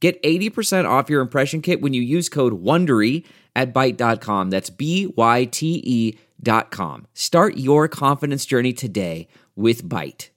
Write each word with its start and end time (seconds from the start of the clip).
Get 0.00 0.22
80% 0.22 0.88
off 0.88 1.10
your 1.10 1.20
impression 1.20 1.60
kit 1.60 1.80
when 1.80 1.92
you 1.92 2.02
use 2.02 2.28
code 2.28 2.62
WONDERY 2.62 3.24
at 3.56 3.74
Byte.com. 3.74 4.50
That's 4.50 4.70
B-Y-T-E 4.70 6.18
dot 6.40 6.70
com. 6.70 7.06
Start 7.14 7.56
your 7.56 7.88
confidence 7.88 8.46
journey 8.46 8.72
today 8.72 9.26
with 9.56 9.82
Byte. 9.88 10.28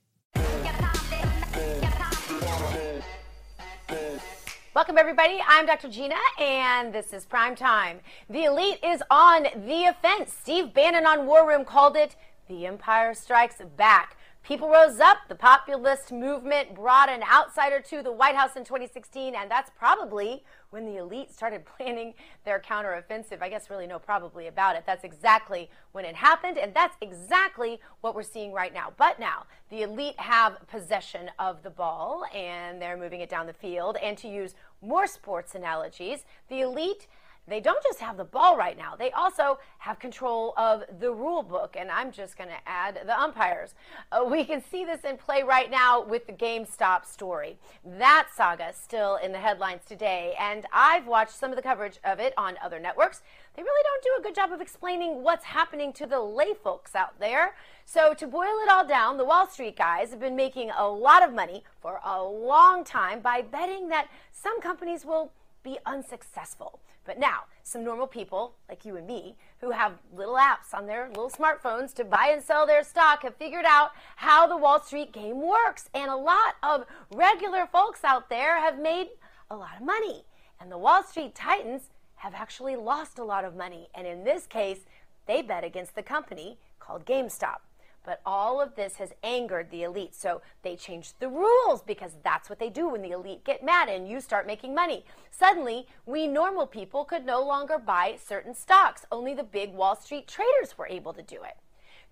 Welcome, 4.74 4.98
everybody. 4.98 5.40
I'm 5.48 5.68
Dr. 5.68 5.90
Gina, 5.90 6.16
and 6.40 6.91
this 6.91 7.14
is 7.14 7.26
Prime 7.26 7.55
Time. 7.55 8.00
The 8.30 8.46
elite 8.46 8.80
is 8.84 9.04
on 9.12 9.44
the 9.68 9.84
offense. 9.90 10.34
Steve 10.34 10.74
Bannon 10.74 11.05
on 11.05 11.28
War 11.28 11.48
Room 11.48 11.66
called 11.66 11.96
it 11.96 12.16
The 12.48 12.66
Empire 12.66 13.14
Strikes 13.14 13.62
Back. 13.78 14.18
People 14.44 14.70
rose 14.70 15.00
up. 15.00 15.18
The 15.30 15.36
populist 15.36 16.12
movement 16.12 16.73
brought 16.73 17.09
an 17.09 17.22
outsider 17.32 17.80
to 17.82 18.02
the 18.02 18.12
White 18.12 18.36
House 18.36 18.55
in 18.55 18.63
2016, 18.63 19.36
and 19.36 19.52
that's 19.52 19.70
probably 19.77 20.44
when 20.72 20.84
the 20.84 20.98
elite 20.98 21.32
started 21.32 21.63
planning 21.77 22.16
their 22.44 22.59
counteroffensive. 22.59 23.41
I 23.41 23.49
guess 23.49 23.70
really 23.70 23.85
no 23.85 23.99
probably 23.99 24.48
about 24.48 24.76
it. 24.76 24.84
That's 24.85 25.04
exactly 25.04 25.70
when 25.91 26.05
it 26.05 26.16
happened, 26.16 26.57
and 26.57 26.74
that's 26.74 26.98
exactly 27.01 27.79
what 28.01 28.16
we're 28.16 28.24
seeing 28.24 28.51
right 28.51 28.74
now. 28.74 28.93
But 28.98 29.20
now, 29.20 29.46
the 29.70 29.84
elite 29.84 30.20
have 30.20 30.57
possession 30.68 31.29
of 31.38 31.62
the 31.62 31.70
ball, 31.70 32.26
and 32.34 32.82
they're 32.82 32.98
moving 32.98 33.21
it 33.21 33.29
down 33.29 33.46
the 33.46 33.54
field. 33.54 33.98
And 34.01 34.18
to 34.18 34.27
use 34.27 34.55
more 34.82 35.05
sports 35.05 35.54
analogies, 35.54 36.26
the 36.49 36.62
elite 36.62 37.05
they 37.48 37.60
don't 37.60 37.84
just 37.84 38.00
have 38.00 38.18
the 38.18 38.24
ball 38.24 38.56
right 38.56 38.78
now, 38.78 38.96
they 38.96 39.12
also 39.12 39.60
have 39.80 40.00
control 40.00 40.54
of 40.58 40.84
the 41.00 41.12
rule 41.12 41.44
book. 41.44 41.76
And 41.78 41.90
I'm 41.90 42.12
just 42.12 42.38
going 42.38 42.50
to 42.50 42.70
add 42.70 43.02
the 43.06 43.20
umpires. 43.20 43.74
Uh, 44.12 44.24
we 44.26 44.46
can 44.46 44.64
see 44.64 44.86
this 44.86 45.02
in 45.02 45.18
play 45.18 45.44
right 45.44 45.70
now 45.70 46.04
with 46.04 46.28
the 46.28 46.34
GameStop 46.34 47.06
story. 47.06 47.58
That 47.84 48.28
saga 48.36 48.70
is 48.70 48.76
still 48.76 49.16
in 49.18 49.32
the 49.32 49.40
headlines 49.40 49.82
today. 49.86 50.36
And 50.40 50.66
I've 50.72 51.08
watched 51.08 51.36
some 51.36 51.50
of 51.50 51.56
the 51.56 51.62
coverage 51.62 52.00
of 52.04 52.20
it 52.20 52.34
on 52.38 52.58
other 52.64 52.80
networks. 52.80 53.22
They 53.56 53.64
really 53.64 53.84
don't 53.84 54.04
do 54.04 54.10
a 54.20 54.24
good 54.24 54.36
job 54.36 54.52
of 54.54 54.62
explaining 54.62 55.24
what's 55.24 55.46
happening 55.46 55.92
to 55.94 56.06
the 56.06 56.20
lay 56.20 56.54
folks 56.54 56.96
out 56.96 57.20
there. 57.20 57.56
So, 57.86 58.14
to 58.14 58.28
boil 58.28 58.62
it 58.64 58.70
all 58.70 58.88
down, 58.88 59.18
the 59.18 59.26
Wall 59.26 59.48
Street 59.48 59.76
guys 59.76 60.12
have 60.12 60.22
been 60.22 60.38
making 60.38 60.72
a 60.78 60.88
lot 60.88 61.22
of 61.22 61.34
money 61.34 61.64
for 61.82 62.00
a 62.06 62.24
long 62.24 62.86
time 62.86 63.20
by 63.20 63.42
betting 63.42 63.90
that 63.90 64.08
some 64.31 64.62
companies 64.62 65.03
will 65.03 65.34
be 65.63 65.78
unsuccessful. 65.85 66.79
But 67.03 67.19
now, 67.19 67.45
some 67.63 67.84
normal 67.84 68.07
people 68.07 68.53
like 68.69 68.85
you 68.85 68.95
and 68.95 69.07
me 69.07 69.35
who 69.59 69.72
have 69.72 69.94
little 70.13 70.35
apps 70.35 70.73
on 70.73 70.85
their 70.85 71.07
little 71.07 71.29
smartphones 71.29 71.94
to 71.95 72.03
buy 72.03 72.29
and 72.31 72.44
sell 72.44 72.67
their 72.67 72.84
stock 72.84 73.23
have 73.23 73.35
figured 73.35 73.66
out 73.66 73.91
how 74.17 74.45
the 74.45 74.57
Wall 74.57 74.81
Street 74.81 75.12
game 75.12 75.41
works. 75.41 75.89
And 75.94 76.12
a 76.12 76.16
lot 76.16 76.56
of 76.62 76.85
regular 77.12 77.66
folks 77.66 78.03
out 78.03 78.29
there 78.29 78.59
have 78.59 78.79
made 78.79 79.07
a 79.50 79.56
lot 79.56 79.78
of 79.79 79.85
money. 79.85 80.25
And 80.59 80.72
the 80.72 80.78
Wall 80.78 81.03
Street 81.03 81.34
Titans 81.34 81.89
have 82.16 82.35
actually 82.35 82.75
lost 82.75 83.17
a 83.17 83.23
lot 83.23 83.45
of 83.45 83.56
money. 83.56 83.89
And 83.95 84.06
in 84.06 84.23
this 84.23 84.45
case, 84.45 84.81
they 85.25 85.41
bet 85.41 85.63
against 85.63 85.95
the 85.95 86.03
company 86.03 86.59
called 86.79 87.05
GameStop. 87.05 87.57
But 88.03 88.22
all 88.25 88.59
of 88.59 88.75
this 88.75 88.95
has 88.95 89.13
angered 89.23 89.69
the 89.69 89.84
elite. 89.84 90.16
So 90.16 90.41
they 90.63 90.75
changed 90.75 91.16
the 91.19 91.29
rules 91.29 91.81
because 91.81 92.13
that's 92.23 92.50
what 92.50 92.59
they 92.59 92.69
do 92.69 92.89
when 92.89 93.01
the 93.01 93.12
elite 93.12 93.44
get 93.44 93.63
mad 93.63 93.89
and 93.89 94.07
you 94.07 94.22
start 94.22 94.47
making 94.47 94.73
money. 94.73 95.06
Suddenly, 95.29 95.88
we 96.06 96.28
normal 96.28 96.66
people 96.66 97.06
could 97.06 97.25
no 97.25 97.41
longer 97.44 97.78
buy 97.78 98.17
certain 98.23 98.56
stocks. 98.56 99.06
Only 99.12 99.34
the 99.34 99.44
big 99.44 99.73
Wall 99.73 99.95
Street 99.95 100.28
traders 100.28 100.78
were 100.78 100.88
able 100.88 101.13
to 101.13 101.22
do 101.22 101.44
it. 101.44 101.57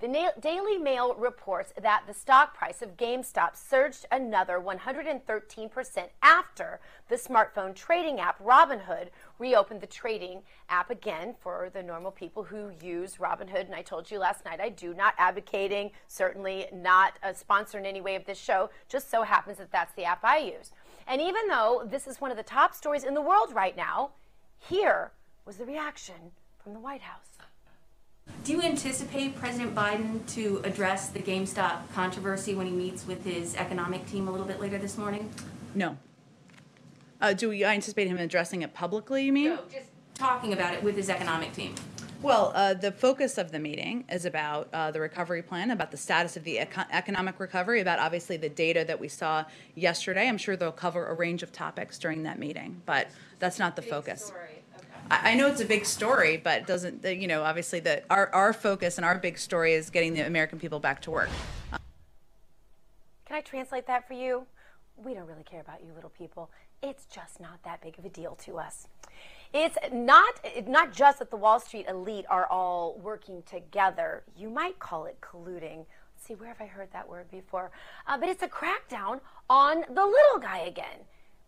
The 0.01 0.31
Daily 0.39 0.77
Mail 0.77 1.13
reports 1.15 1.73
that 1.81 2.03
the 2.07 2.13
stock 2.13 2.55
price 2.55 2.81
of 2.81 2.95
GameStop 2.95 3.57
surged 3.57 4.05
another 4.09 4.57
113% 4.57 6.07
after 6.23 6.79
the 7.09 7.17
smartphone 7.17 7.75
trading 7.75 8.21
app 8.21 8.41
Robinhood 8.41 9.09
reopened 9.39 9.81
the 9.81 9.88
trading 9.88 10.43
app 10.69 10.89
again 10.89 11.35
for 11.41 11.69
the 11.73 11.83
normal 11.83 12.11
people 12.11 12.43
who 12.43 12.71
use 12.81 13.17
Robinhood. 13.17 13.65
And 13.65 13.75
I 13.75 13.81
told 13.81 14.09
you 14.09 14.19
last 14.19 14.45
night 14.45 14.61
I 14.61 14.69
do 14.69 14.93
not 14.93 15.15
advocating, 15.17 15.91
certainly 16.07 16.67
not 16.71 17.15
uh, 17.21 17.31
a 17.31 17.35
sponsor 17.35 17.77
in 17.77 17.85
any 17.85 17.99
way 17.99 18.15
of 18.15 18.23
this 18.23 18.39
show, 18.39 18.69
just 18.88 19.11
so 19.11 19.23
happens 19.23 19.57
that 19.57 19.69
that's 19.69 19.93
the 19.95 20.05
app 20.05 20.23
I 20.23 20.38
use. 20.38 20.71
And 21.07 21.19
even 21.19 21.49
though 21.49 21.85
this 21.85 22.07
is 22.07 22.21
one 22.21 22.31
of 22.31 22.38
the 22.38 22.43
top 22.43 22.73
stories 22.73 23.03
in 23.03 23.15
the 23.15 23.21
world 23.21 23.53
right 23.53 23.75
now, 23.75 24.11
here 24.57 25.11
was 25.45 25.57
the 25.57 25.65
reaction 25.65 26.31
from 26.63 26.71
the 26.71 26.79
White 26.79 27.01
House. 27.01 27.38
Do 28.50 28.56
you 28.56 28.62
anticipate 28.63 29.35
President 29.35 29.75
Biden 29.75 30.25
to 30.34 30.59
address 30.63 31.09
the 31.09 31.19
GameStop 31.19 31.91
controversy 31.94 32.56
when 32.56 32.66
he 32.66 32.72
meets 32.72 33.06
with 33.06 33.23
his 33.23 33.56
economic 33.56 34.07
team 34.07 34.28
a 34.28 34.31
little 34.31 34.47
bit 34.47 34.59
later 34.59 34.79
this 34.79 34.97
morning? 34.97 35.29
No. 35.75 35.97
Uh, 37.22 37.34
do 37.34 37.50
we 37.50 37.63
anticipate 37.63 38.07
him 38.07 38.18
addressing 38.18 38.63
it 38.63 38.73
publicly, 38.73 39.23
you 39.23 39.34
mean? 39.34 39.50
No, 39.50 39.59
just 39.72 39.89
talking 40.16 40.53
about 40.53 40.73
it 40.73 40.81
with 40.81 40.95
his 40.95 41.09
economic 41.09 41.53
team. 41.53 41.75
Well, 42.22 42.51
uh, 42.56 42.73
the 42.73 42.91
focus 42.91 43.38
of 43.38 43.51
the 43.51 43.59
meeting 43.59 44.03
is 44.09 44.25
about 44.25 44.68
uh, 44.73 44.91
the 44.91 45.00
recovery 45.00 45.41
plan, 45.41 45.72
about 45.72 45.91
the 45.91 45.97
status 45.97 46.35
of 46.35 46.44
the 46.44 46.59
eco- 46.59 46.85
economic 46.91 47.39
recovery, 47.39 47.81
about 47.81 48.00
obviously 48.00 48.35
the 48.35 48.50
data 48.50 48.84
that 48.85 49.00
we 49.00 49.07
saw 49.07 49.45
yesterday. 49.75 50.28
I'm 50.28 50.38
sure 50.38 50.57
they'll 50.57 50.72
cover 50.72 51.06
a 51.07 51.13
range 51.13 51.44
of 51.44 51.53
topics 51.53 51.97
during 51.97 52.23
that 52.23 52.39
meeting, 52.39 52.81
but 52.85 53.09
that's 53.39 53.59
not 53.59 53.75
the 53.75 53.81
focus. 53.81 54.25
Story. 54.25 54.58
I, 55.11 55.33
know 55.35 55.47
it's 55.47 55.61
a 55.61 55.65
big 55.65 55.85
story, 55.85 56.37
but 56.37 56.67
doesn't, 56.67 57.03
you 57.03 57.27
know, 57.27 57.43
obviously 57.43 57.79
the, 57.79 58.03
our, 58.09 58.33
our 58.33 58.53
focus 58.53 58.97
and 58.97 59.05
our 59.05 59.17
big 59.17 59.37
story 59.37 59.73
is 59.73 59.89
getting 59.89 60.13
the 60.13 60.21
American 60.21 60.59
people 60.59 60.79
back 60.79 61.01
to 61.01 61.11
work. 61.11 61.29
Can 63.25 63.37
I 63.37 63.41
translate 63.41 63.87
that 63.87 64.07
for 64.07 64.13
you? 64.13 64.45
We 64.95 65.13
don't 65.13 65.27
really 65.27 65.43
care 65.43 65.61
about 65.61 65.83
you 65.85 65.93
little 65.93 66.09
people. 66.09 66.49
It's 66.81 67.05
just 67.05 67.39
not 67.39 67.61
that 67.63 67.81
big 67.81 67.97
of 67.97 68.05
a 68.05 68.09
deal 68.09 68.35
to 68.45 68.57
us. 68.57 68.87
It's 69.53 69.77
not 69.91 70.39
not 70.67 70.93
just 70.93 71.19
that 71.19 71.31
the 71.31 71.37
Wall 71.37 71.59
Street 71.59 71.85
elite 71.89 72.25
are 72.29 72.45
all 72.45 72.99
working 73.01 73.41
together. 73.43 74.23
You 74.37 74.49
might 74.49 74.77
call 74.79 75.05
it 75.05 75.17
colluding. 75.21 75.85
Let's 76.15 76.27
see, 76.27 76.35
where 76.35 76.49
have 76.49 76.61
I 76.61 76.65
heard 76.65 76.89
that 76.93 77.09
word 77.09 77.31
before? 77.31 77.71
Uh, 78.07 78.17
but 78.17 78.29
it's 78.29 78.43
a 78.43 78.47
crackdown 78.47 79.21
on 79.49 79.85
the 79.87 80.05
little 80.05 80.39
guy 80.39 80.59
again. 80.59 80.99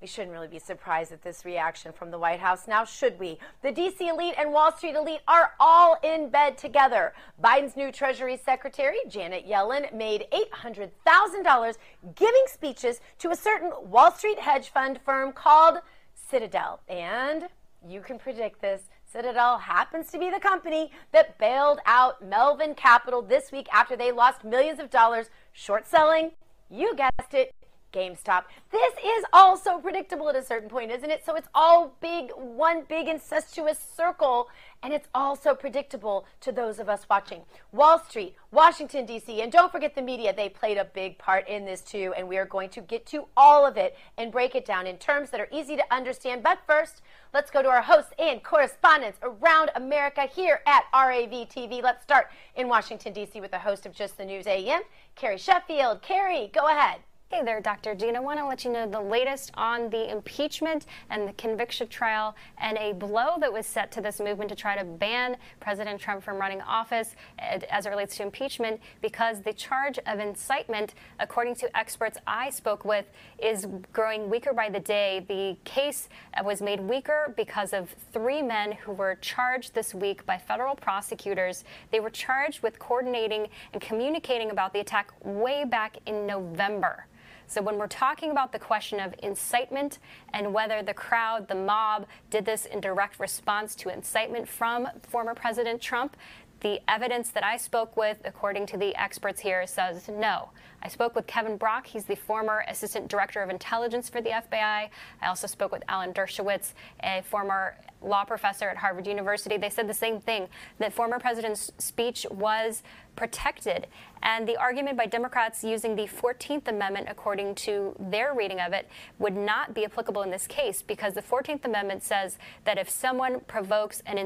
We 0.01 0.07
shouldn't 0.07 0.31
really 0.31 0.47
be 0.47 0.57
surprised 0.57 1.11
at 1.11 1.21
this 1.21 1.45
reaction 1.45 1.93
from 1.93 2.09
the 2.09 2.17
White 2.17 2.39
House 2.39 2.67
now, 2.67 2.83
should 2.83 3.19
we? 3.19 3.37
The 3.61 3.71
DC 3.71 4.01
elite 4.01 4.33
and 4.35 4.51
Wall 4.51 4.75
Street 4.75 4.95
elite 4.95 5.21
are 5.27 5.51
all 5.59 5.95
in 6.03 6.29
bed 6.29 6.57
together. 6.57 7.13
Biden's 7.41 7.77
new 7.77 7.91
Treasury 7.91 8.35
Secretary, 8.35 8.97
Janet 9.07 9.47
Yellen, 9.47 9.93
made 9.93 10.25
$800,000 10.33 11.75
giving 12.15 12.43
speeches 12.47 12.99
to 13.19 13.29
a 13.29 13.35
certain 13.35 13.71
Wall 13.83 14.11
Street 14.11 14.39
hedge 14.39 14.69
fund 14.69 14.99
firm 15.05 15.33
called 15.33 15.77
Citadel. 16.15 16.79
And 16.89 17.43
you 17.87 18.01
can 18.01 18.17
predict 18.17 18.59
this. 18.59 18.81
Citadel 19.05 19.59
happens 19.59 20.09
to 20.11 20.17
be 20.17 20.31
the 20.31 20.39
company 20.39 20.91
that 21.11 21.37
bailed 21.37 21.79
out 21.85 22.27
Melvin 22.27 22.73
Capital 22.73 23.21
this 23.21 23.51
week 23.51 23.67
after 23.71 23.95
they 23.95 24.11
lost 24.11 24.43
millions 24.43 24.79
of 24.79 24.89
dollars 24.89 25.29
short 25.51 25.85
selling. 25.85 26.31
You 26.71 26.95
guessed 26.95 27.33
it, 27.33 27.53
GameStop. 27.91 28.43
This 28.71 28.93
is 29.03 29.25
all 29.33 29.57
so 29.57 29.79
predictable 29.79 30.29
at 30.29 30.35
a 30.35 30.43
certain 30.43 30.69
point, 30.69 30.91
isn't 30.91 31.09
it? 31.09 31.25
So 31.25 31.35
it's 31.35 31.47
all 31.53 31.95
big, 32.01 32.31
one 32.35 32.83
big 32.87 33.07
incestuous 33.07 33.79
circle, 33.95 34.49
and 34.83 34.93
it's 34.93 35.07
all 35.13 35.35
so 35.35 35.53
predictable 35.53 36.25
to 36.41 36.51
those 36.51 36.79
of 36.79 36.89
us 36.89 37.05
watching. 37.09 37.41
Wall 37.71 37.99
Street, 37.99 38.35
Washington, 38.51 39.05
D.C., 39.05 39.41
and 39.41 39.51
don't 39.51 39.71
forget 39.71 39.95
the 39.95 40.01
media. 40.01 40.33
They 40.33 40.49
played 40.49 40.77
a 40.77 40.85
big 40.85 41.17
part 41.17 41.47
in 41.47 41.65
this 41.65 41.81
too, 41.81 42.13
and 42.17 42.27
we 42.27 42.37
are 42.37 42.45
going 42.45 42.69
to 42.69 42.81
get 42.81 43.05
to 43.07 43.25
all 43.35 43.65
of 43.65 43.77
it 43.77 43.97
and 44.17 44.31
break 44.31 44.55
it 44.55 44.65
down 44.65 44.87
in 44.87 44.97
terms 44.97 45.29
that 45.29 45.39
are 45.39 45.49
easy 45.51 45.75
to 45.75 45.83
understand. 45.91 46.43
But 46.43 46.59
first, 46.65 47.01
let's 47.33 47.51
go 47.51 47.61
to 47.61 47.69
our 47.69 47.81
hosts 47.81 48.13
and 48.17 48.43
correspondents 48.43 49.19
around 49.21 49.71
America 49.75 50.21
here 50.21 50.61
at 50.65 50.85
RAV 50.93 51.49
TV. 51.49 51.83
Let's 51.83 52.03
start 52.03 52.29
in 52.55 52.67
Washington, 52.67 53.13
D.C. 53.13 53.41
with 53.41 53.51
the 53.51 53.59
host 53.59 53.85
of 53.85 53.93
Just 53.93 54.17
the 54.17 54.25
News 54.25 54.47
AM, 54.47 54.81
Carrie 55.15 55.37
Sheffield. 55.37 56.01
Carrie, 56.01 56.49
go 56.53 56.67
ahead. 56.67 57.01
Hey 57.33 57.43
there, 57.45 57.61
Dr. 57.61 57.95
Gina. 57.95 58.17
I 58.17 58.21
want 58.21 58.39
to 58.39 58.45
let 58.45 58.65
you 58.65 58.71
know 58.73 58.85
the 58.85 58.99
latest 58.99 59.51
on 59.53 59.89
the 59.89 60.11
impeachment 60.11 60.85
and 61.09 61.25
the 61.25 61.31
conviction 61.31 61.87
trial 61.87 62.35
and 62.57 62.77
a 62.77 62.91
blow 62.91 63.37
that 63.39 63.53
was 63.53 63.65
set 63.65 63.89
to 63.93 64.01
this 64.01 64.19
movement 64.19 64.49
to 64.49 64.55
try 64.55 64.77
to 64.77 64.83
ban 64.83 65.37
President 65.61 66.01
Trump 66.01 66.23
from 66.23 66.37
running 66.37 66.61
office 66.61 67.15
eh, 67.39 67.59
as 67.69 67.85
it 67.85 67.89
relates 67.89 68.17
to 68.17 68.23
impeachment 68.23 68.81
because 69.01 69.39
the 69.43 69.53
charge 69.53 69.97
of 70.07 70.19
incitement, 70.19 70.93
according 71.21 71.55
to 71.55 71.77
experts 71.77 72.17
I 72.27 72.49
spoke 72.49 72.83
with, 72.83 73.05
is 73.41 73.65
growing 73.93 74.29
weaker 74.29 74.51
by 74.51 74.67
the 74.67 74.81
day. 74.81 75.25
The 75.25 75.55
case 75.63 76.09
eh, 76.33 76.41
was 76.41 76.61
made 76.61 76.81
weaker 76.81 77.33
because 77.37 77.71
of 77.71 77.95
three 78.11 78.41
men 78.41 78.73
who 78.73 78.91
were 78.91 79.17
charged 79.21 79.73
this 79.73 79.95
week 79.95 80.25
by 80.25 80.37
federal 80.37 80.75
prosecutors. 80.75 81.63
They 81.91 82.01
were 82.01 82.09
charged 82.09 82.61
with 82.61 82.77
coordinating 82.77 83.47
and 83.71 83.81
communicating 83.81 84.51
about 84.51 84.73
the 84.73 84.81
attack 84.81 85.13
way 85.23 85.63
back 85.63 85.97
in 86.05 86.27
November. 86.27 87.05
So 87.51 87.61
when 87.61 87.77
we're 87.77 87.87
talking 87.87 88.31
about 88.31 88.53
the 88.53 88.59
question 88.59 89.01
of 89.01 89.13
incitement 89.21 89.99
and 90.31 90.53
whether 90.53 90.81
the 90.81 90.93
crowd, 90.93 91.49
the 91.49 91.55
mob, 91.55 92.05
did 92.29 92.45
this 92.45 92.65
in 92.65 92.79
direct 92.79 93.19
response 93.19 93.75
to 93.75 93.93
incitement 93.93 94.47
from 94.47 94.87
former 95.03 95.35
President 95.35 95.81
Trump, 95.81 96.15
the 96.61 96.79
evidence 96.87 97.29
that 97.31 97.43
I 97.43 97.57
spoke 97.57 97.97
with, 97.97 98.19
according 98.23 98.67
to 98.67 98.77
the 98.77 98.95
experts 98.95 99.41
here, 99.41 99.67
says 99.67 100.07
no. 100.07 100.51
I 100.83 100.87
spoke 100.87 101.15
with 101.15 101.27
Kevin 101.27 101.57
Brock. 101.57 101.85
He's 101.87 102.05
the 102.05 102.15
former 102.15 102.63
assistant 102.67 103.07
director 103.07 103.41
of 103.41 103.49
intelligence 103.49 104.09
for 104.09 104.21
the 104.21 104.29
FBI. 104.29 104.89
I 105.21 105.27
also 105.27 105.47
spoke 105.47 105.71
with 105.71 105.83
Alan 105.87 106.13
Dershowitz, 106.13 106.73
a 107.03 107.21
former 107.21 107.75
law 108.01 108.25
professor 108.25 108.67
at 108.67 108.77
Harvard 108.77 109.05
University. 109.05 109.57
They 109.57 109.69
said 109.69 109.87
the 109.87 109.93
same 109.93 110.19
thing 110.19 110.47
that 110.79 110.91
former 110.91 111.19
president's 111.19 111.71
speech 111.77 112.25
was 112.31 112.81
protected. 113.15 113.87
And 114.23 114.47
the 114.47 114.55
argument 114.57 114.97
by 114.97 115.07
Democrats 115.07 115.63
using 115.63 115.95
the 115.95 116.07
14th 116.07 116.67
Amendment, 116.67 117.07
according 117.09 117.55
to 117.55 117.95
their 117.99 118.33
reading 118.33 118.59
of 118.59 118.71
it, 118.71 118.87
would 119.19 119.35
not 119.35 119.73
be 119.73 119.83
applicable 119.83 120.21
in 120.21 120.31
this 120.31 120.47
case 120.47 120.81
because 120.81 121.13
the 121.13 121.21
14th 121.21 121.65
Amendment 121.65 122.03
says 122.03 122.37
that 122.63 122.77
if 122.77 122.89
someone 122.89 123.41
provokes 123.41 124.01
an 124.05 124.17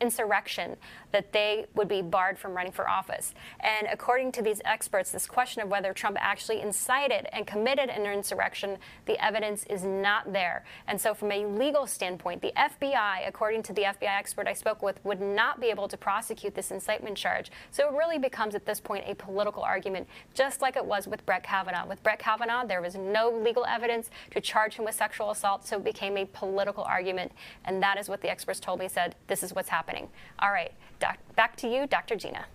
insurrection, 0.00 0.76
that 1.12 1.32
they 1.32 1.66
would 1.74 1.88
be 1.88 2.00
barred 2.00 2.38
from 2.38 2.54
running 2.54 2.72
for 2.72 2.88
office. 2.88 3.34
And 3.60 3.86
according 3.92 4.32
to 4.32 4.42
these 4.42 4.62
experts, 4.64 5.10
this 5.10 5.26
question 5.26 5.62
of 5.62 5.68
whether 5.68 5.92
Trump 6.00 6.16
actually 6.18 6.62
incited 6.62 7.28
and 7.34 7.46
committed 7.46 7.90
an 7.90 8.06
insurrection, 8.06 8.78
the 9.04 9.22
evidence 9.22 9.64
is 9.64 9.84
not 9.84 10.32
there. 10.32 10.64
And 10.86 10.98
so, 10.98 11.12
from 11.12 11.30
a 11.30 11.44
legal 11.44 11.86
standpoint, 11.86 12.40
the 12.40 12.52
FBI, 12.56 13.28
according 13.28 13.62
to 13.64 13.74
the 13.74 13.82
FBI 13.82 14.18
expert 14.18 14.48
I 14.48 14.54
spoke 14.54 14.82
with, 14.82 14.98
would 15.04 15.20
not 15.20 15.60
be 15.60 15.66
able 15.66 15.88
to 15.88 15.98
prosecute 15.98 16.54
this 16.54 16.70
incitement 16.70 17.18
charge. 17.18 17.50
So 17.70 17.86
it 17.86 17.94
really 17.94 18.18
becomes 18.18 18.54
at 18.54 18.64
this 18.64 18.80
point 18.80 19.04
a 19.06 19.14
political 19.14 19.62
argument, 19.62 20.08
just 20.32 20.62
like 20.62 20.76
it 20.76 20.84
was 20.84 21.06
with 21.06 21.26
Brett 21.26 21.42
Kavanaugh. 21.42 21.86
With 21.86 22.02
Brett 22.02 22.18
Kavanaugh, 22.18 22.66
there 22.66 22.80
was 22.80 22.94
no 22.94 23.28
legal 23.28 23.66
evidence 23.66 24.08
to 24.30 24.40
charge 24.40 24.76
him 24.76 24.86
with 24.86 24.94
sexual 24.94 25.30
assault, 25.30 25.66
so 25.66 25.76
it 25.76 25.84
became 25.84 26.16
a 26.16 26.24
political 26.24 26.84
argument. 26.84 27.32
And 27.66 27.82
that 27.82 27.98
is 27.98 28.08
what 28.08 28.22
the 28.22 28.30
experts 28.30 28.58
told 28.58 28.78
me 28.78 28.88
said, 28.88 29.16
this 29.26 29.42
is 29.42 29.52
what's 29.52 29.68
happening. 29.68 30.08
All 30.38 30.50
right, 30.50 30.72
doc- 30.98 31.18
back 31.36 31.56
to 31.56 31.68
you, 31.68 31.86
Dr. 31.86 32.16
Gina. 32.16 32.46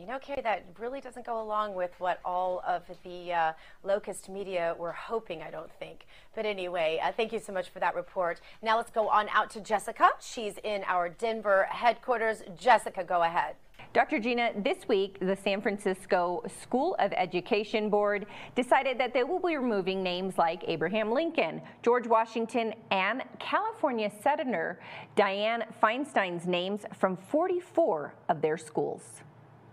You 0.00 0.06
know, 0.06 0.18
Carrie, 0.18 0.40
that 0.40 0.64
really 0.78 1.02
doesn't 1.02 1.26
go 1.26 1.42
along 1.42 1.74
with 1.74 1.90
what 1.98 2.20
all 2.24 2.62
of 2.66 2.84
the 3.04 3.34
uh, 3.34 3.52
locust 3.84 4.30
media 4.30 4.74
were 4.78 4.92
hoping, 4.92 5.42
I 5.42 5.50
don't 5.50 5.70
think. 5.78 6.06
But 6.34 6.46
anyway, 6.46 6.98
uh, 7.04 7.12
thank 7.12 7.34
you 7.34 7.38
so 7.38 7.52
much 7.52 7.68
for 7.68 7.80
that 7.80 7.94
report. 7.94 8.40
Now 8.62 8.78
let's 8.78 8.90
go 8.90 9.10
on 9.10 9.28
out 9.28 9.50
to 9.50 9.60
Jessica. 9.60 10.12
She's 10.18 10.54
in 10.64 10.84
our 10.86 11.10
Denver 11.10 11.68
headquarters. 11.68 12.42
Jessica, 12.58 13.04
go 13.04 13.24
ahead. 13.24 13.56
Dr. 13.92 14.20
Gina, 14.20 14.52
this 14.56 14.88
week, 14.88 15.18
the 15.20 15.36
San 15.36 15.60
Francisco 15.60 16.44
School 16.62 16.96
of 16.98 17.12
Education 17.12 17.90
Board 17.90 18.24
decided 18.54 18.96
that 18.96 19.12
they 19.12 19.24
will 19.24 19.38
be 19.40 19.58
removing 19.58 20.02
names 20.02 20.38
like 20.38 20.64
Abraham 20.66 21.12
Lincoln, 21.12 21.60
George 21.82 22.06
Washington, 22.06 22.72
and 22.90 23.22
California 23.38 24.10
Senator 24.22 24.80
Dianne 25.14 25.66
Feinstein's 25.82 26.46
names 26.46 26.86
from 26.98 27.18
44 27.18 28.14
of 28.30 28.40
their 28.40 28.56
schools. 28.56 29.02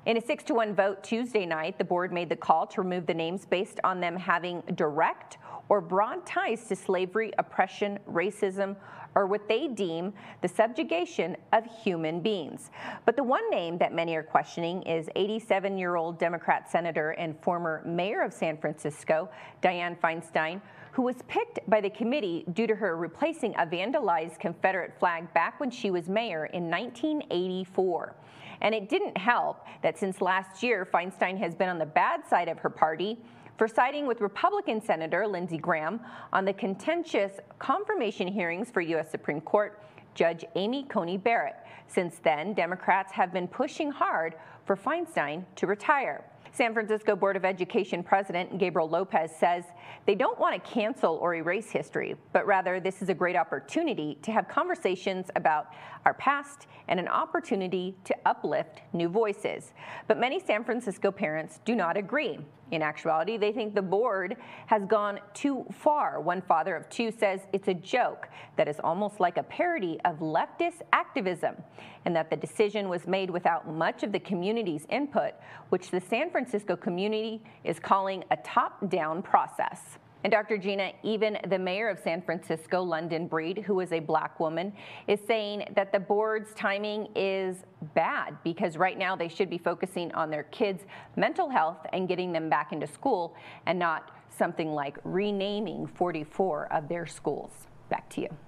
In 0.08 0.16
a 0.16 0.22
6 0.22 0.46
to 0.46 0.54
1 0.54 0.74
vote 0.74 1.04
Tuesday 1.04 1.46
night, 1.46 1.78
the 1.78 1.84
board 1.84 2.14
made 2.14 2.30
the 2.30 2.36
call 2.38 2.66
to 2.68 2.82
remove 2.82 3.06
the 3.06 3.14
names 3.14 3.46
based 3.46 3.82
on 3.84 4.00
them 4.00 4.16
having 4.16 4.62
direct 4.76 5.38
or 5.68 5.82
broad 5.82 6.26
ties 6.26 6.66
to 6.70 6.78
slavery, 6.78 7.34
oppression, 7.38 8.00
racism, 8.10 8.78
or 9.16 9.28
what 9.28 9.50
they 9.50 9.68
deem 9.68 10.14
the 10.42 10.48
subjugation 10.48 11.36
of 11.52 11.66
human 11.84 12.22
beings. 12.22 12.72
But 13.06 13.18
the 13.18 13.24
one 13.24 13.50
name 13.50 13.78
that 13.80 13.94
many 13.94 14.16
are 14.16 14.24
questioning 14.24 14.82
is 14.84 15.10
87 15.18 15.78
year 15.78 15.98
old 15.98 16.18
Democrat 16.18 16.72
Senator 16.72 17.10
and 17.12 17.38
former 17.42 17.84
Mayor 17.86 18.22
of 18.22 18.32
San 18.32 18.58
Francisco, 18.58 19.28
Dianne 19.62 20.00
Feinstein, 20.00 20.62
who 20.94 21.02
was 21.02 21.18
picked 21.28 21.60
by 21.70 21.82
the 21.82 21.90
committee 21.90 22.46
due 22.54 22.66
to 22.66 22.76
her 22.76 22.96
replacing 22.96 23.54
a 23.56 23.66
vandalized 23.66 24.40
Confederate 24.40 24.98
flag 25.00 25.34
back 25.34 25.60
when 25.60 25.70
she 25.70 25.92
was 25.92 26.08
mayor 26.08 26.46
in 26.46 26.70
1984. 26.70 28.16
And 28.62 28.74
it 28.74 28.90
didn't 28.90 29.18
help 29.18 29.66
that 29.84 29.98
since 29.98 30.22
last 30.22 30.64
year, 30.64 30.88
Feinstein 30.92 31.38
has 31.38 31.56
been 31.56 31.70
on 31.70 31.78
the 31.78 31.86
bad 31.86 32.28
side 32.28 32.48
of 32.48 32.60
her 32.60 32.70
party 32.70 33.18
for 33.58 33.68
siding 33.68 34.06
with 34.06 34.22
Republican 34.22 34.82
Senator 34.82 35.28
Lindsey 35.28 35.58
Graham 35.58 36.00
on 36.32 36.46
the 36.46 36.54
contentious 36.54 37.34
confirmation 37.60 38.28
hearings 38.28 38.70
for 38.70 38.82
U.S. 38.82 39.10
Supreme 39.10 39.42
Court 39.42 39.82
Judge 40.14 40.44
Amy 40.56 40.84
Coney 40.84 41.18
Barrett. 41.18 41.56
Since 41.88 42.20
then, 42.24 42.54
Democrats 42.54 43.12
have 43.14 43.32
been 43.32 43.48
pushing 43.48 43.92
hard 43.92 44.36
for 44.66 44.76
Feinstein 44.76 45.46
to 45.56 45.68
retire. 45.68 46.24
San 46.58 46.74
Francisco 46.74 47.16
Board 47.16 47.36
of 47.36 47.46
Education 47.46 48.02
President 48.02 48.58
Gabriel 48.58 48.90
Lopez 48.90 49.30
says 49.40 49.64
they 50.08 50.16
don't 50.16 50.40
want 50.40 50.56
to 50.56 50.72
cancel 50.72 51.18
or 51.18 51.36
erase 51.36 51.70
history, 51.70 52.16
but 52.34 52.48
rather 52.48 52.80
this 52.80 53.04
is 53.04 53.10
a 53.10 53.14
great 53.14 53.36
opportunity 53.36 54.18
to 54.24 54.32
have 54.32 54.48
conversations 54.48 55.30
about 55.36 55.68
our 56.06 56.16
past 56.16 56.66
and 56.88 57.00
an 57.00 57.08
opportunity 57.10 57.96
to 58.06 58.16
uplift 58.26 58.82
new 58.92 59.08
voices. 59.08 59.74
But 60.08 60.20
many 60.20 60.40
San 60.40 60.64
Francisco 60.64 61.12
parents 61.12 61.60
do 61.64 61.76
not 61.76 61.96
agree. 61.96 62.40
In 62.72 62.82
actuality, 62.82 63.38
they 63.38 63.54
think 63.54 63.76
the 63.76 63.82
board 63.82 64.36
has 64.66 64.84
gone 64.86 65.20
too 65.34 65.66
far. 65.72 66.20
One 66.20 66.42
father 66.42 66.76
of 66.76 66.90
two 66.90 67.12
says 67.12 67.42
it's 67.54 67.70
a 67.70 67.74
joke 67.74 68.28
that 68.58 68.68
is 68.68 68.80
almost 68.84 69.20
like 69.20 69.38
a 69.38 69.44
parody 69.44 70.00
of 70.04 70.20
leftist 70.20 70.82
activism, 70.92 71.56
and 72.04 72.16
that 72.16 72.30
the 72.30 72.36
decision 72.36 72.90
was 72.90 73.08
made 73.08 73.30
without 73.30 73.70
much 73.70 74.04
of 74.04 74.12
the 74.12 74.20
community's 74.20 74.86
input, 74.90 75.34
which 75.70 75.92
the 75.92 76.02
San 76.02 76.30
Francisco 76.30 76.76
community 76.76 77.42
is 77.64 77.80
calling 77.80 78.24
a 78.32 78.38
top 78.38 78.90
down 78.90 79.22
process. 79.22 79.98
And 80.28 80.32
Dr. 80.34 80.58
Gina, 80.58 80.92
even 81.04 81.38
the 81.48 81.58
mayor 81.58 81.88
of 81.88 82.00
San 82.00 82.22
Francisco, 82.22 82.84
London 82.84 83.28
Breed, 83.28 83.60
who 83.60 83.80
is 83.80 83.94
a 83.94 84.02
black 84.02 84.42
woman, 84.42 84.74
is 85.08 85.22
saying 85.26 85.72
that 85.74 85.94
the 85.94 86.02
board's 86.02 86.54
timing 86.54 87.08
is 87.16 87.64
bad 87.96 88.36
because 88.44 88.76
right 88.76 88.98
now 88.98 89.16
they 89.16 89.30
should 89.30 89.50
be 89.50 89.58
focusing 89.58 90.14
on 90.16 90.30
their 90.30 90.44
kids' 90.44 90.84
mental 91.16 91.50
health 91.50 91.78
and 91.94 92.10
getting 92.10 92.34
them 92.34 92.50
back 92.50 92.74
into 92.74 92.88
school 92.88 93.38
and 93.68 93.80
not 93.80 94.12
something 94.38 94.74
like 94.74 94.98
renaming 95.06 95.88
44 95.88 96.74
of 96.74 96.90
their 96.90 97.06
schools. 97.06 97.52
Back 97.88 98.10
to 98.10 98.20
you 98.20 98.47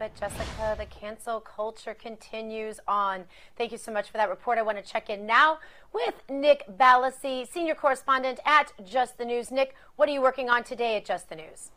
but 0.00 0.18
Jessica, 0.18 0.74
the 0.78 0.86
cancel 0.86 1.40
culture 1.40 1.92
continues 1.92 2.80
on. 2.88 3.24
Thank 3.58 3.70
you 3.70 3.76
so 3.76 3.92
much 3.92 4.10
for 4.10 4.16
that 4.16 4.30
report. 4.30 4.56
I 4.56 4.62
want 4.62 4.82
to 4.82 4.82
check 4.82 5.10
in 5.10 5.26
now 5.26 5.58
with 5.92 6.14
Nick 6.30 6.64
Ballasy, 6.78 7.46
senior 7.46 7.74
correspondent 7.74 8.40
at 8.46 8.72
Just 8.82 9.18
the 9.18 9.26
News. 9.26 9.50
Nick, 9.50 9.74
what 9.96 10.08
are 10.08 10.12
you 10.12 10.22
working 10.22 10.48
on 10.48 10.64
today 10.64 10.96
at 10.96 11.04
Just 11.04 11.28
the 11.28 11.36
News? 11.36 11.68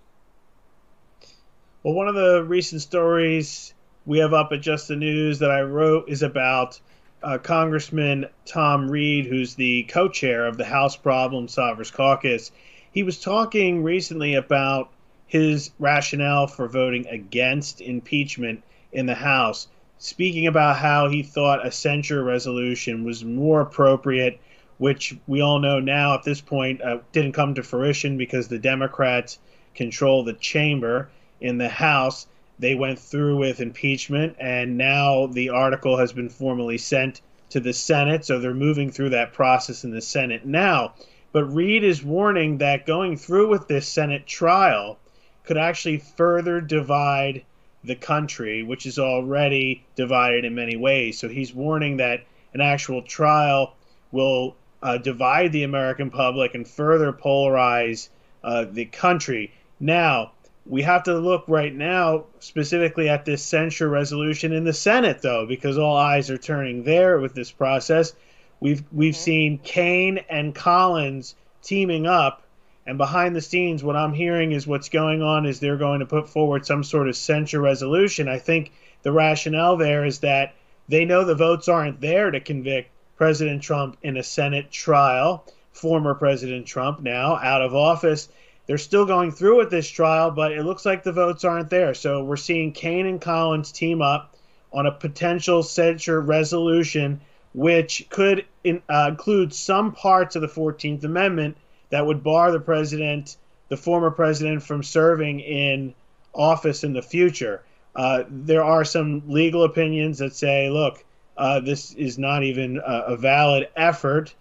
Well, 1.83 1.95
one 1.95 2.07
of 2.07 2.15
the 2.15 2.45
recent 2.45 2.81
stories 2.81 3.73
we 4.05 4.19
have 4.19 4.33
up 4.33 4.53
at 4.53 4.61
Just 4.61 4.87
the 4.87 4.95
News 4.95 5.39
that 5.39 5.51
I 5.51 5.59
wrote 5.59 6.07
is 6.07 6.23
about 6.23 6.79
uh, 7.23 7.39
Congressman 7.39 8.27
Tom 8.45 8.89
Reed, 8.89 9.25
who's 9.25 9.55
the 9.55 9.83
co 9.83 10.07
chair 10.07 10.45
of 10.45 10.55
the 10.55 10.63
House 10.63 10.95
Problem 10.95 11.47
Solvers 11.47 11.91
Caucus. 11.91 12.53
He 12.93 13.03
was 13.03 13.19
talking 13.19 13.83
recently 13.83 14.35
about 14.35 14.92
his 15.33 15.71
rationale 15.79 16.45
for 16.45 16.67
voting 16.67 17.07
against 17.07 17.81
impeachment 17.81 18.61
in 18.91 19.07
the 19.07 19.15
House, 19.15 19.67
speaking 19.97 20.45
about 20.45 20.77
how 20.77 21.09
he 21.09 21.23
thought 21.23 21.65
a 21.65 21.71
censure 21.71 22.23
resolution 22.23 23.03
was 23.03 23.25
more 23.25 23.61
appropriate, 23.61 24.39
which 24.77 25.17
we 25.25 25.41
all 25.41 25.57
know 25.57 25.79
now 25.79 26.13
at 26.13 26.21
this 26.21 26.39
point 26.39 26.83
uh, 26.83 26.99
didn't 27.11 27.31
come 27.31 27.55
to 27.55 27.63
fruition 27.63 28.15
because 28.15 28.47
the 28.47 28.59
Democrats 28.59 29.39
control 29.73 30.23
the 30.23 30.33
chamber 30.33 31.09
in 31.41 31.57
the 31.57 31.67
House. 31.67 32.27
They 32.59 32.75
went 32.75 32.99
through 32.99 33.37
with 33.37 33.59
impeachment, 33.59 34.35
and 34.39 34.77
now 34.77 35.25
the 35.25 35.49
article 35.49 35.97
has 35.97 36.13
been 36.13 36.29
formally 36.29 36.77
sent 36.77 37.21
to 37.49 37.59
the 37.59 37.73
Senate, 37.73 38.23
so 38.23 38.37
they're 38.37 38.53
moving 38.53 38.91
through 38.91 39.09
that 39.09 39.33
process 39.33 39.83
in 39.83 39.89
the 39.89 40.01
Senate 40.01 40.45
now. 40.45 40.93
But 41.31 41.45
Reed 41.45 41.83
is 41.83 42.03
warning 42.03 42.59
that 42.59 42.85
going 42.85 43.17
through 43.17 43.47
with 43.47 43.67
this 43.67 43.87
Senate 43.87 44.27
trial 44.27 44.99
could 45.45 45.57
actually 45.57 45.97
further 45.97 46.61
divide 46.61 47.43
the 47.83 47.95
country, 47.95 48.63
which 48.63 48.85
is 48.85 48.97
already 48.97 49.85
divided 49.95 50.45
in 50.45 50.55
many 50.55 50.75
ways. 50.75 51.19
So 51.19 51.27
he's 51.27 51.53
warning 51.53 51.97
that 51.97 52.23
an 52.53 52.61
actual 52.61 53.01
trial 53.01 53.75
will 54.11 54.55
uh, 54.81 54.97
divide 54.97 55.51
the 55.51 55.63
American 55.63 56.09
public 56.09 56.55
and 56.55 56.67
further 56.67 57.11
polarize 57.11 58.09
uh, 58.43 58.65
the 58.71 58.85
country. 58.85 59.51
Now, 59.79 60.31
we 60.65 60.81
have 60.83 61.03
to 61.03 61.15
look 61.15 61.43
right 61.47 61.73
now 61.73 62.25
specifically 62.39 63.09
at 63.09 63.25
this 63.25 63.43
censure 63.43 63.89
resolution 63.89 64.53
in 64.53 64.63
the 64.63 64.73
Senate, 64.73 65.21
though, 65.21 65.45
because 65.45 65.77
all 65.77 65.97
eyes 65.97 66.29
are 66.29 66.37
turning 66.37 66.83
there 66.83 67.19
with 67.19 67.33
this 67.33 67.51
process. 67.51 68.13
We've 68.59 68.83
we've 68.91 69.13
mm-hmm. 69.13 69.21
seen 69.21 69.57
Kaine 69.57 70.19
and 70.29 70.55
Collins 70.55 71.35
teaming 71.61 72.05
up, 72.05 72.42
and 72.85 72.97
behind 72.97 73.35
the 73.35 73.41
scenes, 73.41 73.83
what 73.83 73.95
I'm 73.95 74.13
hearing 74.13 74.51
is 74.51 74.67
what's 74.67 74.89
going 74.89 75.21
on 75.21 75.45
is 75.45 75.59
they're 75.59 75.77
going 75.77 76.01
to 76.01 76.05
put 76.05 76.29
forward 76.29 76.65
some 76.65 76.83
sort 76.83 77.07
of 77.07 77.15
censure 77.15 77.61
resolution. 77.61 78.27
I 78.27 78.39
think 78.39 78.71
the 79.03 79.11
rationale 79.11 79.77
there 79.77 80.05
is 80.05 80.19
that 80.19 80.53
they 80.89 81.05
know 81.05 81.23
the 81.23 81.35
votes 81.35 81.67
aren't 81.67 82.01
there 82.01 82.31
to 82.31 82.39
convict 82.39 82.89
President 83.15 83.61
Trump 83.61 83.97
in 84.03 84.17
a 84.17 84.23
Senate 84.23 84.71
trial. 84.71 85.45
Former 85.71 86.13
President 86.13 86.67
Trump 86.67 87.01
now 87.01 87.35
out 87.37 87.61
of 87.61 87.73
office 87.73 88.27
they're 88.65 88.77
still 88.77 89.05
going 89.05 89.31
through 89.31 89.57
with 89.57 89.69
this 89.69 89.89
trial, 89.89 90.31
but 90.31 90.51
it 90.53 90.63
looks 90.63 90.85
like 90.85 91.03
the 91.03 91.11
votes 91.11 91.43
aren't 91.43 91.69
there. 91.69 91.93
So 91.93 92.23
we're 92.23 92.37
seeing 92.37 92.71
Kaine 92.71 93.05
and 93.05 93.19
Collins 93.19 93.71
team 93.71 94.01
up 94.01 94.35
on 94.71 94.85
a 94.85 94.91
potential 94.91 95.63
censure 95.63 96.21
resolution, 96.21 97.21
which 97.53 98.07
could 98.09 98.45
in, 98.63 98.81
uh, 98.89 99.07
include 99.09 99.53
some 99.53 99.91
parts 99.91 100.35
of 100.35 100.41
the 100.41 100.47
14th 100.47 101.03
Amendment 101.03 101.57
that 101.93 102.05
would 102.05 102.23
bar 102.23 102.51
the 102.51 102.59
president, 102.59 103.37
the 103.69 103.77
former 103.77 104.11
president, 104.11 104.63
from 104.63 104.83
serving 104.83 105.39
in 105.39 105.93
office 106.33 106.83
in 106.83 106.93
the 106.93 107.01
future. 107.01 107.63
Uh, 107.95 108.23
there 108.27 108.63
are 108.63 108.83
some 108.83 109.21
legal 109.27 109.63
opinions 109.63 110.17
that 110.17 110.35
say, 110.35 110.69
look, 110.69 111.05
uh, 111.37 111.59
this 111.59 111.93
is 111.93 112.17
not 112.17 112.43
even 112.43 112.77
a, 112.77 113.03
a 113.07 113.17
valid 113.17 113.69
effort 113.75 114.33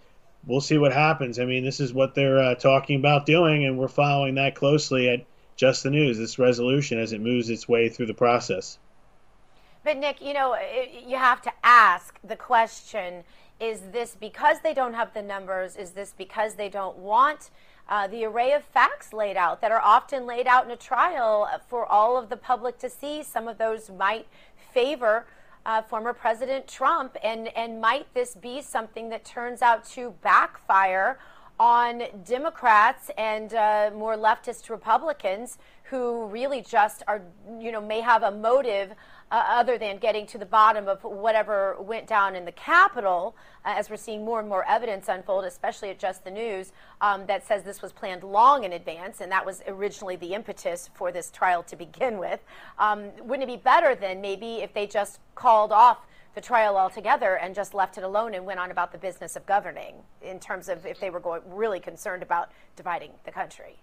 we'll 0.47 0.61
see 0.61 0.79
what 0.79 0.93
happens. 0.93 1.39
I 1.39 1.45
mean, 1.45 1.65
this 1.65 1.81
is 1.81 1.93
what 1.93 2.15
they're 2.15 2.39
uh, 2.39 2.55
talking 2.55 2.99
about 2.99 3.27
doing, 3.27 3.65
and 3.65 3.79
we're 3.79 3.89
following 3.89 4.35
that 4.37 4.55
closely 4.55 5.09
at 5.09 5.25
Just 5.57 5.83
the 5.83 5.91
News, 5.91 6.19
this 6.19 6.39
resolution 6.39 6.99
as 6.99 7.13
it 7.13 7.21
moves 7.21 7.49
its 7.51 7.69
way 7.69 7.89
through 7.89 8.07
the 8.07 8.15
process. 8.15 8.79
But, 9.85 9.99
Nick, 9.99 10.21
you 10.21 10.33
know, 10.33 10.57
you 11.07 11.17
have 11.17 11.43
to 11.43 11.53
ask 11.65 12.19
the 12.23 12.37
question 12.37 13.25
is 13.63 13.81
this 13.93 14.17
because 14.19 14.59
they 14.61 14.75
don't 14.75 14.95
have 14.95 15.15
the 15.15 15.23
numbers? 15.23 15.77
Is 15.77 15.93
this 15.93 16.13
because 16.19 16.55
they 16.55 16.69
don't 16.69 16.99
want 16.99 17.51
uh, 17.89 18.09
the 18.09 18.25
array 18.25 18.53
of 18.53 18.65
facts 18.65 19.13
laid 19.13 19.37
out 19.37 19.61
that 19.61 19.71
are 19.71 19.81
often 19.81 20.27
laid 20.27 20.49
out 20.49 20.65
in 20.65 20.73
a 20.73 20.77
trial 20.77 21.49
for 21.69 21.87
all 21.87 22.19
of 22.19 22.29
the 22.29 22.37
public 22.37 22.79
to 22.79 22.91
see? 22.91 23.23
Some 23.23 23.47
of 23.47 23.59
those 23.59 23.89
might 23.89 24.27
favor 24.75 25.27
uh, 25.65 25.81
former 25.83 26.13
President 26.13 26.67
Trump. 26.67 27.17
And, 27.23 27.57
and 27.57 27.81
might 27.81 28.13
this 28.15 28.35
be 28.35 28.63
something 28.63 29.09
that 29.11 29.25
turns 29.25 29.63
out 29.63 29.85
to 29.91 30.13
backfire 30.23 31.19
on 31.61 32.03
Democrats 32.25 33.11
and 33.17 33.55
uh, 33.55 33.91
more 33.95 34.17
leftist 34.17 34.71
Republicans 34.71 35.59
who 35.85 36.27
really 36.27 36.63
just 36.63 37.03
are, 37.07 37.23
you 37.61 37.71
know, 37.71 37.81
may 37.81 38.01
have 38.01 38.23
a 38.23 38.31
motive 38.31 38.93
uh, 39.33 39.45
other 39.49 39.79
than 39.79 39.97
getting 39.97 40.27
to 40.27 40.37
the 40.37 40.47
bottom 40.47 40.87
of 40.87 41.03
whatever 41.03 41.77
went 41.81 42.07
down 42.07 42.37
in 42.37 42.45
the 42.45 42.53
Capitol, 42.53 43.35
uh, 43.65 43.73
as 43.75 43.89
we're 43.89 43.97
seeing 43.97 44.25
more 44.25 44.39
and 44.39 44.49
more 44.49 44.63
evidence 44.69 45.09
unfold, 45.09 45.45
especially 45.47 45.89
at 45.89 45.99
Just 45.99 46.23
the 46.23 46.31
News, 46.31 46.73
um, 47.01 47.25
that 47.27 47.47
says 47.47 47.63
this 47.63 47.81
was 47.81 47.93
planned 47.93 48.23
long 48.23 48.65
in 48.65 48.75
advance, 48.75 49.23
and 49.23 49.33
that 49.33 49.47
was 49.47 49.63
originally 49.67 50.17
the 50.17 50.35
impetus 50.35 50.91
for 50.95 51.11
this 51.11 51.31
trial 51.31 51.63
to 51.63 51.77
begin 51.77 52.19
with. 52.19 52.41
Um, 52.79 53.11
wouldn't 53.23 53.45
it 53.45 53.47
be 53.47 53.57
better 53.57 53.95
then 53.95 54.21
maybe 54.21 54.57
if 54.57 54.75
they 54.75 54.87
just 54.87 55.19
called 55.35 55.73
off 55.73 55.99
the 56.35 56.41
trial 56.41 56.77
altogether 56.77 57.37
and 57.39 57.55
just 57.55 57.73
left 57.73 57.97
it 57.97 58.05
alone 58.05 58.35
and 58.35 58.45
went 58.45 58.61
on 58.61 58.71
about 58.71 58.93
the 58.93 58.99
business 58.99 59.35
of 59.37 59.47
governing 59.47 59.95
in 60.21 60.41
terms 60.41 60.69
of 60.69 60.85
if 60.85 61.01
they 61.01 61.09
were 61.09 61.21
going, 61.21 61.43
really 61.47 61.81
concerned 61.81 62.23
about 62.23 62.51
dividing 62.77 63.13
the 63.25 63.31
country? 63.31 63.77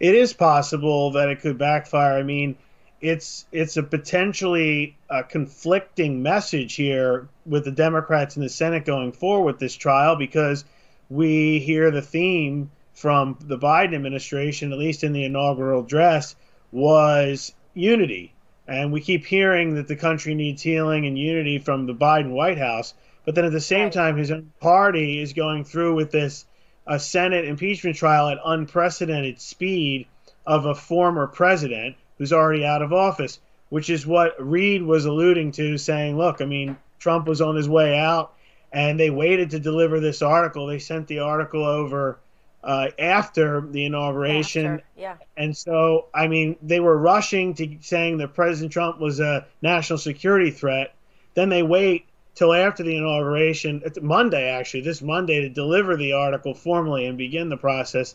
It 0.00 0.14
is 0.14 0.32
possible 0.32 1.12
that 1.12 1.28
it 1.28 1.40
could 1.40 1.58
backfire. 1.58 2.18
I 2.18 2.22
mean, 2.22 2.56
it's 3.00 3.46
it's 3.50 3.76
a 3.76 3.82
potentially 3.82 4.96
uh, 5.08 5.22
conflicting 5.22 6.22
message 6.22 6.74
here 6.74 7.28
with 7.46 7.64
the 7.64 7.70
Democrats 7.70 8.36
in 8.36 8.42
the 8.42 8.48
Senate 8.48 8.84
going 8.84 9.12
forward 9.12 9.44
with 9.44 9.58
this 9.58 9.74
trial 9.74 10.16
because 10.16 10.64
we 11.08 11.58
hear 11.60 11.90
the 11.90 12.02
theme 12.02 12.70
from 12.92 13.38
the 13.40 13.58
Biden 13.58 13.94
administration, 13.94 14.72
at 14.72 14.78
least 14.78 15.02
in 15.02 15.12
the 15.12 15.24
inaugural 15.24 15.82
address, 15.82 16.36
was 16.72 17.54
unity. 17.74 18.34
And 18.68 18.92
we 18.92 19.00
keep 19.00 19.24
hearing 19.24 19.74
that 19.74 19.88
the 19.88 19.96
country 19.96 20.34
needs 20.34 20.62
healing 20.62 21.06
and 21.06 21.18
unity 21.18 21.58
from 21.58 21.86
the 21.86 21.94
Biden 21.94 22.30
White 22.30 22.58
House. 22.58 22.94
But 23.24 23.34
then 23.34 23.46
at 23.46 23.52
the 23.52 23.60
same 23.60 23.90
time, 23.90 24.16
his 24.16 24.30
own 24.30 24.52
party 24.60 25.20
is 25.20 25.32
going 25.32 25.64
through 25.64 25.94
with 25.94 26.10
this 26.10 26.44
a 26.86 26.98
Senate 26.98 27.44
impeachment 27.44 27.96
trial 27.96 28.28
at 28.28 28.38
unprecedented 28.44 29.40
speed 29.40 30.06
of 30.46 30.66
a 30.66 30.74
former 30.74 31.26
president 31.26 31.96
who's 32.20 32.34
already 32.34 32.66
out 32.66 32.82
of 32.82 32.92
office, 32.92 33.40
which 33.70 33.88
is 33.88 34.06
what 34.06 34.34
Reed 34.38 34.82
was 34.82 35.06
alluding 35.06 35.52
to, 35.52 35.78
saying, 35.78 36.18
look, 36.18 36.42
I 36.42 36.44
mean, 36.44 36.76
Trump 36.98 37.26
was 37.26 37.40
on 37.40 37.56
his 37.56 37.66
way 37.66 37.98
out 37.98 38.34
and 38.70 39.00
they 39.00 39.08
waited 39.08 39.50
to 39.50 39.58
deliver 39.58 40.00
this 40.00 40.20
article. 40.20 40.66
They 40.66 40.78
sent 40.78 41.06
the 41.06 41.20
article 41.20 41.64
over 41.64 42.18
uh, 42.62 42.88
after 42.98 43.62
the 43.62 43.86
inauguration. 43.86 44.66
After, 44.66 44.84
yeah. 44.98 45.16
And 45.34 45.56
so, 45.56 46.08
I 46.14 46.28
mean, 46.28 46.56
they 46.60 46.78
were 46.78 46.98
rushing 46.98 47.54
to 47.54 47.78
saying 47.80 48.18
that 48.18 48.34
President 48.34 48.70
Trump 48.70 49.00
was 49.00 49.18
a 49.18 49.46
national 49.62 49.98
security 49.98 50.50
threat. 50.50 50.94
Then 51.32 51.48
they 51.48 51.62
wait 51.62 52.04
till 52.34 52.52
after 52.52 52.82
the 52.82 52.96
inauguration, 52.96 53.82
Monday 54.02 54.50
actually, 54.50 54.82
this 54.82 55.00
Monday, 55.00 55.40
to 55.40 55.48
deliver 55.48 55.96
the 55.96 56.12
article 56.12 56.52
formally 56.52 57.06
and 57.06 57.16
begin 57.16 57.48
the 57.48 57.56
process. 57.56 58.14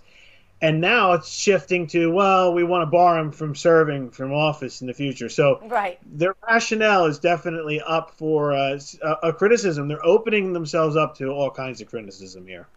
And 0.61 0.79
now 0.79 1.11
it's 1.11 1.29
shifting 1.29 1.85
to, 1.87 2.11
well, 2.11 2.53
we 2.53 2.63
want 2.63 2.81
to 2.81 2.85
bar 2.85 3.19
him 3.19 3.31
from 3.31 3.55
serving 3.55 4.11
from 4.11 4.33
office 4.33 4.81
in 4.81 4.87
the 4.87 4.93
future. 4.93 5.27
So 5.27 5.59
right. 5.67 5.99
their 6.05 6.35
rationale 6.47 7.05
is 7.05 7.19
definitely 7.19 7.81
up 7.81 8.11
for 8.11 8.53
uh, 8.53 8.79
a 9.21 9.33
criticism. 9.33 9.87
They're 9.87 10.05
opening 10.05 10.53
themselves 10.53 10.95
up 10.95 11.17
to 11.17 11.27
all 11.27 11.51
kinds 11.51 11.81
of 11.81 11.89
criticism 11.89 12.47
here. 12.47 12.67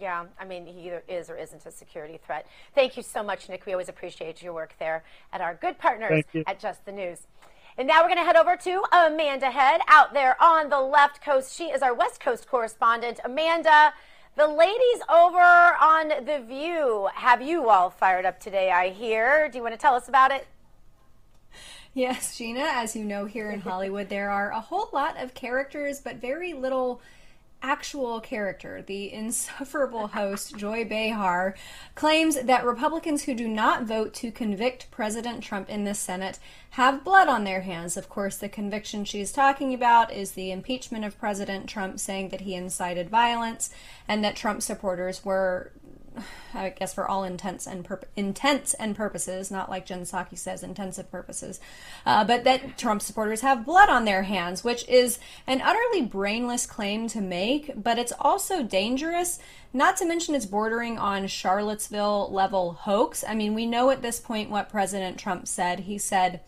Yeah, 0.00 0.24
I 0.40 0.44
mean, 0.44 0.66
he 0.66 0.86
either 0.86 1.02
is 1.08 1.28
or 1.28 1.36
isn't 1.36 1.66
a 1.66 1.70
security 1.70 2.18
threat. 2.24 2.46
Thank 2.74 2.96
you 2.96 3.02
so 3.02 3.22
much, 3.22 3.48
Nick. 3.48 3.66
We 3.66 3.72
always 3.72 3.88
appreciate 3.88 4.42
your 4.42 4.52
work 4.52 4.74
there 4.78 5.02
at 5.32 5.40
our 5.40 5.54
good 5.54 5.78
partners 5.78 6.24
at 6.46 6.60
Just 6.60 6.84
the 6.84 6.92
News. 6.92 7.26
And 7.78 7.88
now 7.88 8.02
we're 8.02 8.08
going 8.08 8.18
to 8.18 8.24
head 8.24 8.36
over 8.36 8.56
to 8.56 8.82
Amanda 8.92 9.50
Head 9.50 9.80
out 9.88 10.12
there 10.12 10.40
on 10.42 10.68
the 10.68 10.80
left 10.80 11.22
coast. 11.24 11.56
She 11.56 11.64
is 11.64 11.82
our 11.82 11.94
West 11.94 12.20
Coast 12.20 12.46
correspondent. 12.46 13.18
Amanda, 13.24 13.94
the 14.36 14.46
ladies 14.46 15.02
over 15.10 15.38
on 15.38 16.08
The 16.24 16.42
View 16.46 17.08
have 17.14 17.42
you 17.42 17.68
all 17.68 17.90
fired 17.90 18.24
up 18.24 18.40
today, 18.40 18.70
I 18.70 18.88
hear. 18.88 19.48
Do 19.50 19.58
you 19.58 19.62
want 19.62 19.74
to 19.74 19.80
tell 19.80 19.94
us 19.94 20.08
about 20.08 20.30
it? 20.30 20.46
Yes, 21.92 22.38
Gina, 22.38 22.62
as 22.62 22.96
you 22.96 23.04
know, 23.04 23.26
here 23.26 23.50
in 23.50 23.60
Hollywood, 23.62 24.08
there 24.08 24.30
are 24.30 24.50
a 24.50 24.60
whole 24.60 24.88
lot 24.92 25.22
of 25.22 25.34
characters, 25.34 26.00
but 26.00 26.16
very 26.16 26.54
little 26.54 27.02
actual 27.62 28.20
character, 28.20 28.82
the 28.82 29.12
insufferable 29.12 30.08
host, 30.08 30.56
Joy 30.56 30.84
Behar, 30.84 31.54
claims 31.94 32.40
that 32.42 32.64
Republicans 32.64 33.24
who 33.24 33.34
do 33.34 33.48
not 33.48 33.84
vote 33.84 34.12
to 34.14 34.32
convict 34.32 34.90
President 34.90 35.42
Trump 35.42 35.70
in 35.70 35.84
the 35.84 35.94
Senate 35.94 36.38
have 36.70 37.04
blood 37.04 37.28
on 37.28 37.44
their 37.44 37.60
hands. 37.60 37.96
Of 37.96 38.08
course, 38.08 38.36
the 38.36 38.48
conviction 38.48 39.04
she's 39.04 39.30
talking 39.30 39.74
about 39.74 40.12
is 40.12 40.32
the 40.32 40.50
impeachment 40.50 41.04
of 41.04 41.18
President 41.18 41.68
Trump, 41.68 42.00
saying 42.00 42.30
that 42.30 42.42
he 42.42 42.54
incited 42.54 43.10
violence 43.10 43.70
and 44.08 44.24
that 44.24 44.36
Trump 44.36 44.62
supporters 44.62 45.24
were 45.24 45.72
I 46.54 46.70
guess 46.70 46.94
for 46.94 47.08
all 47.08 47.24
intents 47.24 47.66
and 47.66 47.84
pur- 47.84 48.02
intents 48.16 48.74
and 48.74 48.94
purposes, 48.94 49.50
not 49.50 49.70
like 49.70 49.86
Jen 49.86 50.02
Psaki 50.02 50.36
says, 50.36 50.62
intensive 50.62 51.10
purposes, 51.10 51.60
uh, 52.04 52.24
but 52.24 52.44
that 52.44 52.76
Trump 52.76 53.02
supporters 53.02 53.40
have 53.40 53.66
blood 53.66 53.88
on 53.88 54.04
their 54.04 54.22
hands, 54.24 54.62
which 54.62 54.86
is 54.88 55.18
an 55.46 55.60
utterly 55.60 56.02
brainless 56.02 56.66
claim 56.66 57.08
to 57.08 57.20
make, 57.20 57.72
but 57.76 57.98
it's 57.98 58.12
also 58.18 58.62
dangerous. 58.62 59.38
Not 59.72 59.96
to 59.98 60.06
mention 60.06 60.34
it's 60.34 60.46
bordering 60.46 60.98
on 60.98 61.26
Charlottesville 61.26 62.30
level 62.32 62.72
hoax. 62.72 63.24
I 63.26 63.34
mean, 63.34 63.54
we 63.54 63.66
know 63.66 63.90
at 63.90 64.02
this 64.02 64.20
point 64.20 64.50
what 64.50 64.68
President 64.68 65.18
Trump 65.18 65.48
said. 65.48 65.80
He 65.80 65.98
said 65.98 66.40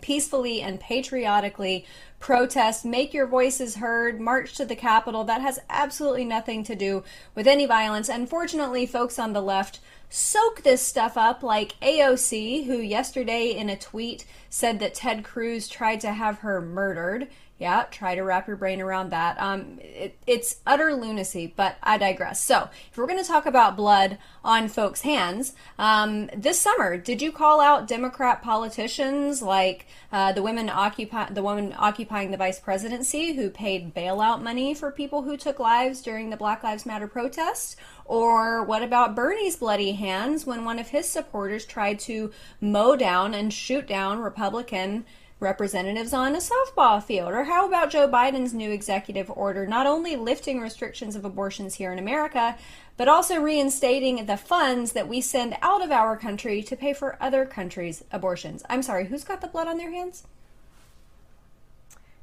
peacefully 0.00 0.60
and 0.60 0.80
patriotically 0.80 1.86
protest, 2.18 2.84
make 2.84 3.12
your 3.12 3.26
voices 3.26 3.76
heard, 3.76 4.20
march 4.20 4.54
to 4.54 4.64
the 4.64 4.76
Capitol. 4.76 5.24
That 5.24 5.42
has 5.42 5.60
absolutely 5.68 6.24
nothing 6.24 6.64
to 6.64 6.74
do 6.74 7.04
with 7.34 7.46
any 7.46 7.66
violence. 7.66 8.08
And 8.08 8.28
fortunately, 8.28 8.86
folks 8.86 9.18
on 9.18 9.32
the 9.32 9.42
left 9.42 9.80
soak 10.08 10.62
this 10.62 10.82
stuff 10.82 11.16
up 11.16 11.42
like 11.42 11.78
AOC, 11.80 12.66
who 12.66 12.78
yesterday 12.78 13.50
in 13.50 13.68
a 13.68 13.76
tweet 13.76 14.24
said 14.48 14.78
that 14.78 14.94
Ted 14.94 15.24
Cruz 15.24 15.68
tried 15.68 16.00
to 16.00 16.12
have 16.12 16.38
her 16.38 16.60
murdered. 16.60 17.28
Yeah, 17.58 17.84
try 17.90 18.14
to 18.14 18.20
wrap 18.20 18.46
your 18.46 18.56
brain 18.56 18.82
around 18.82 19.10
that. 19.10 19.40
Um, 19.40 19.78
it, 19.80 20.18
it's 20.26 20.56
utter 20.66 20.94
lunacy, 20.94 21.54
but 21.56 21.78
I 21.82 21.96
digress. 21.96 22.44
So, 22.44 22.68
if 22.90 22.98
we're 22.98 23.06
going 23.06 23.22
to 23.22 23.26
talk 23.26 23.46
about 23.46 23.78
blood 23.78 24.18
on 24.44 24.68
folks' 24.68 25.00
hands, 25.00 25.54
um, 25.78 26.28
this 26.36 26.60
summer, 26.60 26.98
did 26.98 27.22
you 27.22 27.32
call 27.32 27.62
out 27.62 27.88
Democrat 27.88 28.42
politicians 28.42 29.40
like 29.40 29.86
uh, 30.12 30.32
the 30.32 30.42
women 30.42 30.68
occupy 30.68 31.30
the 31.30 31.42
woman 31.42 31.74
occupying 31.78 32.30
the 32.30 32.36
vice 32.36 32.60
presidency 32.60 33.32
who 33.32 33.48
paid 33.48 33.94
bailout 33.94 34.42
money 34.42 34.74
for 34.74 34.90
people 34.90 35.22
who 35.22 35.38
took 35.38 35.58
lives 35.58 36.02
during 36.02 36.28
the 36.28 36.36
Black 36.36 36.62
Lives 36.62 36.84
Matter 36.84 37.08
protests? 37.08 37.74
Or 38.04 38.62
what 38.64 38.82
about 38.82 39.16
Bernie's 39.16 39.56
bloody 39.56 39.92
hands 39.92 40.44
when 40.44 40.66
one 40.66 40.78
of 40.78 40.88
his 40.88 41.08
supporters 41.08 41.64
tried 41.64 42.00
to 42.00 42.32
mow 42.60 42.96
down 42.96 43.32
and 43.32 43.50
shoot 43.50 43.86
down 43.86 44.18
Republican? 44.18 45.06
Representatives 45.38 46.12
on 46.12 46.34
a 46.34 46.38
softball 46.38 47.02
field? 47.02 47.32
Or 47.32 47.44
how 47.44 47.66
about 47.66 47.90
Joe 47.90 48.08
Biden's 48.08 48.54
new 48.54 48.70
executive 48.70 49.30
order 49.30 49.66
not 49.66 49.86
only 49.86 50.16
lifting 50.16 50.60
restrictions 50.60 51.14
of 51.14 51.24
abortions 51.24 51.74
here 51.74 51.92
in 51.92 51.98
America, 51.98 52.56
but 52.96 53.08
also 53.08 53.40
reinstating 53.40 54.26
the 54.26 54.36
funds 54.36 54.92
that 54.92 55.08
we 55.08 55.20
send 55.20 55.56
out 55.60 55.82
of 55.82 55.90
our 55.90 56.16
country 56.16 56.62
to 56.62 56.76
pay 56.76 56.92
for 56.92 57.16
other 57.20 57.44
countries' 57.44 58.02
abortions? 58.10 58.62
I'm 58.68 58.82
sorry, 58.82 59.06
who's 59.06 59.24
got 59.24 59.40
the 59.40 59.48
blood 59.48 59.68
on 59.68 59.76
their 59.76 59.90
hands? 59.90 60.24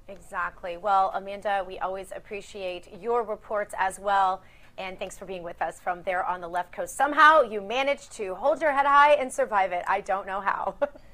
Exactly. 0.07 0.77
Well, 0.77 1.11
Amanda, 1.13 1.63
we 1.65 1.79
always 1.79 2.11
appreciate 2.15 2.87
your 3.01 3.23
reports 3.23 3.73
as 3.77 3.99
well. 3.99 4.41
And 4.77 4.97
thanks 4.97 5.17
for 5.17 5.25
being 5.25 5.43
with 5.43 5.61
us 5.61 5.79
from 5.79 6.01
there 6.01 6.25
on 6.25 6.41
the 6.41 6.47
left 6.47 6.71
coast. 6.71 6.95
Somehow 6.95 7.41
you 7.41 7.61
managed 7.61 8.11
to 8.13 8.33
hold 8.33 8.59
your 8.59 8.71
head 8.71 8.87
high 8.87 9.13
and 9.13 9.31
survive 9.31 9.71
it. 9.71 9.83
I 9.87 10.01
don't 10.01 10.25
know 10.25 10.41
how. 10.41 10.75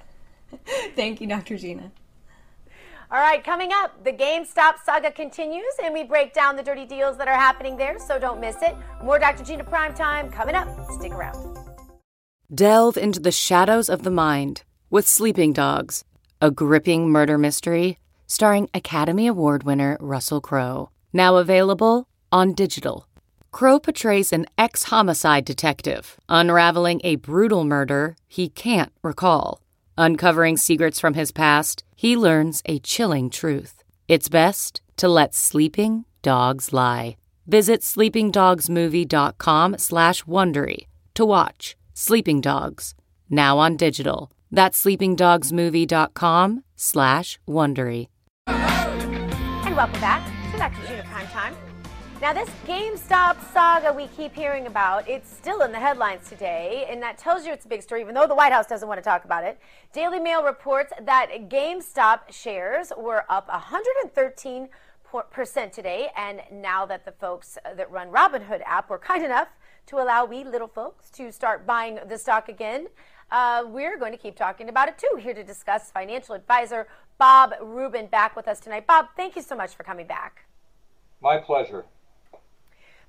Thank 0.95 1.21
you, 1.21 1.27
Dr. 1.27 1.57
Gina. 1.57 1.91
All 3.11 3.19
right, 3.19 3.43
coming 3.43 3.71
up, 3.73 4.03
the 4.03 4.13
GameStop 4.13 4.75
saga 4.85 5.11
continues, 5.11 5.73
and 5.83 5.93
we 5.93 6.03
break 6.03 6.33
down 6.33 6.55
the 6.55 6.61
dirty 6.61 6.85
deals 6.85 7.17
that 7.17 7.27
are 7.27 7.33
happening 7.33 7.75
there, 7.75 7.97
so 7.97 8.19
don't 8.19 8.39
miss 8.39 8.57
it. 8.61 8.75
More 9.03 9.17
Dr. 9.17 9.43
Gina 9.43 9.63
Prime 9.63 9.95
Time 9.95 10.29
coming 10.29 10.53
up. 10.53 10.67
Stick 10.91 11.11
around. 11.11 11.57
Delve 12.53 12.97
into 12.97 13.19
the 13.19 13.31
shadows 13.31 13.89
of 13.89 14.03
the 14.03 14.11
mind 14.11 14.63
with 14.91 15.07
Sleeping 15.07 15.53
Dogs, 15.53 16.03
a 16.41 16.51
gripping 16.51 17.09
murder 17.09 17.37
mystery 17.37 17.97
starring 18.29 18.69
Academy 18.75 19.25
Award 19.25 19.63
winner 19.63 19.97
Russell 19.99 20.39
Crowe. 20.39 20.91
Now 21.11 21.37
available 21.37 22.07
on 22.31 22.53
digital. 22.53 23.07
Crowe 23.51 23.79
portrays 23.79 24.31
an 24.31 24.45
ex 24.55 24.83
homicide 24.83 25.45
detective 25.45 26.19
unraveling 26.29 27.01
a 27.03 27.15
brutal 27.15 27.63
murder 27.63 28.15
he 28.27 28.47
can't 28.47 28.91
recall. 29.01 29.61
Uncovering 30.01 30.55
secrets 30.55 30.97
from 30.97 31.13
his 31.13 31.33
past, 31.33 31.83
he 31.93 32.15
learns 32.15 32.61
a 32.63 32.79
chilling 32.79 33.29
truth. 33.29 33.83
It's 34.07 34.29
best 34.29 34.81
to 34.95 35.09
let 35.09 35.35
sleeping 35.35 36.05
dogs 36.21 36.71
lie. 36.71 37.17
Visit 37.47 37.81
sleepingdogsmovie.com 37.81 39.77
slash 39.77 40.23
Wondery 40.23 40.87
to 41.15 41.25
watch 41.25 41.75
Sleeping 41.93 42.39
Dogs, 42.39 42.95
now 43.29 43.57
on 43.57 43.75
digital. 43.75 44.31
That's 44.49 44.81
sleepingdogsmovie.com 44.81 46.63
slash 46.77 47.39
Wondery. 47.45 48.07
And 48.47 49.75
welcome 49.75 49.99
back 49.99 50.25
to 50.53 50.57
Dr. 50.57 50.87
Gina 50.87 51.03
Prime 51.03 51.27
Time. 51.27 51.68
Now, 52.21 52.33
this 52.33 52.49
GameStop 52.67 53.37
saga 53.53 53.93
we 53.93 54.07
keep 54.07 54.35
hearing 54.35 54.67
about, 54.67 55.07
it's 55.07 55.33
still 55.33 55.61
in 55.61 55.71
the 55.71 55.79
headlines 55.79 56.27
today, 56.27 56.85
and 56.89 57.01
that 57.01 57.17
tells 57.17 57.45
you 57.45 57.53
it's 57.53 57.63
a 57.63 57.69
big 57.69 57.81
story, 57.81 58.01
even 58.01 58.13
though 58.13 58.27
the 58.27 58.35
White 58.35 58.51
House 58.51 58.67
doesn't 58.67 58.89
want 58.89 58.97
to 58.97 59.01
talk 59.01 59.23
about 59.23 59.45
it. 59.45 59.57
Daily 59.93 60.19
Mail 60.19 60.43
reports 60.43 60.91
that 61.01 61.47
GameStop 61.47 62.29
shares 62.29 62.91
were 62.97 63.23
up 63.29 63.47
113% 63.47 64.67
today, 65.71 66.09
and 66.17 66.41
now 66.51 66.85
that 66.85 67.05
the 67.05 67.13
folks 67.13 67.57
that 67.63 67.89
run 67.89 68.09
Robinhood 68.09 68.63
app 68.65 68.89
were 68.89 68.99
kind 68.99 69.23
enough 69.23 69.47
to 69.85 69.95
allow 69.95 70.25
we 70.25 70.43
little 70.43 70.67
folks 70.67 71.09
to 71.11 71.31
start 71.31 71.65
buying 71.65 71.99
the 72.09 72.17
stock 72.17 72.49
again, 72.49 72.87
uh, 73.31 73.63
we're 73.65 73.97
going 73.97 74.11
to 74.11 74.17
keep 74.17 74.35
talking 74.35 74.67
about 74.67 74.89
it 74.89 74.97
too. 74.97 75.17
Here 75.21 75.33
to 75.33 75.43
discuss 75.43 75.89
financial 75.89 76.35
advisor 76.35 76.85
Bob 77.17 77.53
Rubin 77.61 78.07
back 78.07 78.35
with 78.35 78.49
us 78.49 78.59
tonight. 78.59 78.85
Bob, 78.87 79.07
thank 79.15 79.37
you 79.37 79.41
so 79.41 79.55
much 79.55 79.73
for 79.73 79.83
coming 79.83 80.05
back. 80.05 80.43
My 81.21 81.37
pleasure. 81.37 81.85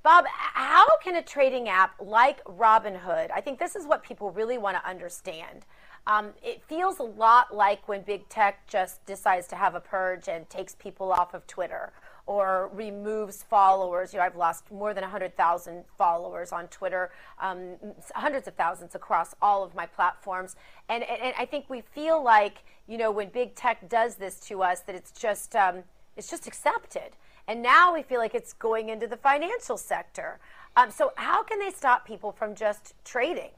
Bob, 0.02 0.24
how 0.28 0.86
can 1.04 1.16
a 1.16 1.22
trading 1.22 1.68
app 1.68 1.94
like 2.00 2.42
Robinhood, 2.44 3.30
I 3.34 3.42
think 3.42 3.58
this 3.58 3.76
is 3.76 3.86
what 3.86 4.02
people 4.02 4.30
really 4.30 4.56
want 4.56 4.78
to 4.78 4.88
understand. 4.88 5.66
Um, 6.06 6.30
it 6.42 6.62
feels 6.62 6.98
a 7.00 7.02
lot 7.02 7.54
like 7.54 7.86
when 7.86 8.00
big 8.00 8.26
tech 8.30 8.66
just 8.66 9.04
decides 9.04 9.46
to 9.48 9.56
have 9.56 9.74
a 9.74 9.80
purge 9.80 10.26
and 10.28 10.48
takes 10.48 10.74
people 10.74 11.12
off 11.12 11.34
of 11.34 11.46
Twitter 11.46 11.92
or 12.24 12.70
removes 12.72 13.42
followers. 13.42 14.14
You 14.14 14.20
know, 14.20 14.24
I've 14.24 14.36
lost 14.36 14.70
more 14.70 14.94
than 14.94 15.02
100,000 15.02 15.84
followers 15.98 16.50
on 16.50 16.68
Twitter, 16.68 17.10
um, 17.38 17.76
hundreds 18.14 18.48
of 18.48 18.54
thousands 18.54 18.94
across 18.94 19.34
all 19.42 19.62
of 19.62 19.74
my 19.74 19.84
platforms. 19.84 20.56
And, 20.88 21.02
and, 21.02 21.20
and, 21.20 21.34
I 21.38 21.44
think 21.44 21.68
we 21.68 21.82
feel 21.82 22.22
like, 22.22 22.64
you 22.86 22.96
know, 22.96 23.10
when 23.10 23.28
big 23.28 23.54
tech 23.54 23.86
does 23.88 24.14
this 24.14 24.40
to 24.48 24.62
us, 24.62 24.80
that 24.80 24.94
it's 24.94 25.12
just, 25.12 25.54
um, 25.54 25.82
it's 26.16 26.30
just 26.30 26.46
accepted. 26.46 27.16
And 27.50 27.62
now 27.62 27.92
we 27.92 28.04
feel 28.04 28.20
like 28.20 28.36
it's 28.36 28.52
going 28.52 28.90
into 28.90 29.08
the 29.08 29.16
financial 29.16 29.76
sector. 29.76 30.38
Um, 30.76 30.92
so, 30.92 31.12
how 31.16 31.42
can 31.42 31.58
they 31.58 31.72
stop 31.72 32.06
people 32.06 32.30
from 32.30 32.54
just 32.54 32.94
trading? 33.04 33.50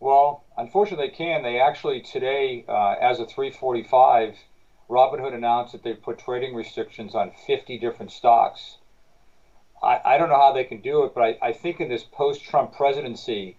Well, 0.00 0.42
unfortunately, 0.56 1.08
they 1.08 1.14
can. 1.14 1.42
They 1.42 1.60
actually 1.60 2.00
today, 2.00 2.64
uh, 2.66 2.94
as 2.98 3.20
of 3.20 3.28
3:45, 3.28 4.38
Robinhood 4.88 5.34
announced 5.34 5.72
that 5.72 5.82
they 5.82 5.92
put 5.92 6.18
trading 6.18 6.54
restrictions 6.54 7.14
on 7.14 7.30
50 7.46 7.76
different 7.78 8.10
stocks. 8.10 8.78
I, 9.82 10.00
I 10.02 10.16
don't 10.16 10.30
know 10.30 10.40
how 10.40 10.54
they 10.54 10.64
can 10.64 10.80
do 10.80 11.04
it, 11.04 11.12
but 11.14 11.24
I, 11.24 11.48
I 11.48 11.52
think 11.52 11.78
in 11.78 11.90
this 11.90 12.04
post-Trump 12.04 12.72
presidency, 12.72 13.58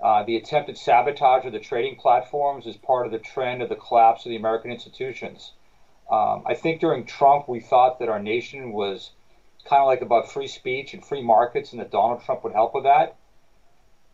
uh, 0.00 0.22
the 0.22 0.36
attempted 0.36 0.78
sabotage 0.78 1.44
of 1.46 1.52
the 1.52 1.58
trading 1.58 1.96
platforms 1.96 2.64
is 2.64 2.76
part 2.76 3.06
of 3.06 3.12
the 3.12 3.18
trend 3.18 3.60
of 3.60 3.68
the 3.68 3.74
collapse 3.74 4.24
of 4.24 4.30
the 4.30 4.36
American 4.36 4.70
institutions. 4.70 5.54
Um, 6.10 6.42
I 6.46 6.54
think 6.54 6.80
during 6.80 7.04
Trump, 7.04 7.48
we 7.48 7.60
thought 7.60 7.98
that 7.98 8.08
our 8.08 8.18
nation 8.18 8.72
was 8.72 9.10
kind 9.64 9.80
of 9.80 9.86
like 9.86 10.00
about 10.00 10.30
free 10.30 10.46
speech 10.46 10.94
and 10.94 11.04
free 11.04 11.20
markets, 11.20 11.72
and 11.72 11.80
that 11.80 11.90
Donald 11.90 12.22
Trump 12.22 12.44
would 12.44 12.52
help 12.52 12.74
with 12.74 12.84
that. 12.84 13.16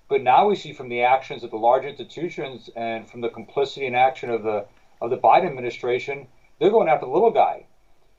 But 0.09 0.23
now 0.23 0.47
we 0.47 0.55
see 0.57 0.73
from 0.73 0.89
the 0.89 1.03
actions 1.03 1.43
of 1.43 1.51
the 1.51 1.57
large 1.57 1.85
institutions 1.85 2.69
and 2.77 3.09
from 3.09 3.21
the 3.21 3.29
complicity 3.29 3.87
and 3.87 3.97
action 3.97 4.31
of 4.31 4.43
the 4.43 4.65
of 5.01 5.11
the 5.11 5.17
Biden 5.17 5.47
administration, 5.47 6.27
they're 6.59 6.71
going 6.71 6.87
after 6.89 7.07
the 7.07 7.13
little 7.13 7.31
guy, 7.31 7.65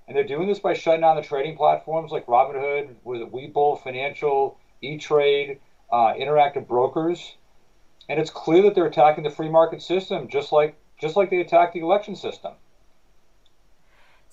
and 0.07 0.15
they're 0.15 0.23
doing 0.23 0.47
this 0.47 0.59
by 0.59 0.73
shutting 0.73 1.01
down 1.01 1.15
the 1.15 1.21
trading 1.21 1.55
platforms 1.55 2.11
like 2.11 2.25
Robinhood, 2.25 2.95
was 3.03 3.21
it 3.21 3.31
Webull 3.31 3.77
Financial, 3.77 4.57
E 4.81 4.97
Trade, 4.97 5.57
uh, 5.91 6.13
Interactive 6.13 6.67
Brokers, 6.67 7.35
and 8.09 8.19
it's 8.19 8.29
clear 8.29 8.63
that 8.63 8.75
they're 8.75 8.85
attacking 8.85 9.23
the 9.23 9.29
free 9.29 9.47
market 9.47 9.81
system, 9.81 10.27
just 10.27 10.51
like 10.51 10.73
just 10.99 11.15
like 11.15 11.29
they 11.29 11.39
attacked 11.39 11.73
the 11.73 11.79
election 11.79 12.15
system. 12.15 12.53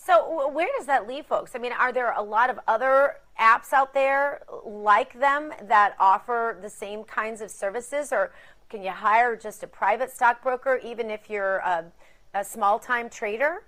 So 0.02 0.48
where 0.48 0.68
does 0.78 0.86
that 0.86 1.06
leave 1.06 1.26
folks? 1.26 1.54
I 1.54 1.58
mean, 1.58 1.72
are 1.72 1.92
there 1.92 2.12
a 2.12 2.22
lot 2.22 2.48
of 2.48 2.58
other 2.66 3.16
apps 3.38 3.74
out 3.74 3.92
there 3.92 4.40
like 4.64 5.18
them 5.18 5.52
that 5.64 5.94
offer 6.00 6.58
the 6.62 6.70
same 6.70 7.04
kinds 7.04 7.42
of 7.42 7.50
services, 7.50 8.10
or 8.10 8.32
can 8.70 8.82
you 8.82 8.92
hire 8.92 9.36
just 9.36 9.62
a 9.62 9.66
private 9.66 10.10
stockbroker 10.10 10.80
even 10.82 11.10
if 11.10 11.28
you're 11.28 11.58
a, 11.58 11.84
a 12.32 12.42
small-time 12.42 13.10
trader? 13.10 13.62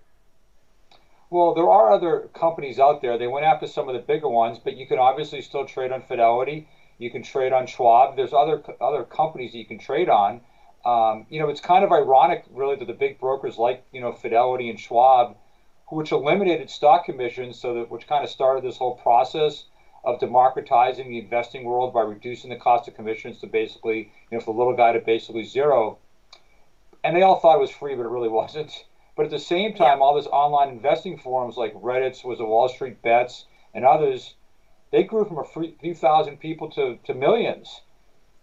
Well, 1.29 1.53
there 1.55 1.69
are 1.69 1.93
other 1.93 2.31
companies 2.35 2.79
out 2.79 3.03
there. 3.03 3.19
They 3.19 3.27
went 3.27 3.45
after 3.45 3.67
some 3.67 3.91
of 3.91 3.95
the 3.95 4.01
bigger 4.01 4.29
ones, 4.29 4.59
but 4.59 4.75
you 4.75 4.87
can 4.87 4.99
obviously 4.99 5.43
still 5.43 5.67
trade 5.67 5.93
on 5.93 6.01
Fidelity. 6.01 6.67
You 6.97 7.11
can 7.11 7.23
trade 7.23 7.53
on 7.53 7.67
Schwab. 7.67 8.17
There's 8.17 8.33
other 8.33 8.63
other 8.81 9.05
companies 9.05 9.53
that 9.53 9.59
you 9.59 9.67
can 9.67 9.79
trade 9.79 10.09
on. 10.09 10.41
Um, 10.87 11.27
you 11.29 11.41
know, 11.41 11.51
it's 11.51 11.61
kind 11.61 11.85
of 11.85 11.93
ironic, 11.93 12.45
really, 12.51 12.77
that 12.77 12.87
the 12.87 12.95
big 12.95 13.21
brokers 13.21 13.59
like 13.59 13.85
you 13.93 14.01
know 14.01 14.13
Fidelity 14.13 14.71
and 14.71 14.81
Schwab 14.81 15.37
which 15.93 16.11
eliminated 16.11 16.71
stock 16.71 17.05
commissions, 17.05 17.61
so 17.61 17.75
that 17.75 17.91
which 17.91 18.07
kind 18.07 18.25
of 18.25 18.31
started 18.31 18.65
this 18.65 18.79
whole 18.79 18.97
process 18.97 19.65
of 20.05 20.19
democratizing 20.19 21.11
the 21.11 21.19
investing 21.19 21.65
world 21.65 21.93
by 21.93 22.01
reducing 22.01 22.49
the 22.49 22.57
cost 22.57 22.89
of 22.89 22.95
commissions 22.95 23.39
to 23.41 23.47
basically, 23.47 24.11
you 24.31 24.39
know, 24.39 24.41
for 24.41 24.55
the 24.55 24.59
little 24.59 24.75
guy 24.75 24.93
to 24.93 24.99
basically 25.01 25.45
zero. 25.45 25.99
And 27.05 27.15
they 27.15 27.21
all 27.21 27.39
thought 27.39 27.57
it 27.57 27.61
was 27.61 27.71
free, 27.71 27.95
but 27.95 28.07
it 28.07 28.09
really 28.09 28.29
wasn't. 28.41 28.85
But 29.15 29.27
at 29.27 29.31
the 29.31 29.39
same 29.39 29.75
time, 29.75 30.01
all 30.01 30.15
this 30.15 30.27
online 30.29 30.71
investing 30.71 31.19
forums 31.19 31.59
like 31.59 31.75
Reddit's 31.75 32.25
was 32.25 32.39
the 32.39 32.47
Wall 32.47 32.71
Street 32.71 33.03
Bets 33.03 33.45
and 33.75 33.85
others, 33.85 34.35
they 34.93 35.03
grew 35.03 35.27
from 35.27 35.39
a 35.39 35.45
few 35.45 35.95
thousand 35.95 36.39
people 36.39 36.71
to, 36.71 36.99
to 37.05 37.13
millions. 37.13 37.83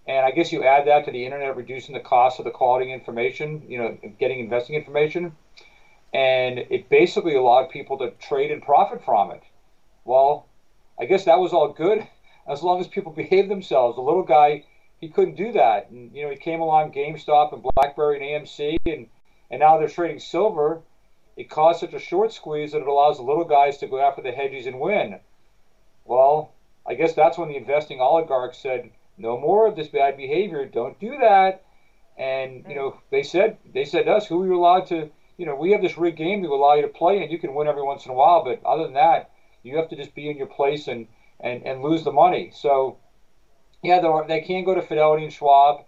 And 0.06 0.24
I 0.24 0.30
guess 0.30 0.52
you 0.52 0.64
add 0.64 0.86
that 0.86 1.06
to 1.06 1.12
the 1.12 1.26
internet 1.26 1.56
reducing 1.56 1.94
the 1.94 2.00
cost 2.00 2.38
of 2.38 2.46
the 2.46 2.52
quality 2.52 2.92
information, 2.92 3.64
you 3.68 3.80
know, 3.80 3.98
getting 4.20 4.40
investing 4.40 4.76
information 4.76 5.36
and 6.14 6.60
it 6.60 6.90
basically 6.90 7.36
allowed 7.36 7.70
people 7.70 7.98
to 7.98 8.12
trade 8.12 8.52
and 8.52 8.62
profit 8.62 9.04
from 9.04 9.32
it. 9.32 9.44
Well, 10.06 10.48
I 11.00 11.06
guess 11.06 11.26
that 11.26 11.40
was 11.40 11.54
all 11.54 11.70
good 11.70 12.08
as 12.48 12.64
long 12.64 12.80
as 12.80 12.88
people 12.88 13.12
behaved 13.16 13.50
themselves. 13.50 13.96
The 13.96 14.02
little 14.02 14.24
guy, 14.24 14.66
he 15.00 15.10
couldn't 15.10 15.36
do 15.36 15.52
that. 15.54 15.90
And, 15.90 16.16
you 16.16 16.24
know, 16.24 16.30
he 16.30 16.38
came 16.38 16.62
along 16.62 16.94
GameStop 16.94 17.54
and 17.54 17.64
BlackBerry 17.76 18.18
and 18.18 18.48
AMC, 18.48 18.78
and, 18.86 19.08
and 19.52 19.60
now 19.60 19.78
they're 19.78 19.88
trading 19.88 20.20
silver. 20.20 20.82
it 21.38 21.50
caused 21.50 21.80
such 21.80 21.94
a 21.94 22.00
short 22.00 22.34
squeeze 22.34 22.72
that 22.72 22.82
it 22.82 22.88
allows 22.88 23.18
the 23.18 23.24
little 23.24 23.46
guys 23.46 23.78
to 23.78 23.88
go 23.88 24.00
after 24.00 24.22
the 24.22 24.32
hedges 24.32 24.66
and 24.66 24.80
win. 24.80 25.20
Well, 26.06 26.54
I 26.88 26.96
guess 26.96 27.14
that's 27.14 27.38
when 27.38 27.50
the 27.50 27.58
investing 27.58 28.02
oligarchs 28.02 28.58
said, 28.58 28.90
no 29.20 29.38
more 29.38 29.68
of 29.68 29.76
this 29.76 29.90
bad 29.90 30.18
behavior. 30.18 30.66
Don't 30.66 31.00
do 31.00 31.18
that. 31.20 31.64
And 32.18 32.66
you 32.68 32.76
know, 32.76 33.00
they 33.12 33.24
said 33.24 33.58
they 33.74 33.86
said 33.86 34.06
to 34.06 34.14
us, 34.14 34.28
who 34.28 34.42
are 34.42 34.48
you 34.48 34.58
allowed 34.58 34.88
to? 34.88 35.10
You 35.40 35.46
know, 35.46 35.56
we 35.56 35.72
have 35.72 35.82
this 35.82 35.98
rigged 35.98 36.18
game 36.18 36.44
to 36.44 36.54
allow 36.54 36.74
you 36.74 36.82
to 36.82 36.90
play, 36.90 37.24
and 37.24 37.32
you 37.32 37.40
can 37.40 37.56
win 37.56 37.70
every 37.70 37.82
once 37.82 38.04
in 38.04 38.12
a 38.12 38.14
while. 38.14 38.44
But 38.44 38.62
other 38.66 38.84
than 38.84 38.96
that, 38.96 39.32
you 39.64 39.78
have 39.78 39.88
to 39.88 39.96
just 39.96 40.14
be 40.14 40.30
in 40.30 40.36
your 40.36 40.48
place 40.48 40.90
and 40.90 41.08
and, 41.40 41.64
and 41.64 41.82
lose 41.82 42.04
the 42.04 42.12
money. 42.12 42.52
So, 42.54 42.98
yeah, 43.82 44.02
they 44.28 44.42
can 44.42 44.66
go 44.66 44.76
to 44.76 44.82
Fidelity 44.82 45.24
and 45.24 45.32
Schwab, 45.32 45.86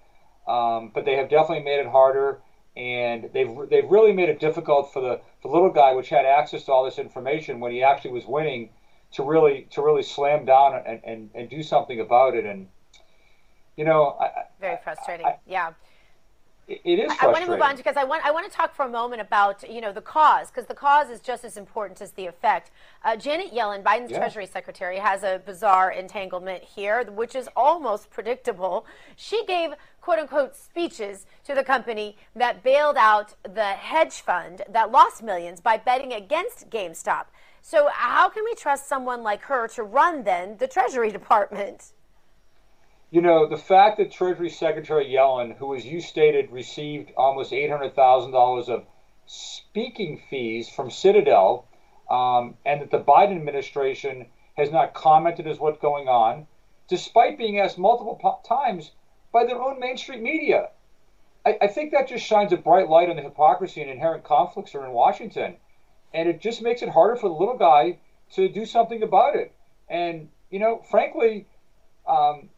um, 0.47 0.91
but 0.93 1.03
they 1.03 1.17
have 1.17 1.27
definitely 1.27 1.65
made 1.65 1.81
it 1.81 1.87
harder, 1.87 2.39
and 2.77 3.29
they've 3.33 3.53
they've 3.69 3.89
really 3.89 4.13
made 4.13 4.29
it 4.29 4.39
difficult 4.39 4.93
for 4.93 5.01
the, 5.01 5.19
the 5.41 5.49
little 5.49 5.69
guy, 5.69 5.91
which 5.95 6.07
had 6.07 6.25
access 6.25 6.63
to 6.63 6.71
all 6.71 6.85
this 6.85 6.97
information 6.97 7.59
when 7.59 7.73
he 7.73 7.83
actually 7.83 8.11
was 8.11 8.25
winning, 8.25 8.69
to 9.11 9.23
really 9.23 9.67
to 9.71 9.81
really 9.81 10.03
slam 10.03 10.45
down 10.45 10.81
and, 10.87 11.01
and, 11.03 11.29
and 11.35 11.49
do 11.49 11.61
something 11.61 11.99
about 11.99 12.35
it. 12.35 12.45
And 12.45 12.69
you 13.75 13.83
know, 13.83 14.17
I, 14.17 14.45
very 14.61 14.77
frustrating. 14.81 15.25
I, 15.25 15.39
yeah 15.45 15.73
it 16.83 16.99
is. 16.99 17.11
I 17.21 17.27
want 17.27 17.43
to 17.43 17.49
move 17.49 17.61
on 17.61 17.75
because 17.75 17.97
I 17.97 18.03
want 18.03 18.25
I 18.25 18.31
want 18.31 18.49
to 18.49 18.55
talk 18.55 18.73
for 18.73 18.85
a 18.85 18.89
moment 18.89 19.21
about 19.21 19.67
you 19.69 19.81
know 19.81 19.91
the 19.91 20.01
cause 20.01 20.49
because 20.49 20.65
the 20.65 20.75
cause 20.75 21.09
is 21.09 21.19
just 21.19 21.43
as 21.43 21.57
important 21.57 22.01
as 22.01 22.11
the 22.11 22.25
effect. 22.25 22.71
Uh, 23.03 23.15
Janet 23.15 23.53
Yellen, 23.53 23.83
Biden's 23.83 24.11
yeah. 24.11 24.19
Treasury 24.19 24.45
Secretary, 24.45 24.97
has 24.97 25.23
a 25.23 25.41
bizarre 25.45 25.91
entanglement 25.91 26.63
here, 26.63 27.03
which 27.11 27.35
is 27.35 27.49
almost 27.55 28.09
predictable. 28.09 28.85
She 29.15 29.45
gave 29.45 29.71
quote 30.01 30.19
unquote 30.19 30.55
speeches 30.55 31.25
to 31.45 31.53
the 31.53 31.63
company 31.63 32.17
that 32.35 32.63
bailed 32.63 32.97
out 32.97 33.35
the 33.43 33.63
hedge 33.63 34.21
fund 34.21 34.63
that 34.69 34.91
lost 34.91 35.23
millions 35.23 35.61
by 35.61 35.77
betting 35.77 36.13
against 36.13 36.69
GameStop. 36.69 37.25
So 37.61 37.89
how 37.93 38.29
can 38.29 38.43
we 38.43 38.55
trust 38.55 38.87
someone 38.87 39.21
like 39.23 39.43
her 39.43 39.67
to 39.69 39.83
run 39.83 40.23
then 40.23 40.57
the 40.57 40.67
Treasury 40.67 41.11
Department? 41.19 41.93
You 43.11 43.19
know, 43.19 43.45
the 43.45 43.57
fact 43.57 43.97
that 43.97 44.09
Treasury 44.09 44.49
Secretary 44.49 45.05
Yellen, 45.05 45.57
who, 45.57 45.75
as 45.75 45.85
you 45.85 45.99
stated, 45.99 46.49
received 46.49 47.11
almost 47.17 47.51
$800,000 47.51 48.69
of 48.69 48.85
speaking 49.25 50.21
fees 50.29 50.69
from 50.69 50.89
Citadel, 50.89 51.67
um, 52.09 52.55
and 52.65 52.79
that 52.79 52.89
the 52.89 53.01
Biden 53.01 53.35
administration 53.35 54.27
has 54.55 54.71
not 54.71 54.93
commented 54.93 55.45
as 55.45 55.59
what's 55.59 55.81
going 55.81 56.07
on, 56.07 56.47
despite 56.87 57.37
being 57.37 57.59
asked 57.59 57.77
multiple 57.77 58.17
times 58.47 58.91
by 59.33 59.43
their 59.43 59.61
own 59.61 59.77
mainstream 59.77 60.23
media. 60.23 60.69
I, 61.45 61.57
I 61.63 61.67
think 61.67 61.91
that 61.91 62.07
just 62.07 62.25
shines 62.25 62.53
a 62.53 62.57
bright 62.57 62.87
light 62.87 63.09
on 63.09 63.17
the 63.17 63.21
hypocrisy 63.21 63.81
and 63.81 63.91
inherent 63.91 64.23
conflicts 64.23 64.73
are 64.73 64.85
in 64.85 64.91
Washington. 64.93 65.57
And 66.13 66.29
it 66.29 66.39
just 66.39 66.61
makes 66.61 66.81
it 66.81 66.87
harder 66.87 67.17
for 67.17 67.27
the 67.27 67.35
little 67.35 67.57
guy 67.57 67.97
to 68.31 68.47
do 68.47 68.65
something 68.65 69.03
about 69.03 69.35
it. 69.35 69.53
And, 69.89 70.29
you 70.49 70.59
know, 70.59 70.81
frankly, 70.89 71.47
um, 72.07 72.49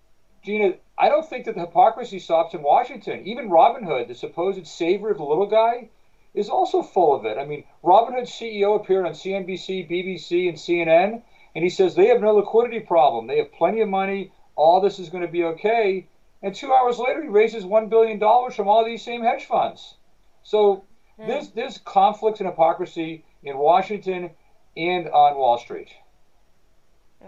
Gina, 0.43 0.73
I 0.97 1.10
don't 1.10 1.27
think 1.27 1.45
that 1.45 1.56
the 1.56 1.62
hypocrisy 1.62 2.19
stops 2.19 2.53
in 2.53 2.62
Washington. 2.62 3.25
Even 3.25 3.49
Robinhood, 3.49 4.08
the 4.08 4.15
supposed 4.15 4.65
savior 4.67 5.10
of 5.10 5.17
the 5.17 5.23
little 5.23 5.45
guy, 5.45 5.89
is 6.34 6.49
also 6.49 6.82
full 6.82 7.15
of 7.15 7.25
it. 7.25 7.38
I 7.38 7.45
mean, 7.45 7.63
Robinhood's 7.84 8.32
CEO 8.32 8.75
appeared 8.75 9.06
on 9.06 9.13
CNBC, 9.13 9.89
BBC, 9.89 10.49
and 10.49 10.58
CNN, 10.58 11.21
and 11.56 11.63
he 11.63 11.69
says 11.69 11.95
they 11.95 12.08
have 12.08 12.21
no 12.21 12.36
liquidity 12.36 12.79
problem. 12.79 13.27
They 13.27 13.38
have 13.38 13.51
plenty 13.53 13.82
of 13.82 13.89
money. 13.89 14.32
All 14.56 14.82
this 14.82 14.99
is 14.99 15.10
going 15.10 15.25
to 15.25 15.32
be 15.32 15.43
okay. 15.45 16.08
And 16.41 16.53
two 16.53 16.73
hours 16.73 16.99
later, 16.99 17.21
he 17.21 17.29
raises 17.29 17.63
$1 17.63 17.89
billion 17.89 18.19
from 18.19 18.67
all 18.67 18.84
these 18.84 19.03
same 19.03 19.23
hedge 19.23 19.45
funds. 19.45 19.95
So 20.43 20.86
mm. 21.19 21.27
there's, 21.27 21.49
there's 21.51 21.77
conflicts 21.77 22.39
and 22.39 22.49
hypocrisy 22.49 23.23
in 23.43 23.58
Washington 23.58 24.32
and 24.75 25.08
on 25.10 25.38
Wall 25.38 25.58
Street. 25.58 25.89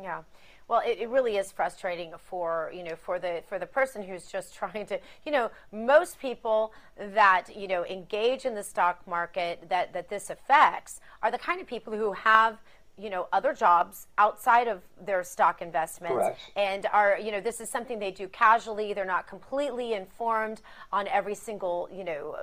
Yeah. 0.01 0.23
Well, 0.67 0.81
it, 0.85 0.97
it, 0.99 1.09
really 1.09 1.37
is 1.37 1.51
frustrating 1.51 2.13
for 2.17 2.71
you 2.73 2.83
know 2.83 2.95
for 2.95 3.19
the 3.19 3.43
for 3.47 3.59
the 3.59 3.67
person 3.67 4.01
who's 4.01 4.25
just 4.25 4.55
trying 4.61 4.85
to 4.87 4.99
you 5.25 5.31
know 5.31 5.51
most 5.71 6.19
people 6.19 6.73
that 6.97 7.55
you 7.55 7.67
know 7.67 7.85
engage 7.85 8.45
in 8.45 8.55
the 8.55 8.63
stock 8.63 9.07
market 9.07 9.69
that 9.69 9.93
that 9.93 10.09
this 10.09 10.29
affects 10.29 10.99
are 11.21 11.31
the 11.31 11.37
kind 11.37 11.61
of 11.61 11.67
people 11.67 11.93
who 11.93 12.13
have 12.13 12.57
you 12.97 13.09
know 13.09 13.27
other 13.33 13.53
jobs 13.53 14.07
outside 14.17 14.67
of 14.67 14.81
their 15.05 15.23
stock 15.23 15.61
investments 15.61 16.15
Correct. 16.15 16.39
and 16.55 16.85
are 16.93 17.19
you 17.19 17.31
know 17.31 17.41
this 17.41 17.59
is 17.59 17.69
something 17.69 17.99
they 17.99 18.11
do 18.11 18.27
casually. 18.29 18.93
They're 18.93 19.05
not 19.05 19.27
completely 19.27 19.93
informed 19.93 20.61
on 20.91 21.07
every 21.09 21.35
single 21.35 21.89
you 21.93 22.03
know 22.03 22.35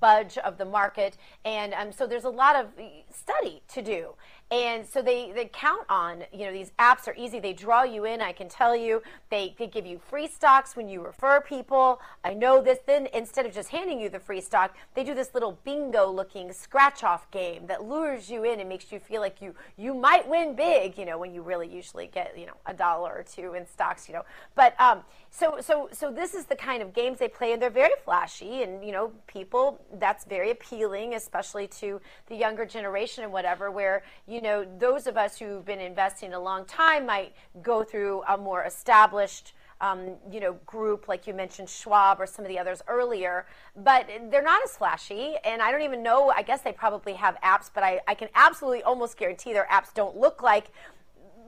budge 0.00 0.38
of 0.38 0.58
the 0.58 0.64
market. 0.64 1.16
And 1.44 1.74
um, 1.74 1.92
so 1.92 2.06
there's 2.06 2.24
a 2.24 2.30
lot 2.30 2.56
of 2.56 2.68
study 3.10 3.62
to 3.68 3.82
do 3.82 4.14
and 4.50 4.84
so 4.84 5.00
they, 5.00 5.30
they 5.32 5.44
count 5.52 5.82
on, 5.88 6.24
you 6.32 6.44
know, 6.46 6.52
these 6.52 6.72
apps 6.78 7.06
are 7.06 7.14
easy. 7.16 7.38
They 7.38 7.52
draw 7.52 7.84
you 7.84 8.04
in, 8.04 8.20
I 8.20 8.32
can 8.32 8.48
tell 8.48 8.74
you. 8.74 9.00
They, 9.30 9.54
they 9.56 9.68
give 9.68 9.86
you 9.86 10.00
free 10.08 10.26
stocks 10.26 10.74
when 10.74 10.88
you 10.88 11.00
refer 11.04 11.40
people. 11.40 12.00
I 12.24 12.34
know 12.34 12.60
this. 12.60 12.80
Then 12.84 13.06
instead 13.14 13.46
of 13.46 13.52
just 13.52 13.68
handing 13.68 14.00
you 14.00 14.08
the 14.08 14.18
free 14.18 14.40
stock, 14.40 14.76
they 14.94 15.04
do 15.04 15.14
this 15.14 15.34
little 15.34 15.58
bingo 15.62 16.10
looking 16.10 16.52
scratch 16.52 17.04
off 17.04 17.30
game 17.30 17.68
that 17.68 17.84
lures 17.84 18.28
you 18.28 18.42
in 18.42 18.58
and 18.58 18.68
makes 18.68 18.90
you 18.90 18.98
feel 18.98 19.20
like 19.20 19.40
you, 19.40 19.54
you 19.76 19.94
might 19.94 20.28
win 20.28 20.56
big, 20.56 20.98
you 20.98 21.04
know, 21.04 21.16
when 21.16 21.32
you 21.32 21.42
really 21.42 21.68
usually 21.68 22.08
get, 22.08 22.36
you 22.36 22.46
know, 22.46 22.56
a 22.66 22.74
dollar 22.74 23.12
or 23.12 23.22
two 23.22 23.54
in 23.54 23.64
stocks, 23.68 24.08
you 24.08 24.14
know. 24.14 24.24
But 24.56 24.78
um, 24.80 25.02
so, 25.30 25.58
so, 25.60 25.88
so 25.92 26.10
this 26.10 26.34
is 26.34 26.46
the 26.46 26.56
kind 26.56 26.82
of 26.82 26.92
games 26.92 27.18
they 27.18 27.28
play 27.28 27.52
and 27.52 27.62
they're 27.62 27.70
very 27.70 27.94
flashy 28.04 28.62
and, 28.62 28.84
you 28.84 28.92
know, 28.92 29.12
people, 29.26 29.80
that's 29.94 30.24
very 30.24 30.50
appealing, 30.50 31.14
especially 31.14 31.68
to 31.68 32.00
the 32.26 32.34
younger 32.34 32.66
generation 32.66 33.22
and 33.22 33.32
whatever, 33.32 33.70
where, 33.70 34.02
you 34.26 34.42
know, 34.42 34.66
those 34.78 35.06
of 35.06 35.16
us 35.16 35.38
who've 35.38 35.64
been 35.64 35.80
investing 35.80 36.32
a 36.32 36.40
long 36.40 36.64
time 36.64 37.06
might 37.06 37.32
go 37.62 37.84
through 37.84 38.22
a 38.28 38.36
more 38.36 38.64
established 38.64 39.54
um, 39.80 40.16
you 40.30 40.40
know, 40.40 40.54
group 40.66 41.08
like 41.08 41.26
you 41.26 41.32
mentioned 41.32 41.68
Schwab 41.68 42.20
or 42.20 42.26
some 42.26 42.44
of 42.44 42.50
the 42.50 42.58
others 42.58 42.82
earlier, 42.86 43.46
but 43.76 44.06
they're 44.30 44.42
not 44.42 44.62
as 44.62 44.76
flashy. 44.76 45.36
And 45.44 45.62
I 45.62 45.70
don't 45.72 45.82
even 45.82 46.02
know. 46.02 46.30
I 46.30 46.42
guess 46.42 46.60
they 46.60 46.72
probably 46.72 47.14
have 47.14 47.40
apps, 47.42 47.70
but 47.72 47.82
I, 47.82 48.00
I 48.06 48.14
can 48.14 48.28
absolutely 48.34 48.82
almost 48.82 49.16
guarantee 49.16 49.52
their 49.52 49.66
apps 49.70 49.94
don't 49.94 50.16
look 50.16 50.42
like 50.42 50.70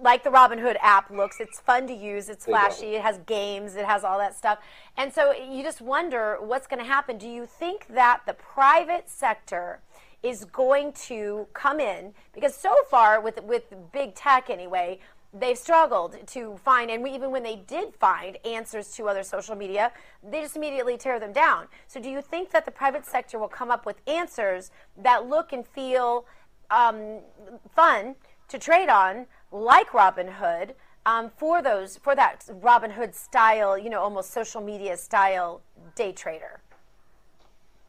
like 0.02 0.24
the 0.24 0.30
Robinhood 0.30 0.76
app 0.80 1.10
looks. 1.10 1.40
It's 1.40 1.60
fun 1.60 1.86
to 1.86 1.94
use. 1.94 2.28
It's 2.28 2.44
flashy. 2.44 2.96
It 2.96 3.02
has 3.02 3.18
games. 3.18 3.76
It 3.76 3.84
has 3.84 4.04
all 4.04 4.18
that 4.18 4.36
stuff. 4.36 4.58
And 4.96 5.12
so 5.12 5.32
you 5.32 5.62
just 5.62 5.80
wonder 5.80 6.36
what's 6.40 6.66
going 6.66 6.80
to 6.80 6.86
happen. 6.86 7.18
Do 7.18 7.28
you 7.28 7.46
think 7.46 7.86
that 7.88 8.22
the 8.26 8.34
private 8.34 9.08
sector 9.08 9.80
is 10.22 10.44
going 10.44 10.92
to 10.92 11.46
come 11.52 11.80
in 11.80 12.12
because 12.32 12.54
so 12.54 12.74
far 12.88 13.20
with 13.20 13.42
with 13.42 13.74
big 13.92 14.14
tech 14.14 14.48
anyway 14.48 14.98
they've 15.34 15.58
struggled 15.58 16.16
to 16.26 16.56
find 16.62 16.90
and 16.90 17.02
we, 17.02 17.10
even 17.10 17.30
when 17.30 17.42
they 17.42 17.56
did 17.56 17.94
find 17.94 18.36
answers 18.44 18.92
to 18.94 19.08
other 19.08 19.24
social 19.24 19.56
media 19.56 19.90
they 20.22 20.40
just 20.40 20.54
immediately 20.54 20.96
tear 20.96 21.18
them 21.18 21.32
down 21.32 21.66
so 21.88 22.00
do 22.00 22.08
you 22.08 22.22
think 22.22 22.52
that 22.52 22.64
the 22.64 22.70
private 22.70 23.04
sector 23.04 23.36
will 23.36 23.48
come 23.48 23.70
up 23.70 23.84
with 23.84 23.96
answers 24.06 24.70
that 24.96 25.26
look 25.26 25.52
and 25.52 25.66
feel 25.66 26.24
um, 26.70 27.18
fun 27.74 28.14
to 28.52 28.58
trade 28.58 28.90
on 28.90 29.26
like 29.50 29.88
robinhood 29.90 30.74
um, 31.06 31.30
for 31.36 31.62
those 31.62 31.96
for 31.96 32.14
that 32.14 32.44
robinhood 32.62 33.14
style 33.14 33.78
you 33.78 33.88
know 33.88 34.00
almost 34.00 34.30
social 34.30 34.60
media 34.60 34.96
style 34.96 35.62
day 35.94 36.12
trader 36.12 36.60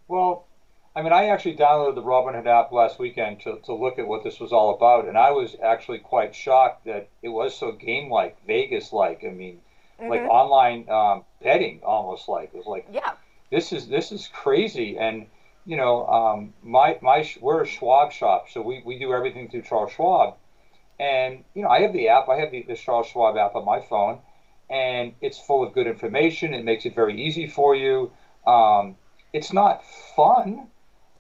well 0.08 0.48
I 0.96 1.02
mean, 1.02 1.12
I 1.12 1.30
actually 1.30 1.58
downloaded 1.58 1.96
the 1.96 2.04
Robinhood 2.04 2.46
app 2.46 2.72
last 2.72 3.00
weekend 3.00 3.42
to, 3.42 3.58
to 3.66 3.74
look 3.74 3.98
at 3.98 4.08
what 4.08 4.24
this 4.24 4.40
was 4.40 4.54
all 4.54 4.76
about, 4.76 5.08
and 5.08 5.18
I 5.18 5.32
was 5.32 5.56
actually 5.64 5.98
quite 5.98 6.36
shocked 6.36 6.86
that 6.86 7.10
it 7.24 7.30
was 7.30 7.58
so 7.58 7.72
game-like, 7.72 8.38
Vegas-like. 8.46 9.24
I 9.26 9.32
mean, 9.32 9.60
mm-hmm. 10.00 10.08
like 10.08 10.22
online 10.22 10.88
um, 10.90 11.24
betting, 11.42 11.82
almost 11.84 12.30
like 12.30 12.52
it 12.54 12.58
was 12.58 12.68
like, 12.68 12.88
yeah, 12.92 13.14
this 13.50 13.74
is 13.74 13.88
this 13.88 14.12
is 14.12 14.30
crazy. 14.32 15.00
And 15.00 15.26
you 15.66 15.78
know, 15.78 16.06
um, 16.06 16.54
my 16.62 17.00
my 17.02 17.28
we're 17.42 17.64
a 17.64 17.68
Schwab 17.68 18.12
shop, 18.12 18.50
so 18.52 18.62
we, 18.62 18.84
we 18.86 19.00
do 19.00 19.14
everything 19.14 19.50
through 19.50 19.64
Charles 19.64 19.94
Schwab, 19.94 20.36
and 21.00 21.44
you 21.54 21.64
know, 21.64 21.70
I 21.70 21.82
have 21.82 21.94
the 21.94 22.10
app, 22.10 22.30
I 22.30 22.38
have 22.38 22.52
the, 22.52 22.64
the 22.64 22.76
Charles 22.76 23.08
Schwab 23.08 23.38
app 23.38 23.56
on 23.56 23.66
my 23.66 23.82
phone, 23.82 24.20
and 24.70 25.14
it's 25.22 25.40
full 25.40 25.64
of 25.64 25.74
good 25.74 25.88
information. 25.88 26.54
It 26.54 26.64
makes 26.64 26.86
it 26.86 26.96
very 26.96 27.22
easy 27.22 27.48
for 27.48 27.76
you. 27.76 28.12
Um, 28.46 28.96
it's 29.34 29.54
not 29.54 29.84
fun 30.16 30.68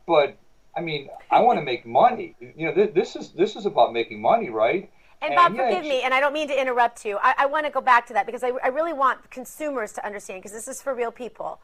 but 0.05 0.37
I 0.75 0.81
mean, 0.81 1.09
I 1.29 1.41
want 1.41 1.59
to 1.59 1.65
make 1.71 1.85
money. 1.85 2.35
You 2.39 2.67
know, 2.67 2.73
th- 2.73 2.93
this 2.93 3.15
is 3.15 3.31
this 3.31 3.55
is 3.55 3.65
about 3.65 3.93
making 3.93 4.21
money, 4.21 4.49
right? 4.49 4.89
And, 5.21 5.33
and 5.33 5.35
Bob, 5.35 5.55
yeah, 5.55 5.69
forgive 5.69 5.89
me, 5.89 6.01
and 6.01 6.13
I 6.13 6.19
don't 6.19 6.33
mean 6.33 6.49
to 6.49 6.59
interrupt 6.59 7.05
you. 7.05 7.17
I, 7.21 7.33
I 7.39 7.45
want 7.45 7.65
to 7.65 7.71
go 7.71 7.79
back 7.79 8.05
to 8.07 8.13
that 8.13 8.25
because 8.25 8.43
I, 8.43 8.49
I 8.61 8.67
really 8.67 8.91
want 8.91 9.29
consumers 9.31 9.93
to 9.93 10.05
understand 10.05 10.41
because 10.41 10.51
this 10.51 10.67
is 10.67 10.81
for 10.81 10.93
real 10.93 11.11
people. 11.11 11.59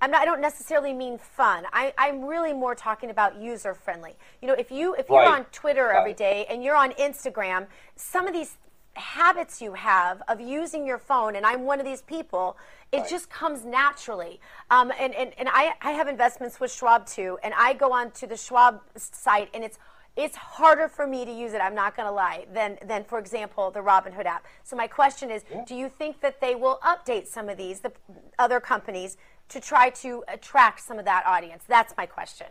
I'm 0.00 0.10
not, 0.10 0.22
I 0.22 0.24
don't 0.24 0.40
necessarily 0.40 0.92
mean 0.92 1.18
fun. 1.18 1.64
I, 1.72 1.92
I'm 1.98 2.24
really 2.24 2.52
more 2.52 2.74
talking 2.74 3.10
about 3.10 3.40
user 3.40 3.74
friendly. 3.74 4.16
You 4.40 4.48
know, 4.48 4.54
if 4.54 4.70
you 4.70 4.94
if 4.94 5.08
you're 5.08 5.18
right. 5.18 5.40
on 5.40 5.44
Twitter 5.46 5.90
every 5.90 6.14
day 6.14 6.46
and 6.48 6.62
you're 6.62 6.76
on 6.76 6.92
Instagram, 6.92 7.66
some 7.96 8.26
of 8.26 8.32
these 8.32 8.58
habits 8.94 9.60
you 9.60 9.74
have 9.74 10.22
of 10.28 10.40
using 10.40 10.86
your 10.86 10.98
phone, 10.98 11.36
and 11.36 11.44
I'm 11.44 11.64
one 11.64 11.80
of 11.80 11.86
these 11.86 12.02
people, 12.02 12.56
it 12.92 12.98
right. 12.98 13.08
just 13.08 13.30
comes 13.30 13.64
naturally. 13.64 14.40
Um, 14.70 14.92
and 15.00 15.14
and, 15.14 15.32
and 15.36 15.48
I, 15.50 15.74
I 15.82 15.92
have 15.92 16.06
investments 16.06 16.60
with 16.60 16.72
Schwab 16.72 17.06
too, 17.06 17.38
and 17.42 17.52
I 17.56 17.72
go 17.74 17.92
on 17.92 18.12
to 18.12 18.26
the 18.26 18.36
Schwab 18.36 18.80
site, 18.96 19.48
and 19.52 19.64
it's 19.64 19.78
it's 20.18 20.36
harder 20.36 20.88
for 20.88 21.06
me 21.06 21.24
to 21.24 21.30
use 21.30 21.52
it, 21.52 21.60
I'm 21.60 21.76
not 21.76 21.96
going 21.96 22.08
to 22.08 22.12
lie, 22.12 22.46
than, 22.52 22.76
than, 22.84 23.04
for 23.04 23.20
example, 23.20 23.70
the 23.70 23.78
Robinhood 23.78 24.26
app. 24.26 24.44
So, 24.64 24.74
my 24.74 24.88
question 24.88 25.30
is 25.30 25.44
yeah. 25.48 25.62
do 25.64 25.76
you 25.76 25.88
think 25.88 26.20
that 26.22 26.40
they 26.40 26.56
will 26.56 26.80
update 26.82 27.28
some 27.28 27.48
of 27.48 27.56
these, 27.56 27.78
the 27.78 27.92
other 28.36 28.58
companies, 28.58 29.16
to 29.48 29.60
try 29.60 29.90
to 29.90 30.24
attract 30.28 30.80
some 30.80 30.98
of 30.98 31.04
that 31.04 31.24
audience? 31.26 31.64
That's 31.66 31.94
my 31.96 32.06
question. 32.06 32.46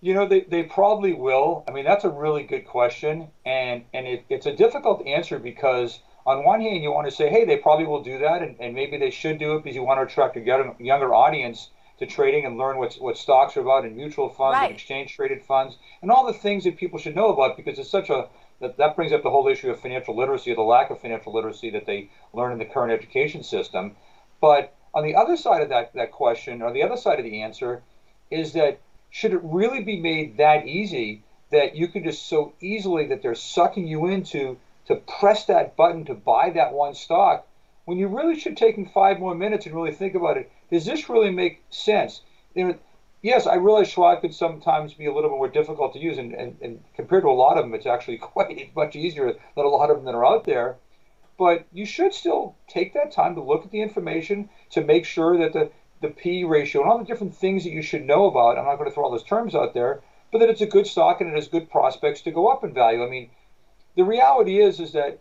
You 0.00 0.14
know, 0.14 0.28
they, 0.28 0.42
they 0.42 0.62
probably 0.62 1.12
will. 1.12 1.64
I 1.66 1.72
mean, 1.72 1.84
that's 1.84 2.04
a 2.04 2.08
really 2.08 2.44
good 2.44 2.66
question. 2.66 3.28
And, 3.44 3.84
and 3.92 4.06
it, 4.06 4.24
it's 4.28 4.46
a 4.46 4.54
difficult 4.54 5.04
answer 5.06 5.38
because, 5.38 6.00
on 6.24 6.44
one 6.44 6.60
hand, 6.60 6.82
you 6.82 6.92
want 6.92 7.08
to 7.08 7.14
say, 7.14 7.28
hey, 7.28 7.44
they 7.44 7.56
probably 7.56 7.86
will 7.86 8.02
do 8.02 8.18
that, 8.18 8.42
and, 8.42 8.54
and 8.60 8.74
maybe 8.74 8.96
they 8.96 9.10
should 9.10 9.38
do 9.38 9.56
it 9.56 9.64
because 9.64 9.74
you 9.74 9.82
want 9.82 9.98
to 9.98 10.04
attract 10.04 10.36
a 10.36 10.74
younger 10.78 11.14
audience 11.14 11.70
to 11.98 12.06
trading 12.06 12.44
and 12.44 12.56
learn 12.56 12.78
what, 12.78 12.94
what 12.94 13.18
stocks 13.18 13.56
are 13.56 13.60
about 13.60 13.84
and 13.84 13.96
mutual 13.96 14.28
funds 14.28 14.56
right. 14.56 14.66
and 14.66 14.74
exchange 14.74 15.16
traded 15.16 15.42
funds 15.42 15.76
and 16.00 16.10
all 16.10 16.26
the 16.26 16.32
things 16.32 16.64
that 16.64 16.76
people 16.76 16.98
should 16.98 17.16
know 17.16 17.32
about 17.32 17.56
because 17.56 17.78
it's 17.78 17.90
such 17.90 18.08
a 18.08 18.28
that, 18.60 18.76
that 18.76 18.96
brings 18.96 19.12
up 19.12 19.22
the 19.22 19.30
whole 19.30 19.48
issue 19.48 19.70
of 19.70 19.80
financial 19.80 20.16
literacy 20.16 20.50
or 20.50 20.56
the 20.56 20.62
lack 20.62 20.90
of 20.90 21.00
financial 21.00 21.32
literacy 21.32 21.70
that 21.70 21.86
they 21.86 22.10
learn 22.32 22.52
in 22.52 22.58
the 22.58 22.64
current 22.64 22.92
education 22.92 23.42
system. 23.42 23.96
But 24.40 24.74
on 24.98 25.04
the 25.04 25.14
other 25.14 25.36
side 25.36 25.62
of 25.62 25.68
that, 25.68 25.92
that 25.94 26.10
question, 26.10 26.60
or 26.60 26.72
the 26.72 26.82
other 26.82 26.96
side 26.96 27.18
of 27.20 27.24
the 27.24 27.42
answer, 27.42 27.82
is 28.30 28.52
that 28.52 28.78
should 29.10 29.32
it 29.32 29.40
really 29.42 29.82
be 29.82 29.96
made 29.96 30.36
that 30.36 30.66
easy 30.66 31.22
that 31.50 31.76
you 31.76 31.86
can 31.86 32.02
just 32.02 32.26
so 32.28 32.52
easily 32.60 33.06
that 33.06 33.22
they're 33.22 33.34
sucking 33.34 33.86
you 33.86 34.06
into 34.06 34.58
to 34.86 34.96
press 34.96 35.44
that 35.44 35.76
button 35.76 36.04
to 36.04 36.14
buy 36.14 36.50
that 36.50 36.72
one 36.72 36.94
stock 36.94 37.46
when 37.84 37.96
you 37.96 38.08
really 38.08 38.38
should 38.38 38.56
take 38.56 38.76
five 38.92 39.18
more 39.18 39.34
minutes 39.34 39.64
and 39.64 39.74
really 39.74 39.92
think 39.92 40.14
about 40.14 40.36
it 40.36 40.50
does 40.70 40.84
this 40.84 41.08
really 41.08 41.30
make 41.30 41.62
sense? 41.70 42.20
You 42.54 42.64
know, 42.64 42.74
yes, 43.22 43.46
I 43.46 43.54
realize 43.54 43.88
Schwab 43.88 44.20
could 44.20 44.34
sometimes 44.34 44.94
be 44.94 45.06
a 45.06 45.12
little 45.12 45.30
bit 45.30 45.36
more 45.36 45.48
difficult 45.48 45.92
to 45.94 45.98
use, 45.98 46.18
and, 46.18 46.34
and, 46.34 46.56
and 46.60 46.82
compared 46.94 47.22
to 47.22 47.28
a 47.28 47.30
lot 47.30 47.56
of 47.56 47.64
them, 47.64 47.72
it's 47.72 47.86
actually 47.86 48.16
quite 48.18 48.74
much 48.74 48.96
easier 48.96 49.32
than 49.32 49.64
a 49.64 49.68
lot 49.68 49.90
of 49.90 49.96
them 49.96 50.04
that 50.04 50.14
are 50.14 50.26
out 50.26 50.44
there. 50.44 50.76
But 51.38 51.66
you 51.72 51.86
should 51.86 52.12
still 52.12 52.56
take 52.66 52.94
that 52.94 53.12
time 53.12 53.36
to 53.36 53.42
look 53.42 53.64
at 53.64 53.70
the 53.70 53.80
information 53.80 54.50
to 54.70 54.82
make 54.82 55.04
sure 55.04 55.38
that 55.38 55.52
the, 55.52 55.70
the 56.02 56.08
P 56.08 56.42
ratio 56.44 56.82
and 56.82 56.90
all 56.90 56.98
the 56.98 57.04
different 57.04 57.36
things 57.36 57.62
that 57.64 57.70
you 57.70 57.82
should 57.82 58.04
know 58.04 58.26
about, 58.26 58.58
I'm 58.58 58.64
not 58.64 58.76
going 58.76 58.90
to 58.90 58.94
throw 58.94 59.04
all 59.04 59.10
those 59.10 59.22
terms 59.22 59.54
out 59.54 59.72
there, 59.72 60.00
but 60.32 60.38
that 60.38 60.50
it's 60.50 60.60
a 60.60 60.66
good 60.66 60.86
stock 60.86 61.20
and 61.20 61.30
it 61.30 61.36
has 61.36 61.48
good 61.48 61.70
prospects 61.70 62.20
to 62.22 62.32
go 62.32 62.48
up 62.48 62.64
in 62.64 62.74
value. 62.74 63.04
I 63.04 63.08
mean, 63.08 63.30
the 63.96 64.04
reality 64.04 64.60
is 64.60 64.80
is 64.80 64.92
that 64.92 65.20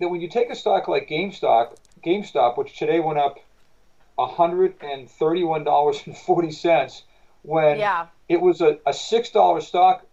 that 0.00 0.08
when 0.08 0.20
you 0.20 0.28
take 0.28 0.50
a 0.50 0.54
stock 0.54 0.86
like 0.86 1.08
GameStop, 1.08 1.76
GameStop, 2.04 2.56
which 2.56 2.78
today 2.78 3.00
went 3.00 3.18
up 3.18 3.38
$131.40 4.18 7.02
when 7.42 7.78
yeah. 7.78 8.06
it 8.28 8.40
was 8.40 8.60
a, 8.60 8.78
a 8.86 8.92
$6 8.92 9.62
stock 9.62 10.04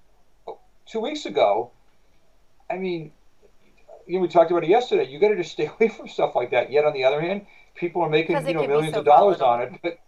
two 0.86 1.00
weeks 1.00 1.26
ago. 1.26 1.72
I 2.70 2.78
mean, 2.78 3.12
you 4.08 4.16
know, 4.16 4.22
we 4.22 4.28
talked 4.28 4.52
about 4.52 4.64
it 4.64 4.70
yesterday. 4.70 5.10
You 5.10 5.20
got 5.20 5.30
to 5.30 5.38
just 5.38 5.52
stay 5.52 5.68
away 5.80 5.90
from 5.90 6.08
stuff 6.08 6.36
like 6.36 6.52
that. 6.52 6.72
Yet 6.72 6.86
on 6.86 6.94
the 6.94 7.04
other 7.04 7.22
hand, 7.22 7.46
people 7.76 8.02
are 8.02 8.10
making 8.10 8.36
you 8.48 8.54
know 8.54 8.68
millions 8.68 8.94
so 8.94 9.00
of 9.00 9.06
dollars 9.06 9.38
volatile. 9.38 9.68
on 9.68 9.74
it. 9.74 9.80
But 9.82 10.00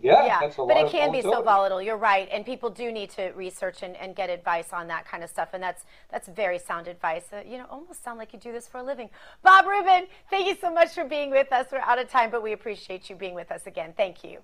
yeah, 0.00 0.26
yeah. 0.26 0.50
but 0.56 0.76
it 0.76 0.90
can 0.92 1.10
be 1.10 1.22
so 1.22 1.42
volatile. 1.42 1.82
You're 1.82 1.96
right, 1.96 2.28
and 2.30 2.46
people 2.46 2.70
do 2.70 2.92
need 2.92 3.10
to 3.10 3.32
research 3.34 3.82
and, 3.82 3.96
and 3.96 4.14
get 4.14 4.30
advice 4.30 4.72
on 4.72 4.86
that 4.88 5.08
kind 5.08 5.24
of 5.24 5.30
stuff, 5.30 5.48
and 5.54 5.62
that's 5.62 5.84
that's 6.10 6.28
very 6.28 6.58
sound 6.58 6.86
advice. 6.86 7.24
Uh, 7.32 7.42
you 7.44 7.58
know, 7.58 7.66
almost 7.68 8.04
sound 8.04 8.18
like 8.18 8.32
you 8.32 8.38
do 8.38 8.52
this 8.52 8.68
for 8.68 8.78
a 8.78 8.82
living. 8.82 9.10
Bob 9.42 9.66
Rubin, 9.66 10.06
thank 10.30 10.46
you 10.46 10.56
so 10.60 10.72
much 10.72 10.90
for 10.90 11.04
being 11.04 11.30
with 11.30 11.52
us. 11.52 11.66
We're 11.72 11.78
out 11.80 11.98
of 11.98 12.08
time, 12.08 12.30
but 12.30 12.42
we 12.42 12.52
appreciate 12.52 13.10
you 13.10 13.16
being 13.16 13.34
with 13.34 13.50
us 13.50 13.66
again. 13.66 13.92
Thank 13.96 14.22
you. 14.22 14.38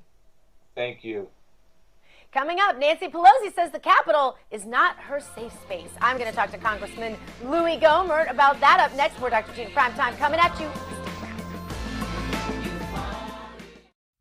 Thank 0.74 1.04
you. 1.04 1.28
Coming 2.34 2.58
up, 2.58 2.76
Nancy 2.80 3.06
Pelosi 3.06 3.54
says 3.54 3.70
the 3.70 3.78
Capitol 3.78 4.36
is 4.50 4.66
not 4.66 4.96
her 4.96 5.20
safe 5.20 5.52
space. 5.62 5.90
I'm 6.00 6.18
going 6.18 6.28
to 6.28 6.34
talk 6.34 6.50
to 6.50 6.58
Congressman 6.58 7.16
Louis 7.44 7.78
Gohmert 7.78 8.28
about 8.28 8.58
that 8.58 8.80
up 8.80 8.92
next. 8.96 9.20
We're 9.20 9.30
Dr. 9.30 9.54
Gina 9.54 9.70
Primetime 9.70 10.18
coming 10.18 10.40
at 10.40 10.58
you. 10.58 10.68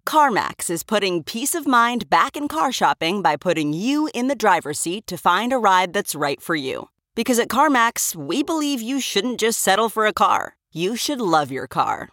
CarMax 0.06 0.70
is 0.70 0.84
putting 0.84 1.24
peace 1.24 1.56
of 1.56 1.66
mind 1.66 2.08
back 2.08 2.38
in 2.38 2.48
car 2.48 2.72
shopping 2.72 3.24
by 3.24 3.36
putting 3.36 3.74
you 3.74 4.12
in 4.14 4.28
the 4.28 4.36
driver's 4.36 4.78
seat 4.78 5.08
to 5.08 5.18
find 5.18 5.52
a 5.52 5.58
ride 5.58 5.92
that's 5.92 6.14
right 6.14 6.40
for 6.40 6.54
you. 6.54 6.90
Because 7.16 7.40
at 7.40 7.48
CarMax, 7.48 8.16
we 8.16 8.44
believe 8.44 8.80
you 8.80 9.00
shouldn't 9.00 9.40
just 9.40 9.60
settle 9.60 9.90
for 9.90 10.06
a 10.06 10.14
car, 10.14 10.56
you 10.72 10.96
should 10.96 11.20
love 11.20 11.52
your 11.52 11.66
car. 11.66 12.13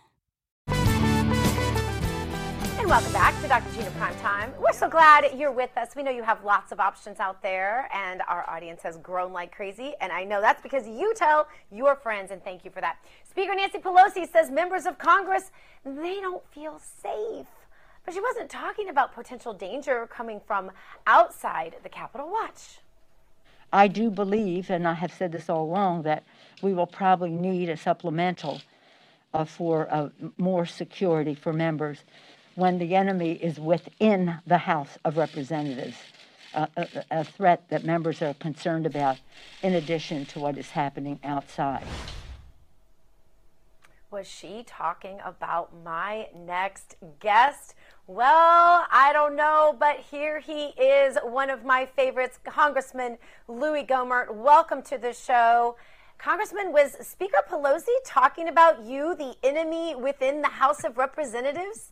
welcome 2.91 3.13
back 3.13 3.41
to 3.41 3.47
Dr. 3.47 3.73
Gina 3.73 3.89
Prime 3.91 4.13
Time. 4.17 4.51
We're 4.59 4.73
so 4.73 4.89
glad 4.89 5.39
you're 5.39 5.49
with 5.49 5.69
us. 5.77 5.95
We 5.95 6.03
know 6.03 6.11
you 6.11 6.23
have 6.23 6.43
lots 6.43 6.73
of 6.73 6.81
options 6.81 7.21
out 7.21 7.41
there, 7.41 7.87
and 7.95 8.21
our 8.27 8.43
audience 8.49 8.81
has 8.83 8.97
grown 8.97 9.31
like 9.31 9.55
crazy. 9.55 9.93
And 10.01 10.11
I 10.11 10.25
know 10.25 10.41
that's 10.41 10.61
because 10.61 10.85
you 10.85 11.13
tell 11.15 11.47
your 11.71 11.95
friends, 11.95 12.31
and 12.31 12.43
thank 12.43 12.65
you 12.65 12.69
for 12.69 12.81
that. 12.81 12.97
Speaker 13.23 13.55
Nancy 13.55 13.77
Pelosi 13.77 14.29
says 14.29 14.51
members 14.51 14.85
of 14.85 14.97
Congress 14.97 15.51
they 15.85 16.19
don't 16.19 16.43
feel 16.53 16.81
safe, 17.01 17.47
but 18.03 18.13
she 18.13 18.19
wasn't 18.19 18.49
talking 18.49 18.89
about 18.89 19.15
potential 19.15 19.53
danger 19.53 20.05
coming 20.07 20.41
from 20.45 20.69
outside 21.07 21.77
the 21.83 21.89
Capitol. 21.89 22.29
Watch. 22.29 22.79
I 23.71 23.87
do 23.87 24.09
believe, 24.09 24.69
and 24.69 24.85
I 24.85 24.95
have 24.95 25.13
said 25.13 25.31
this 25.31 25.49
all 25.49 25.63
along, 25.63 26.01
that 26.01 26.25
we 26.61 26.73
will 26.73 26.87
probably 26.87 27.31
need 27.31 27.69
a 27.69 27.77
supplemental 27.77 28.59
uh, 29.33 29.45
for 29.45 29.91
uh, 29.93 30.09
more 30.37 30.65
security 30.65 31.35
for 31.35 31.53
members 31.53 32.03
when 32.61 32.77
the 32.77 32.95
enemy 32.95 33.31
is 33.31 33.59
within 33.59 34.39
the 34.45 34.59
House 34.59 34.95
of 35.03 35.17
Representatives, 35.17 35.97
a, 36.53 36.67
a 37.09 37.23
threat 37.23 37.67
that 37.69 37.83
members 37.83 38.21
are 38.21 38.35
concerned 38.35 38.85
about, 38.85 39.17
in 39.63 39.73
addition 39.73 40.25
to 40.27 40.39
what 40.39 40.59
is 40.59 40.69
happening 40.69 41.19
outside. 41.23 41.87
Was 44.11 44.27
she 44.27 44.63
talking 44.67 45.17
about 45.25 45.73
my 45.83 46.27
next 46.35 46.97
guest? 47.19 47.73
Well, 48.05 48.85
I 48.91 49.09
don't 49.11 49.35
know, 49.35 49.75
but 49.79 49.97
here 50.11 50.39
he 50.39 50.65
is, 50.79 51.17
one 51.23 51.49
of 51.49 51.65
my 51.65 51.87
favorites, 51.87 52.37
Congressman 52.45 53.17
Louis 53.47 53.83
Gohmert. 53.83 54.35
Welcome 54.35 54.83
to 54.83 54.99
the 54.99 55.13
show. 55.13 55.77
Congressman, 56.19 56.71
was 56.71 56.95
Speaker 57.01 57.39
Pelosi 57.49 57.95
talking 58.05 58.47
about 58.47 58.83
you, 58.83 59.15
the 59.15 59.33
enemy 59.41 59.95
within 59.95 60.43
the 60.43 60.49
House 60.49 60.83
of 60.83 60.99
Representatives? 60.99 61.91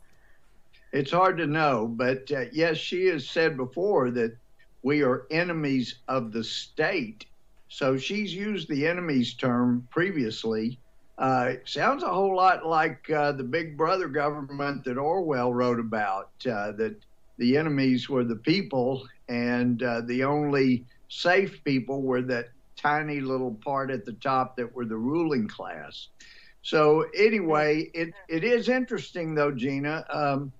It's 0.91 1.11
hard 1.11 1.37
to 1.37 1.47
know, 1.47 1.87
but 1.87 2.31
uh, 2.31 2.45
yes, 2.51 2.77
she 2.77 3.05
has 3.07 3.29
said 3.29 3.57
before 3.57 4.11
that 4.11 4.35
we 4.81 5.03
are 5.03 5.27
enemies 5.31 5.99
of 6.07 6.31
the 6.31 6.43
state. 6.43 7.25
So 7.67 7.97
she's 7.97 8.33
used 8.33 8.69
the 8.69 8.87
enemies 8.87 9.35
term 9.35 9.87
previously. 9.91 10.79
Uh, 11.17 11.53
sounds 11.65 12.01
a 12.03 12.09
whole 12.09 12.35
lot 12.35 12.65
like 12.65 13.09
uh, 13.09 13.33
the 13.33 13.43
big 13.43 13.77
brother 13.77 14.07
government 14.07 14.83
that 14.85 14.97
Orwell 14.97 15.53
wrote 15.53 15.79
about, 15.79 16.31
uh, 16.49 16.71
that 16.73 16.95
the 17.37 17.57
enemies 17.57 18.09
were 18.09 18.23
the 18.23 18.37
people 18.37 19.07
and 19.27 19.83
uh, 19.83 20.01
the 20.01 20.23
only 20.23 20.85
safe 21.09 21.63
people 21.63 22.01
were 22.01 22.21
that 22.23 22.45
tiny 22.77 23.19
little 23.19 23.53
part 23.63 23.91
at 23.91 24.05
the 24.05 24.13
top 24.13 24.55
that 24.57 24.73
were 24.73 24.85
the 24.85 24.97
ruling 24.97 25.47
class. 25.47 26.07
So 26.61 27.05
anyway, 27.15 27.89
it, 27.93 28.13
it 28.27 28.43
is 28.43 28.69
interesting 28.69 29.35
though, 29.35 29.51
Gina. 29.51 30.05
Um, 30.09 30.51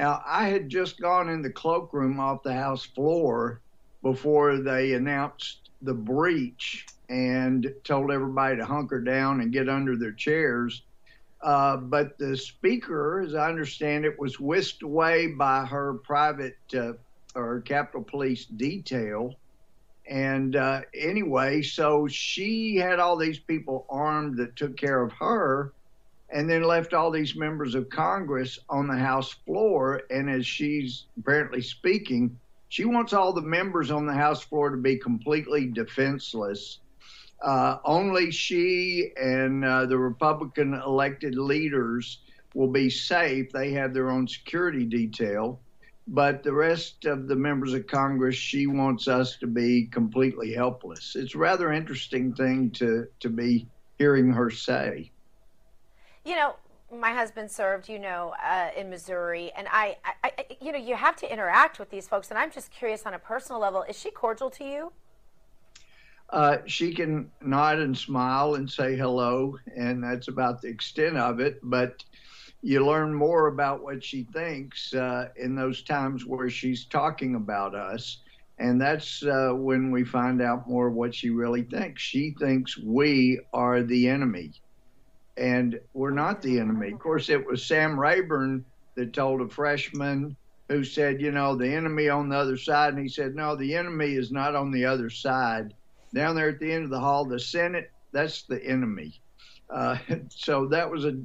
now, 0.00 0.22
I 0.26 0.48
had 0.48 0.70
just 0.70 0.98
gone 0.98 1.28
in 1.28 1.42
the 1.42 1.50
cloakroom 1.50 2.18
off 2.20 2.42
the 2.42 2.54
House 2.54 2.86
floor 2.86 3.60
before 4.02 4.56
they 4.56 4.94
announced 4.94 5.68
the 5.82 5.92
breach 5.92 6.86
and 7.10 7.70
told 7.84 8.10
everybody 8.10 8.56
to 8.56 8.64
hunker 8.64 9.02
down 9.02 9.42
and 9.42 9.52
get 9.52 9.68
under 9.68 9.98
their 9.98 10.12
chairs. 10.12 10.84
Uh, 11.42 11.76
but 11.76 12.16
the 12.16 12.34
speaker, 12.34 13.20
as 13.20 13.34
I 13.34 13.50
understand 13.50 14.06
it, 14.06 14.18
was 14.18 14.40
whisked 14.40 14.82
away 14.82 15.26
by 15.26 15.66
her 15.66 15.92
private 16.02 16.56
uh, 16.74 16.92
or 17.34 17.60
Capitol 17.60 18.02
Police 18.02 18.46
detail. 18.46 19.34
And 20.08 20.56
uh, 20.56 20.80
anyway, 20.94 21.60
so 21.60 22.08
she 22.08 22.76
had 22.76 23.00
all 23.00 23.18
these 23.18 23.38
people 23.38 23.84
armed 23.90 24.38
that 24.38 24.56
took 24.56 24.78
care 24.78 25.02
of 25.02 25.12
her 25.12 25.74
and 26.32 26.48
then 26.48 26.62
left 26.62 26.94
all 26.94 27.10
these 27.10 27.34
members 27.34 27.74
of 27.74 27.88
Congress 27.88 28.58
on 28.68 28.86
the 28.86 28.96
House 28.96 29.32
floor. 29.46 30.02
And 30.10 30.30
as 30.30 30.46
she's 30.46 31.06
apparently 31.18 31.62
speaking, 31.62 32.38
she 32.68 32.84
wants 32.84 33.12
all 33.12 33.32
the 33.32 33.42
members 33.42 33.90
on 33.90 34.06
the 34.06 34.14
House 34.14 34.42
floor 34.42 34.70
to 34.70 34.76
be 34.76 34.96
completely 34.96 35.66
defenseless. 35.66 36.78
Uh, 37.42 37.78
only 37.84 38.30
she 38.30 39.10
and 39.20 39.64
uh, 39.64 39.86
the 39.86 39.98
Republican 39.98 40.74
elected 40.74 41.36
leaders 41.36 42.18
will 42.54 42.68
be 42.68 42.90
safe. 42.90 43.50
They 43.50 43.72
have 43.72 43.94
their 43.94 44.10
own 44.10 44.28
security 44.28 44.84
detail. 44.84 45.60
But 46.06 46.42
the 46.42 46.52
rest 46.52 47.04
of 47.04 47.28
the 47.28 47.36
members 47.36 47.72
of 47.72 47.86
Congress, 47.86 48.34
she 48.34 48.66
wants 48.66 49.06
us 49.06 49.36
to 49.36 49.46
be 49.46 49.86
completely 49.86 50.52
helpless. 50.52 51.14
It's 51.14 51.34
a 51.34 51.38
rather 51.38 51.72
interesting 51.72 52.34
thing 52.34 52.70
to, 52.72 53.06
to 53.20 53.28
be 53.28 53.68
hearing 53.98 54.32
her 54.32 54.50
say. 54.50 55.12
You 56.24 56.36
know, 56.36 56.56
my 56.92 57.12
husband 57.12 57.50
served, 57.50 57.88
you 57.88 57.98
know, 57.98 58.34
uh, 58.44 58.70
in 58.76 58.90
Missouri, 58.90 59.52
and 59.56 59.66
I, 59.70 59.96
I, 60.04 60.32
I, 60.38 60.46
you 60.60 60.72
know, 60.72 60.78
you 60.78 60.96
have 60.96 61.16
to 61.16 61.32
interact 61.32 61.78
with 61.78 61.90
these 61.90 62.08
folks, 62.08 62.30
and 62.30 62.38
I'm 62.38 62.50
just 62.50 62.70
curious 62.70 63.06
on 63.06 63.14
a 63.14 63.18
personal 63.18 63.60
level, 63.60 63.84
is 63.88 63.98
she 63.98 64.10
cordial 64.10 64.50
to 64.50 64.64
you? 64.64 64.92
Uh, 66.30 66.58
she 66.66 66.94
can 66.94 67.30
nod 67.40 67.78
and 67.78 67.96
smile 67.96 68.54
and 68.54 68.70
say 68.70 68.96
hello, 68.96 69.56
and 69.76 70.02
that's 70.02 70.28
about 70.28 70.60
the 70.60 70.68
extent 70.68 71.16
of 71.16 71.40
it. 71.40 71.58
But 71.62 72.04
you 72.62 72.84
learn 72.84 73.14
more 73.14 73.46
about 73.46 73.82
what 73.82 74.04
she 74.04 74.24
thinks 74.32 74.94
uh, 74.94 75.28
in 75.36 75.54
those 75.54 75.82
times 75.82 76.26
where 76.26 76.50
she's 76.50 76.84
talking 76.84 77.34
about 77.34 77.74
us. 77.74 78.18
And 78.58 78.80
that's 78.80 79.24
uh, 79.24 79.52
when 79.54 79.90
we 79.90 80.04
find 80.04 80.42
out 80.42 80.68
more 80.68 80.90
what 80.90 81.14
she 81.14 81.30
really 81.30 81.62
thinks. 81.62 82.02
She 82.02 82.34
thinks 82.38 82.76
we 82.76 83.40
are 83.54 83.82
the 83.82 84.08
enemy, 84.08 84.52
and 85.36 85.80
we're 85.94 86.10
not 86.10 86.42
the 86.42 86.58
enemy. 86.58 86.92
Of 86.92 86.98
course, 86.98 87.28
it 87.28 87.46
was 87.46 87.64
Sam 87.64 87.98
Rayburn 87.98 88.64
that 88.94 89.12
told 89.12 89.40
a 89.40 89.48
freshman 89.48 90.36
who 90.68 90.84
said, 90.84 91.20
You 91.20 91.32
know, 91.32 91.56
the 91.56 91.68
enemy 91.68 92.08
on 92.08 92.28
the 92.28 92.36
other 92.36 92.56
side. 92.56 92.94
And 92.94 93.02
he 93.02 93.08
said, 93.08 93.34
No, 93.34 93.56
the 93.56 93.74
enemy 93.74 94.14
is 94.14 94.30
not 94.30 94.54
on 94.54 94.70
the 94.70 94.84
other 94.84 95.10
side. 95.10 95.74
Down 96.14 96.34
there 96.34 96.48
at 96.48 96.58
the 96.58 96.72
end 96.72 96.84
of 96.84 96.90
the 96.90 97.00
hall, 97.00 97.24
the 97.24 97.38
Senate, 97.38 97.90
that's 98.12 98.42
the 98.42 98.62
enemy. 98.64 99.20
Uh, 99.68 99.96
so 100.28 100.66
that 100.66 100.90
was 100.90 101.04
a, 101.04 101.16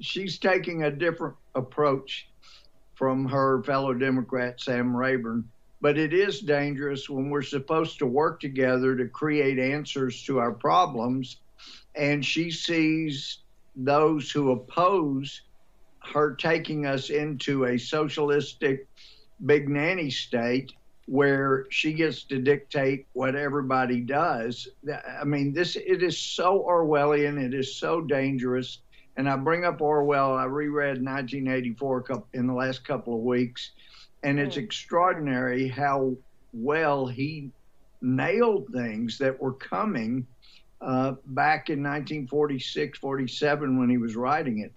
she's 0.00 0.38
taking 0.38 0.84
a 0.84 0.90
different 0.90 1.36
approach 1.54 2.28
from 2.94 3.26
her 3.26 3.62
fellow 3.62 3.94
Democrat, 3.94 4.60
Sam 4.60 4.94
Rayburn. 4.94 5.48
But 5.80 5.96
it 5.96 6.12
is 6.12 6.40
dangerous 6.40 7.08
when 7.08 7.30
we're 7.30 7.40
supposed 7.40 7.98
to 8.00 8.06
work 8.06 8.38
together 8.38 8.94
to 8.96 9.08
create 9.08 9.58
answers 9.58 10.22
to 10.24 10.38
our 10.38 10.52
problems. 10.52 11.38
And 11.94 12.24
she 12.24 12.50
sees 12.50 13.38
those 13.76 14.30
who 14.30 14.52
oppose 14.52 15.42
her 16.12 16.34
taking 16.34 16.86
us 16.86 17.10
into 17.10 17.64
a 17.64 17.78
socialistic 17.78 18.88
big 19.44 19.68
nanny 19.68 20.10
state 20.10 20.72
where 21.06 21.66
she 21.70 21.92
gets 21.92 22.22
to 22.22 22.38
dictate 22.38 23.06
what 23.14 23.34
everybody 23.34 24.00
does. 24.00 24.68
I 25.20 25.24
mean, 25.24 25.52
this 25.52 25.76
it 25.76 26.02
is 26.02 26.16
so 26.16 26.62
Orwellian. 26.62 27.42
It 27.42 27.52
is 27.52 27.74
so 27.74 28.00
dangerous. 28.00 28.78
And 29.16 29.28
I 29.28 29.36
bring 29.36 29.64
up 29.64 29.80
Orwell. 29.80 30.36
I 30.36 30.44
reread 30.44 31.04
1984 31.04 32.04
in 32.34 32.46
the 32.46 32.54
last 32.54 32.84
couple 32.84 33.14
of 33.14 33.22
weeks, 33.22 33.72
and 34.22 34.38
it's 34.38 34.56
mm. 34.56 34.62
extraordinary 34.62 35.68
how 35.68 36.14
well 36.52 37.06
he 37.06 37.50
nailed 38.00 38.68
things 38.72 39.18
that 39.18 39.38
were 39.40 39.54
coming 39.54 40.26
uh, 40.80 41.12
back 41.26 41.68
in 41.70 41.82
1946, 41.82 42.98
47 42.98 43.78
when 43.78 43.90
he 43.90 43.98
was 43.98 44.16
writing 44.16 44.60
it. 44.60 44.72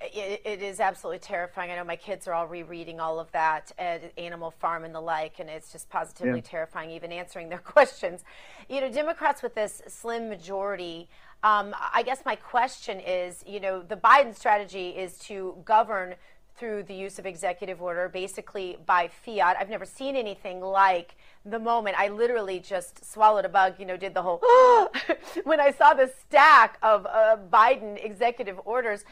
It, 0.00 0.42
it 0.44 0.62
is 0.62 0.78
absolutely 0.78 1.18
terrifying. 1.18 1.72
I 1.72 1.76
know 1.76 1.82
my 1.84 1.96
kids 1.96 2.28
are 2.28 2.32
all 2.34 2.46
rereading 2.46 3.00
all 3.00 3.18
of 3.18 3.32
that 3.32 3.72
at 3.78 4.12
Animal 4.16 4.52
Farm 4.52 4.84
and 4.84 4.94
the 4.94 5.00
like, 5.00 5.40
and 5.40 5.50
it's 5.50 5.72
just 5.72 5.90
positively 5.90 6.36
Yeah. 6.38 6.40
terrifying, 6.44 6.90
even 6.92 7.10
answering 7.10 7.48
their 7.48 7.58
questions. 7.74 8.22
You 8.68 8.80
know, 8.80 8.90
Democrats 8.92 9.42
with 9.42 9.54
this 9.56 9.82
slim 9.88 10.28
majority. 10.28 11.08
Um, 11.42 11.74
I 11.92 12.02
guess 12.04 12.22
my 12.24 12.36
question 12.36 13.00
is, 13.00 13.42
you 13.46 13.58
know, 13.58 13.82
the 13.82 13.96
Biden 13.96 14.36
strategy 14.36 14.90
is 14.90 15.18
to 15.20 15.56
govern 15.64 16.14
through 16.58 16.82
the 16.84 16.94
use 16.94 17.18
of 17.18 17.26
executive 17.26 17.80
order, 17.80 18.08
basically 18.08 18.78
by 18.86 19.08
fiat. 19.08 19.56
I've 19.58 19.70
never 19.70 19.84
seen 19.84 20.16
anything 20.16 20.60
like 20.60 21.16
the 21.44 21.58
moment. 21.58 21.96
I 21.98 22.08
literally 22.08 22.58
just 22.58 23.04
swallowed 23.04 23.44
a 23.44 23.48
bug, 23.48 23.74
you 23.78 23.86
know, 23.86 23.96
did 23.96 24.14
the 24.14 24.22
whole 24.22 24.40
when 25.44 25.60
I 25.60 25.70
saw 25.70 25.94
the 25.94 26.10
stack 26.20 26.78
of 26.82 27.06
uh, 27.06 27.36
Biden 27.52 28.04
executive 28.04 28.60
orders. 28.64 29.04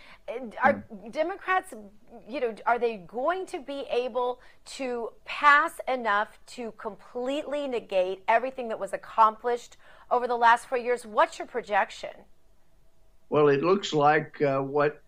Are 0.63 0.85
Democrats, 1.11 1.73
you 2.29 2.41
know, 2.41 2.55
are 2.67 2.79
they 2.79 2.97
going 2.97 3.47
to 3.47 3.61
be 3.61 3.85
able 3.91 4.41
to 4.77 5.11
pass 5.25 5.73
enough 5.89 6.39
to 6.47 6.73
completely 6.73 7.69
negate 7.69 8.23
everything 8.29 8.69
that 8.69 8.79
was 8.79 8.93
accomplished 8.93 9.77
over 10.11 10.27
the 10.27 10.37
last 10.37 10.67
four 10.67 10.79
years? 10.79 11.07
What's 11.07 11.39
your 11.39 11.47
projection? 11.47 12.11
Well, 13.29 13.49
it 13.49 13.63
looks 13.63 13.93
like 13.93 14.41
uh, 14.41 14.61
what 14.61 15.03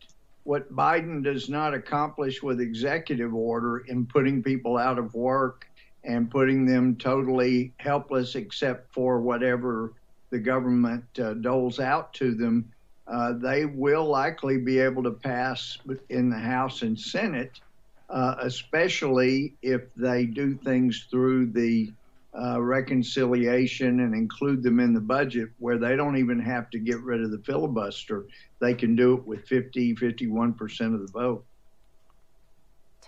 what 0.48 0.74
Biden 0.74 1.22
does 1.22 1.50
not 1.50 1.74
accomplish 1.74 2.42
with 2.42 2.58
executive 2.58 3.34
order 3.34 3.80
in 3.80 4.06
putting 4.06 4.42
people 4.42 4.78
out 4.78 4.98
of 4.98 5.12
work 5.12 5.68
and 6.04 6.30
putting 6.30 6.64
them 6.64 6.96
totally 6.96 7.74
helpless 7.76 8.34
except 8.34 8.90
for 8.90 9.20
whatever 9.20 9.92
the 10.30 10.38
government 10.38 11.04
uh, 11.18 11.34
doles 11.34 11.80
out 11.80 12.14
to 12.14 12.32
them, 12.32 12.72
uh, 13.08 13.34
they 13.34 13.66
will 13.66 14.06
likely 14.06 14.56
be 14.56 14.78
able 14.78 15.02
to 15.02 15.10
pass 15.10 15.76
in 16.08 16.30
the 16.30 16.38
House 16.38 16.80
and 16.80 16.98
Senate, 16.98 17.60
uh, 18.08 18.36
especially 18.40 19.52
if 19.60 19.94
they 19.96 20.24
do 20.24 20.54
things 20.54 21.08
through 21.10 21.50
the 21.50 21.92
uh, 22.38 22.60
reconciliation 22.60 24.00
and 24.00 24.14
include 24.14 24.62
them 24.62 24.80
in 24.80 24.92
the 24.92 25.00
budget 25.00 25.48
where 25.58 25.78
they 25.78 25.96
don't 25.96 26.16
even 26.16 26.38
have 26.38 26.68
to 26.70 26.78
get 26.78 27.00
rid 27.00 27.22
of 27.22 27.30
the 27.30 27.42
filibuster. 27.44 28.26
They 28.60 28.74
can 28.74 28.94
do 28.94 29.14
it 29.14 29.26
with 29.26 29.46
50, 29.46 29.94
51% 29.94 30.94
of 30.94 31.00
the 31.00 31.12
vote. 31.12 31.44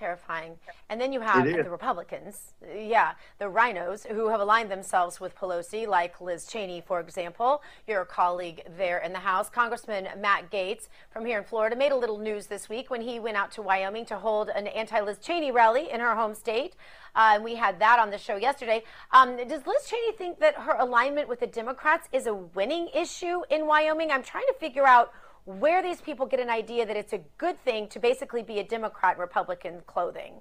Terrifying. 0.01 0.57
And 0.89 0.99
then 0.99 1.13
you 1.13 1.21
have 1.21 1.45
the 1.45 1.71
Republicans, 1.71 2.55
yeah, 2.75 3.13
the 3.39 3.51
rhinos 3.51 4.07
who 4.07 4.29
have 4.29 4.41
aligned 4.41 4.71
themselves 4.71 5.21
with 5.21 5.37
Pelosi, 5.37 5.87
like 5.87 6.19
Liz 6.23 6.47
Cheney, 6.47 6.81
for 6.81 7.01
example, 7.01 7.61
your 7.87 8.07
colleague 8.07 8.63
there 8.79 8.97
in 8.97 9.13
the 9.13 9.19
House. 9.19 9.51
Congressman 9.51 10.09
Matt 10.19 10.51
Gaetz 10.51 10.89
from 11.11 11.27
here 11.27 11.37
in 11.37 11.45
Florida 11.45 11.77
made 11.77 11.93
a 11.93 11.97
little 11.97 12.17
news 12.17 12.47
this 12.47 12.71
week 12.71 12.89
when 12.89 13.03
he 13.03 13.21
went 13.21 13.37
out 13.37 13.51
to 13.53 13.61
Wyoming 13.61 14.07
to 14.07 14.17
hold 14.17 14.49
an 14.49 14.69
anti 14.69 14.99
Liz 15.01 15.19
Cheney 15.19 15.53
rally 15.53 15.91
in 15.91 16.01
her 16.01 16.15
home 16.15 16.35
state. 16.35 16.77
Uh, 17.15 17.33
and 17.35 17.45
we 17.45 17.57
had 17.57 17.79
that 17.79 17.99
on 17.99 18.09
the 18.09 18.17
show 18.17 18.37
yesterday. 18.37 18.83
Um, 19.13 19.37
does 19.37 19.67
Liz 19.67 19.87
Cheney 19.87 20.13
think 20.17 20.41
that 20.41 20.55
her 20.55 20.77
alignment 20.79 21.29
with 21.29 21.41
the 21.41 21.47
Democrats 21.47 22.09
is 22.11 22.27
a 22.27 22.33
winning 22.33 22.89
issue 22.95 23.43
in 23.51 23.67
Wyoming? 23.67 24.11
I'm 24.11 24.23
trying 24.23 24.47
to 24.47 24.55
figure 24.59 24.87
out 24.87 25.13
where 25.59 25.83
these 25.83 26.01
people 26.01 26.27
get 26.27 26.41
an 26.41 26.51
idea 26.51 26.87
that 26.87 26.97
it's 26.97 27.13
a 27.13 27.21
good 27.39 27.63
thing 27.65 27.89
to 27.89 27.99
basically 27.99 28.43
be 28.43 28.61
a 28.61 28.65
Democrat 28.65 29.19
Republican 29.19 29.81
clothing. 29.87 30.35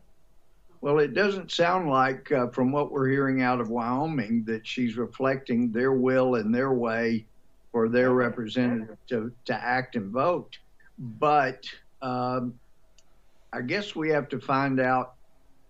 Well, 0.82 1.00
it 1.00 1.14
doesn't 1.14 1.52
sound 1.52 1.90
like, 1.90 2.32
uh, 2.32 2.48
from 2.48 2.72
what 2.72 2.92
we're 2.92 3.10
hearing 3.10 3.42
out 3.42 3.60
of 3.60 3.70
Wyoming, 3.70 4.46
that 4.46 4.66
she's 4.66 4.96
reflecting 4.96 5.72
their 5.72 5.92
will 5.94 6.36
and 6.36 6.54
their 6.54 6.72
way 6.72 7.26
for 7.72 7.90
their 7.90 8.12
representative 8.12 8.98
to, 9.08 9.32
to 9.46 9.54
act 9.54 9.96
and 9.96 10.12
vote. 10.12 10.58
But 10.98 11.66
um, 12.02 12.54
I 13.52 13.62
guess 13.62 13.96
we 13.96 14.10
have 14.10 14.30
to 14.30 14.40
find 14.40 14.80
out 14.80 15.16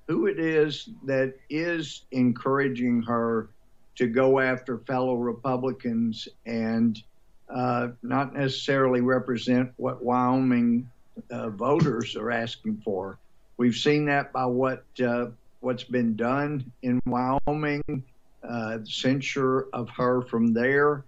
who 0.07 0.27
it 0.27 0.39
is 0.39 0.89
that 1.05 1.33
is 1.49 2.05
encouraging 2.11 3.01
her 3.03 3.49
to 3.95 4.07
go 4.07 4.39
after 4.39 4.79
fellow 4.79 5.15
Republicans 5.15 6.27
and 6.45 7.01
uh, 7.49 7.89
not 8.03 8.33
necessarily 8.33 9.01
represent 9.01 9.71
what 9.77 10.03
Wyoming 10.03 10.89
uh, 11.31 11.49
voters 11.49 12.15
are 12.15 12.31
asking 12.31 12.81
for. 12.83 13.17
We've 13.57 13.75
seen 13.75 14.05
that 14.05 14.31
by 14.31 14.45
what 14.45 14.85
uh, 15.03 15.27
what's 15.59 15.83
been 15.83 16.15
done 16.15 16.71
in 16.81 16.99
Wyoming, 17.05 18.03
uh, 18.47 18.77
censure 18.85 19.67
of 19.73 19.89
her 19.89 20.21
from 20.21 20.53
there. 20.53 21.03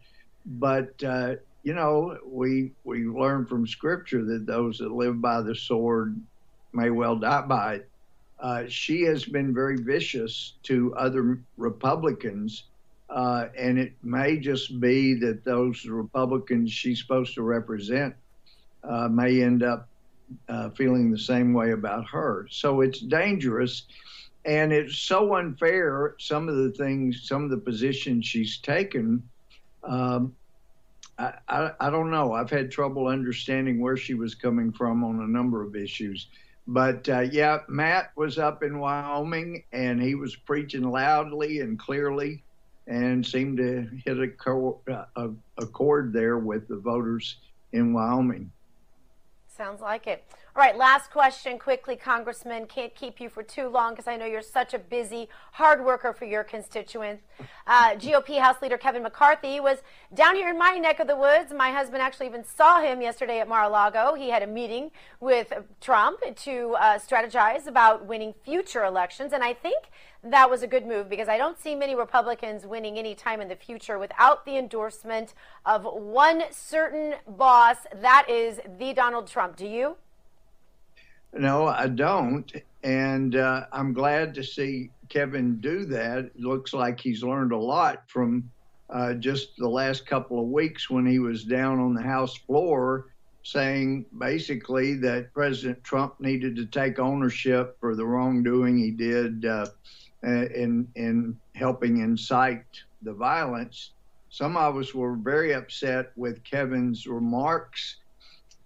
But 0.45 1.01
uh, 1.03 1.35
you 1.63 1.73
know, 1.73 2.17
we 2.25 2.71
we 2.83 3.05
learn 3.05 3.45
from 3.45 3.67
Scripture 3.67 4.25
that 4.25 4.45
those 4.45 4.79
that 4.79 4.91
live 4.91 5.21
by 5.21 5.41
the 5.41 5.55
sword 5.55 6.19
may 6.73 6.89
well 6.89 7.15
die 7.15 7.41
by 7.41 7.73
it. 7.75 8.71
She 8.71 9.03
has 9.03 9.23
been 9.23 9.53
very 9.53 9.77
vicious 9.77 10.53
to 10.63 10.95
other 10.95 11.39
Republicans, 11.57 12.63
uh, 13.11 13.49
and 13.57 13.77
it 13.77 13.93
may 14.01 14.37
just 14.37 14.79
be 14.79 15.15
that 15.15 15.43
those 15.43 15.85
Republicans 15.85 16.71
she's 16.71 17.01
supposed 17.01 17.35
to 17.35 17.41
represent 17.41 18.15
uh, 18.83 19.09
may 19.09 19.43
end 19.43 19.63
up 19.63 19.89
uh, 20.47 20.69
feeling 20.69 21.11
the 21.11 21.19
same 21.19 21.53
way 21.53 21.71
about 21.71 22.07
her. 22.07 22.47
So 22.49 22.81
it's 22.81 22.99
dangerous. 22.99 23.83
And 24.45 24.71
it's 24.71 24.97
so 24.97 25.35
unfair, 25.35 26.15
some 26.19 26.49
of 26.49 26.55
the 26.55 26.71
things, 26.71 27.27
some 27.27 27.43
of 27.43 27.51
the 27.51 27.57
positions 27.57 28.25
she's 28.25 28.57
taken. 28.57 29.21
Um, 29.83 30.35
I, 31.19 31.33
I, 31.47 31.71
I 31.79 31.89
don't 31.89 32.09
know. 32.09 32.33
I've 32.33 32.49
had 32.49 32.71
trouble 32.71 33.07
understanding 33.07 33.81
where 33.81 33.97
she 33.97 34.13
was 34.13 34.33
coming 34.33 34.71
from 34.71 35.03
on 35.03 35.19
a 35.19 35.27
number 35.27 35.61
of 35.61 35.75
issues. 35.75 36.27
But 36.65 37.07
uh, 37.09 37.19
yeah, 37.19 37.59
Matt 37.67 38.11
was 38.15 38.39
up 38.39 38.63
in 38.63 38.79
Wyoming 38.79 39.65
and 39.73 40.01
he 40.01 40.15
was 40.15 40.35
preaching 40.35 40.89
loudly 40.89 41.59
and 41.59 41.77
clearly 41.77 42.43
and 42.87 43.25
seemed 43.25 43.57
to 43.57 43.87
hit 44.05 44.17
a, 44.17 44.91
uh, 44.91 45.05
a, 45.15 45.29
a 45.57 45.65
chord 45.65 46.13
there 46.13 46.37
with 46.37 46.67
the 46.67 46.77
voters 46.77 47.37
in 47.73 47.93
Wyoming. 47.93 48.51
Sounds 49.47 49.81
like 49.81 50.07
it. 50.07 50.23
All 50.53 50.61
right, 50.61 50.75
last 50.75 51.11
question 51.11 51.57
quickly, 51.57 51.95
Congressman. 51.95 52.65
Can't 52.65 52.93
keep 52.93 53.21
you 53.21 53.29
for 53.29 53.41
too 53.41 53.69
long 53.69 53.93
because 53.93 54.05
I 54.05 54.17
know 54.17 54.25
you're 54.25 54.41
such 54.41 54.73
a 54.73 54.79
busy, 54.79 55.29
hard 55.53 55.85
worker 55.85 56.11
for 56.11 56.25
your 56.25 56.43
constituents. 56.43 57.23
Uh, 57.65 57.91
GOP 57.91 58.37
House 58.37 58.61
Leader 58.61 58.77
Kevin 58.77 59.01
McCarthy 59.01 59.61
was 59.61 59.77
down 60.13 60.35
here 60.35 60.49
in 60.49 60.59
my 60.59 60.75
neck 60.77 60.99
of 60.99 61.07
the 61.07 61.15
woods. 61.15 61.53
My 61.53 61.71
husband 61.71 62.01
actually 62.01 62.25
even 62.25 62.43
saw 62.43 62.81
him 62.81 63.01
yesterday 63.01 63.39
at 63.39 63.47
Mar-a-Lago. 63.47 64.13
He 64.15 64.29
had 64.29 64.43
a 64.43 64.47
meeting 64.47 64.91
with 65.21 65.53
Trump 65.79 66.19
to 66.35 66.75
uh, 66.77 66.99
strategize 66.99 67.65
about 67.65 68.05
winning 68.05 68.33
future 68.43 68.83
elections, 68.83 69.31
and 69.31 69.45
I 69.45 69.53
think 69.53 69.85
that 70.21 70.49
was 70.49 70.63
a 70.63 70.67
good 70.67 70.85
move 70.85 71.07
because 71.07 71.29
I 71.29 71.37
don't 71.37 71.57
see 71.57 71.75
many 71.75 71.95
Republicans 71.95 72.67
winning 72.67 72.97
any 72.97 73.15
time 73.15 73.39
in 73.39 73.47
the 73.47 73.55
future 73.55 73.97
without 73.97 74.45
the 74.45 74.57
endorsement 74.57 75.33
of 75.65 75.85
one 75.85 76.43
certain 76.51 77.15
boss. 77.25 77.77
That 78.01 78.29
is 78.29 78.59
the 78.77 78.91
Donald 78.91 79.27
Trump. 79.27 79.55
Do 79.55 79.65
you? 79.65 79.95
No, 81.33 81.67
I 81.67 81.87
don't. 81.87 82.51
And 82.83 83.35
uh, 83.35 83.65
I'm 83.71 83.93
glad 83.93 84.33
to 84.35 84.43
see 84.43 84.89
Kevin 85.09 85.59
do 85.59 85.85
that. 85.85 86.17
It 86.19 86.39
looks 86.39 86.73
like 86.73 86.99
he's 86.99 87.23
learned 87.23 87.51
a 87.51 87.57
lot 87.57 88.03
from 88.07 88.49
uh, 88.89 89.13
just 89.13 89.55
the 89.57 89.69
last 89.69 90.05
couple 90.05 90.39
of 90.39 90.47
weeks 90.47 90.89
when 90.89 91.05
he 91.05 91.19
was 91.19 91.43
down 91.43 91.79
on 91.79 91.93
the 91.93 92.01
House 92.01 92.35
floor 92.35 93.07
saying 93.43 94.05
basically 94.17 94.95
that 94.95 95.33
President 95.33 95.83
Trump 95.83 96.19
needed 96.19 96.55
to 96.55 96.65
take 96.65 96.99
ownership 96.99 97.77
for 97.79 97.95
the 97.95 98.05
wrongdoing 98.05 98.77
he 98.77 98.91
did 98.91 99.45
uh, 99.45 99.65
in, 100.23 100.87
in 100.95 101.37
helping 101.55 102.01
incite 102.01 102.65
the 103.01 103.13
violence. 103.13 103.91
Some 104.29 104.55
of 104.55 104.77
us 104.77 104.93
were 104.93 105.15
very 105.15 105.53
upset 105.53 106.11
with 106.15 106.43
Kevin's 106.43 107.07
remarks. 107.07 107.97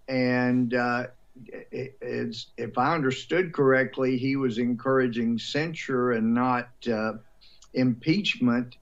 And 0.08 0.74
uh, 0.74 1.06
it's, 1.46 2.46
if 2.56 2.78
I 2.78 2.94
understood 2.94 3.52
correctly, 3.52 4.16
he 4.16 4.36
was 4.36 4.58
encouraging 4.58 5.38
censure 5.38 6.12
and 6.12 6.34
not 6.34 6.68
uh, 6.90 7.14
impeachment. 7.74 8.76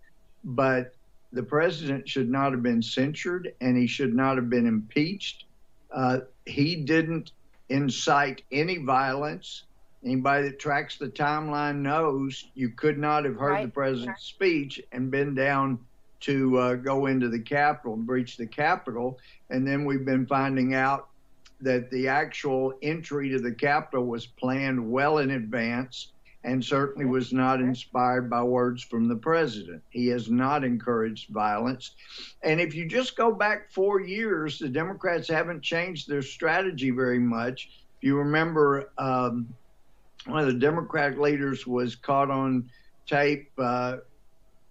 But 0.44 0.94
the 1.32 1.42
president 1.42 2.08
should 2.08 2.30
not 2.30 2.52
have 2.52 2.62
been 2.62 2.82
censured 2.82 3.54
and 3.60 3.76
he 3.76 3.86
should 3.86 4.14
not 4.14 4.36
have 4.36 4.48
been 4.48 4.66
impeached. 4.66 5.44
Uh, 5.90 6.20
he 6.46 6.76
didn't 6.76 7.32
incite 7.68 8.42
any 8.52 8.78
violence. 8.78 9.64
Anybody 10.04 10.48
that 10.48 10.58
tracks 10.58 10.98
the 10.98 11.08
timeline 11.08 11.76
knows 11.76 12.46
you 12.54 12.68
could 12.68 12.98
not 12.98 13.24
have 13.24 13.36
heard 13.36 13.52
right. 13.52 13.64
the 13.64 13.70
president's 13.70 14.24
speech 14.24 14.80
and 14.92 15.10
been 15.10 15.34
down 15.34 15.78
to 16.20 16.58
uh, 16.58 16.74
go 16.74 17.06
into 17.06 17.28
the 17.28 17.38
Capitol 17.38 17.94
and 17.94 18.06
breach 18.06 18.36
the 18.36 18.46
Capitol. 18.46 19.18
And 19.50 19.66
then 19.66 19.84
we've 19.84 20.04
been 20.04 20.26
finding 20.26 20.74
out 20.74 21.08
that 21.64 21.90
the 21.90 22.08
actual 22.08 22.74
entry 22.82 23.30
to 23.30 23.38
the 23.38 23.52
Capitol 23.52 24.06
was 24.06 24.26
planned 24.26 24.90
well 24.90 25.18
in 25.18 25.30
advance 25.30 26.12
and 26.44 26.62
certainly 26.62 27.06
was 27.06 27.32
not 27.32 27.60
inspired 27.60 28.28
by 28.28 28.42
words 28.42 28.82
from 28.82 29.08
the 29.08 29.16
president. 29.16 29.82
He 29.88 30.08
has 30.08 30.30
not 30.30 30.62
encouraged 30.62 31.30
violence. 31.30 31.92
And 32.42 32.60
if 32.60 32.74
you 32.74 32.86
just 32.86 33.16
go 33.16 33.32
back 33.32 33.72
four 33.72 34.02
years, 34.02 34.58
the 34.58 34.68
Democrats 34.68 35.26
haven't 35.26 35.62
changed 35.62 36.06
their 36.06 36.20
strategy 36.20 36.90
very 36.90 37.18
much. 37.18 37.70
If 37.96 38.02
you 38.02 38.18
remember, 38.18 38.92
um, 38.98 39.48
one 40.26 40.40
of 40.40 40.46
the 40.46 40.58
Democratic 40.58 41.18
leaders 41.18 41.66
was 41.66 41.96
caught 41.96 42.30
on 42.30 42.68
tape 43.06 43.50
uh, 43.58 43.96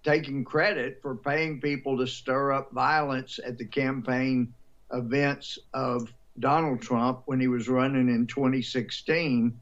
taking 0.04 0.44
credit 0.44 1.00
for 1.02 1.16
paying 1.16 1.60
people 1.60 1.98
to 1.98 2.06
stir 2.06 2.52
up 2.52 2.70
violence 2.72 3.40
at 3.44 3.58
the 3.58 3.64
campaign 3.64 4.52
events 4.92 5.58
of 5.72 6.12
Donald 6.38 6.82
Trump 6.82 7.22
when 7.26 7.40
he 7.40 7.48
was 7.48 7.68
running 7.68 8.08
in 8.08 8.26
2016. 8.26 9.60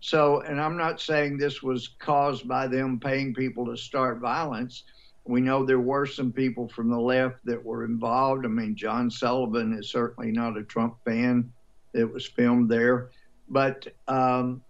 So, 0.00 0.40
and 0.42 0.60
I'm 0.60 0.76
not 0.76 1.00
saying 1.00 1.38
this 1.38 1.62
was 1.62 1.88
caused 1.98 2.46
by 2.46 2.66
them 2.66 3.00
paying 3.00 3.34
people 3.34 3.66
to 3.66 3.76
start 3.76 4.20
violence. 4.20 4.84
We 5.24 5.40
know 5.40 5.64
there 5.64 5.80
were 5.80 6.04
some 6.06 6.30
people 6.30 6.68
from 6.68 6.90
the 6.90 7.00
left 7.00 7.38
that 7.46 7.64
were 7.64 7.84
involved. 7.84 8.44
I 8.44 8.48
mean, 8.48 8.76
John 8.76 9.10
Sullivan 9.10 9.72
is 9.72 9.90
certainly 9.90 10.30
not 10.30 10.58
a 10.58 10.62
Trump 10.62 10.96
fan. 11.04 11.50
It 11.94 12.12
was 12.12 12.26
filmed 12.26 12.68
there, 12.68 13.10
but 13.48 13.86
um, 14.06 14.62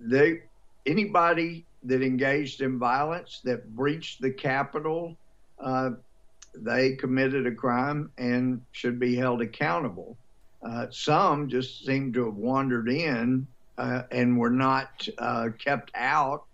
they 0.00 0.42
anybody 0.86 1.66
that 1.84 2.02
engaged 2.02 2.60
in 2.60 2.78
violence 2.78 3.40
that 3.44 3.74
breached 3.74 4.22
the 4.22 4.30
Capitol, 4.30 5.16
uh, 5.60 5.90
they 6.54 6.94
committed 6.94 7.46
a 7.46 7.54
crime 7.54 8.10
and 8.18 8.62
should 8.72 8.98
be 8.98 9.16
held 9.16 9.42
accountable. 9.42 10.16
Uh, 10.62 10.86
some 10.90 11.48
just 11.48 11.84
seem 11.84 12.12
to 12.12 12.26
have 12.26 12.36
wandered 12.36 12.88
in 12.88 13.46
uh, 13.78 14.02
and 14.10 14.38
were 14.38 14.50
not 14.50 15.08
uh, 15.18 15.48
kept 15.58 15.90
out. 15.94 16.44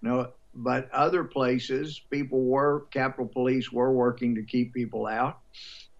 no, 0.00 0.32
but 0.54 0.90
other 0.92 1.24
places, 1.24 2.00
people 2.10 2.44
were, 2.44 2.86
Capitol 2.90 3.26
Police 3.26 3.70
were 3.70 3.92
working 3.92 4.34
to 4.34 4.42
keep 4.42 4.72
people 4.72 5.06
out. 5.06 5.38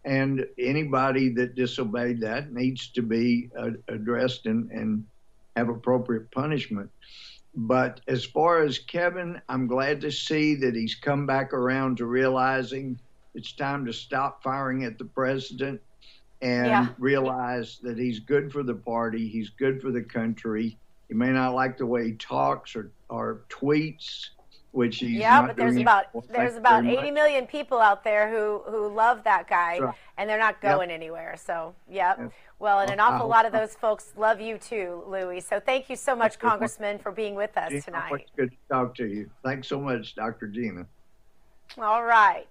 And 0.04 0.46
anybody 0.58 1.28
that 1.34 1.54
disobeyed 1.54 2.20
that 2.22 2.52
needs 2.52 2.88
to 2.90 3.02
be 3.02 3.50
uh, 3.56 3.70
addressed 3.88 4.46
and, 4.46 4.70
and 4.70 5.04
have 5.54 5.68
appropriate 5.68 6.30
punishment. 6.30 6.90
But 7.54 8.00
as 8.08 8.24
far 8.24 8.62
as 8.62 8.78
Kevin, 8.78 9.40
I'm 9.48 9.66
glad 9.66 10.00
to 10.02 10.10
see 10.10 10.54
that 10.56 10.74
he's 10.74 10.94
come 10.94 11.26
back 11.26 11.52
around 11.52 11.98
to 11.98 12.06
realizing 12.06 12.98
it's 13.34 13.52
time 13.52 13.84
to 13.86 13.92
stop 13.92 14.42
firing 14.42 14.84
at 14.84 14.98
the 14.98 15.04
president 15.04 15.80
and 16.40 16.66
yeah. 16.66 16.88
realize 16.98 17.78
that 17.82 17.98
he's 17.98 18.20
good 18.20 18.52
for 18.52 18.62
the 18.62 18.74
party, 18.74 19.28
he's 19.28 19.50
good 19.50 19.82
for 19.82 19.90
the 19.90 20.02
country. 20.02 20.78
You 21.08 21.16
may 21.16 21.30
not 21.30 21.54
like 21.54 21.78
the 21.78 21.86
way 21.86 22.06
he 22.06 22.12
talks 22.12 22.76
or, 22.76 22.92
or 23.08 23.42
tweets, 23.48 24.28
which 24.72 24.98
he's 24.98 25.12
yeah, 25.12 25.46
but 25.46 25.56
there's 25.56 25.76
about 25.76 26.06
there's 26.28 26.56
about 26.56 26.84
80 26.84 27.10
million 27.10 27.46
people 27.46 27.80
out 27.80 28.04
there 28.04 28.30
who 28.30 28.62
who 28.70 28.88
love 28.88 29.24
that 29.24 29.48
guy, 29.48 29.78
right. 29.78 29.94
and 30.18 30.28
they're 30.28 30.38
not 30.38 30.60
going 30.60 30.90
yep. 30.90 30.96
anywhere. 30.96 31.36
So, 31.42 31.74
yep. 31.90 32.18
yep. 32.18 32.32
Well, 32.58 32.80
and 32.80 32.90
an 32.90 33.00
awful 33.00 33.26
lot 33.26 33.46
of 33.46 33.52
those 33.52 33.74
folks 33.74 34.12
love 34.16 34.40
you 34.40 34.58
too, 34.58 35.04
Louis. 35.06 35.40
So, 35.40 35.58
thank 35.58 35.88
you 35.88 35.96
so 35.96 36.14
much, 36.14 36.38
Congressman, 36.38 36.98
for 36.98 37.10
being 37.10 37.34
with 37.34 37.56
us 37.56 37.84
tonight. 37.84 38.26
Good 38.36 38.50
to 38.50 38.56
talk 38.70 38.94
to 38.96 39.06
you. 39.06 39.30
Thanks 39.42 39.68
so 39.68 39.80
much, 39.80 40.14
Dr. 40.14 40.48
Gina. 40.48 40.86
All 41.78 42.04
right. 42.04 42.48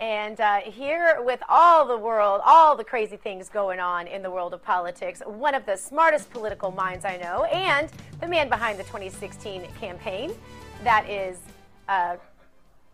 And 0.00 0.40
uh, 0.40 0.60
here, 0.60 1.18
with 1.20 1.42
all 1.46 1.86
the 1.86 1.96
world, 1.96 2.40
all 2.42 2.74
the 2.74 2.84
crazy 2.84 3.18
things 3.18 3.50
going 3.50 3.80
on 3.80 4.06
in 4.06 4.22
the 4.22 4.30
world 4.30 4.54
of 4.54 4.62
politics, 4.62 5.20
one 5.26 5.54
of 5.54 5.66
the 5.66 5.76
smartest 5.76 6.30
political 6.30 6.70
minds 6.70 7.04
I 7.04 7.18
know, 7.18 7.44
and 7.44 7.90
the 8.18 8.26
man 8.26 8.48
behind 8.48 8.78
the 8.78 8.84
2016 8.84 9.62
campaign, 9.78 10.32
that 10.84 11.08
is 11.08 11.38
uh, 11.90 12.16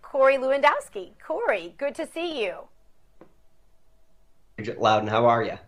Corey 0.03 0.37
Lewandowski. 0.37 1.11
Corey, 1.25 1.75
good 1.79 1.95
to 1.95 2.09
see 2.09 2.45
you. 2.45 2.57
Loudon, 4.77 5.07
how 5.07 5.27
are 5.27 5.45
you? 5.45 5.59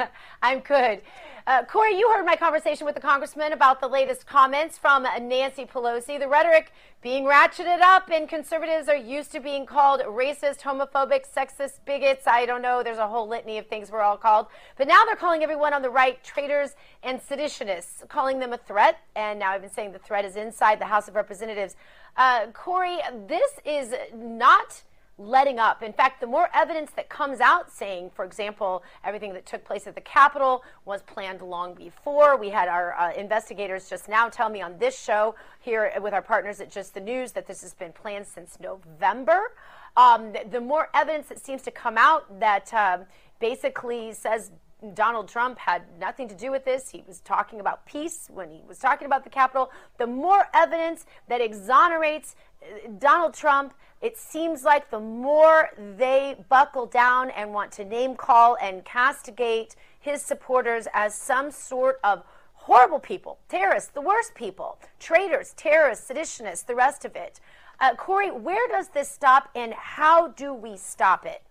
I'm 0.42 0.60
good. 0.60 1.02
Uh, 1.44 1.64
Corey, 1.64 1.98
you 1.98 2.08
heard 2.12 2.24
my 2.24 2.36
conversation 2.36 2.86
with 2.86 2.94
the 2.94 3.00
congressman 3.00 3.52
about 3.52 3.80
the 3.80 3.88
latest 3.88 4.26
comments 4.26 4.78
from 4.78 5.02
Nancy 5.02 5.64
Pelosi. 5.64 6.18
The 6.18 6.28
rhetoric 6.28 6.72
being 7.02 7.24
ratcheted 7.24 7.80
up, 7.80 8.08
and 8.10 8.28
conservatives 8.28 8.88
are 8.88 8.96
used 8.96 9.32
to 9.32 9.40
being 9.40 9.66
called 9.66 10.00
racist, 10.02 10.60
homophobic, 10.60 11.24
sexist, 11.28 11.80
bigots. 11.84 12.28
I 12.28 12.46
don't 12.46 12.62
know. 12.62 12.84
There's 12.84 12.98
a 12.98 13.08
whole 13.08 13.26
litany 13.26 13.58
of 13.58 13.66
things 13.66 13.90
we're 13.90 14.02
all 14.02 14.16
called. 14.16 14.46
But 14.76 14.86
now 14.86 15.04
they're 15.04 15.16
calling 15.16 15.42
everyone 15.42 15.74
on 15.74 15.82
the 15.82 15.90
right 15.90 16.22
traitors 16.22 16.76
and 17.02 17.20
seditionists, 17.20 18.08
calling 18.08 18.38
them 18.38 18.52
a 18.52 18.58
threat. 18.58 18.98
And 19.16 19.40
now 19.40 19.50
I've 19.50 19.62
been 19.62 19.70
saying 19.70 19.92
the 19.92 19.98
threat 19.98 20.24
is 20.24 20.36
inside 20.36 20.80
the 20.80 20.86
House 20.86 21.08
of 21.08 21.16
Representatives. 21.16 21.74
Uh, 22.16 22.46
Corey, 22.52 22.98
this 23.26 23.50
is 23.64 23.94
not 24.14 24.82
letting 25.18 25.58
up. 25.58 25.82
In 25.82 25.92
fact, 25.92 26.20
the 26.20 26.26
more 26.26 26.48
evidence 26.54 26.90
that 26.96 27.08
comes 27.08 27.40
out 27.40 27.70
saying, 27.70 28.10
for 28.14 28.24
example, 28.24 28.82
everything 29.04 29.32
that 29.34 29.46
took 29.46 29.64
place 29.64 29.86
at 29.86 29.94
the 29.94 30.00
Capitol 30.00 30.64
was 30.84 31.02
planned 31.02 31.42
long 31.42 31.74
before. 31.74 32.36
We 32.36 32.50
had 32.50 32.68
our 32.68 32.98
uh, 32.98 33.12
investigators 33.12 33.88
just 33.88 34.08
now 34.08 34.28
tell 34.28 34.48
me 34.48 34.62
on 34.62 34.78
this 34.78 34.98
show 34.98 35.34
here 35.60 35.92
with 36.00 36.14
our 36.14 36.22
partners 36.22 36.60
at 36.60 36.70
Just 36.70 36.94
the 36.94 37.00
News 37.00 37.32
that 37.32 37.46
this 37.46 37.62
has 37.62 37.74
been 37.74 37.92
planned 37.92 38.26
since 38.26 38.58
November. 38.58 39.52
Um, 39.96 40.32
the, 40.32 40.44
the, 40.50 40.60
more 40.60 40.88
evidence 40.94 41.28
that 41.28 41.44
seems 41.44 41.60
to 41.62 41.70
come 41.70 41.98
out 41.98 42.40
that 42.40 42.72
uh, 42.72 42.98
basically 43.40 44.14
says 44.14 44.50
Donald 44.94 45.28
Trump 45.28 45.58
had 45.58 45.82
nothing 46.00 46.28
to 46.28 46.34
do 46.34 46.50
with 46.50 46.64
this. 46.64 46.90
He 46.90 47.04
was 47.06 47.20
talking 47.20 47.60
about 47.60 47.84
peace 47.86 48.28
when 48.32 48.50
he 48.50 48.62
was 48.66 48.78
talking 48.78 49.06
about 49.06 49.22
the 49.24 49.30
Capitol. 49.30 49.70
The 49.98 50.06
more 50.06 50.48
evidence 50.54 51.06
that 51.28 51.40
exonerates 51.40 52.34
uh, 52.62 52.88
Donald 52.98 53.34
Trump, 53.34 53.74
it 54.02 54.18
seems 54.18 54.64
like 54.64 54.90
the 54.90 54.98
more 54.98 55.70
they 55.96 56.36
buckle 56.48 56.86
down 56.86 57.30
and 57.30 57.54
want 57.54 57.70
to 57.72 57.84
name 57.84 58.16
call 58.16 58.58
and 58.60 58.84
castigate 58.84 59.76
his 60.00 60.20
supporters 60.20 60.88
as 60.92 61.14
some 61.14 61.52
sort 61.52 62.00
of 62.02 62.24
horrible 62.54 62.98
people, 62.98 63.38
terrorists, 63.48 63.90
the 63.90 64.00
worst 64.00 64.34
people, 64.34 64.78
traitors, 64.98 65.54
terrorists, 65.56 66.10
seditionists, 66.10 66.66
the 66.66 66.74
rest 66.74 67.04
of 67.04 67.14
it. 67.14 67.38
Uh, 67.78 67.94
Corey, 67.94 68.30
where 68.30 68.68
does 68.68 68.88
this 68.88 69.08
stop 69.08 69.48
and 69.54 69.72
how 69.72 70.28
do 70.28 70.52
we 70.52 70.76
stop 70.76 71.24
it? 71.24 71.42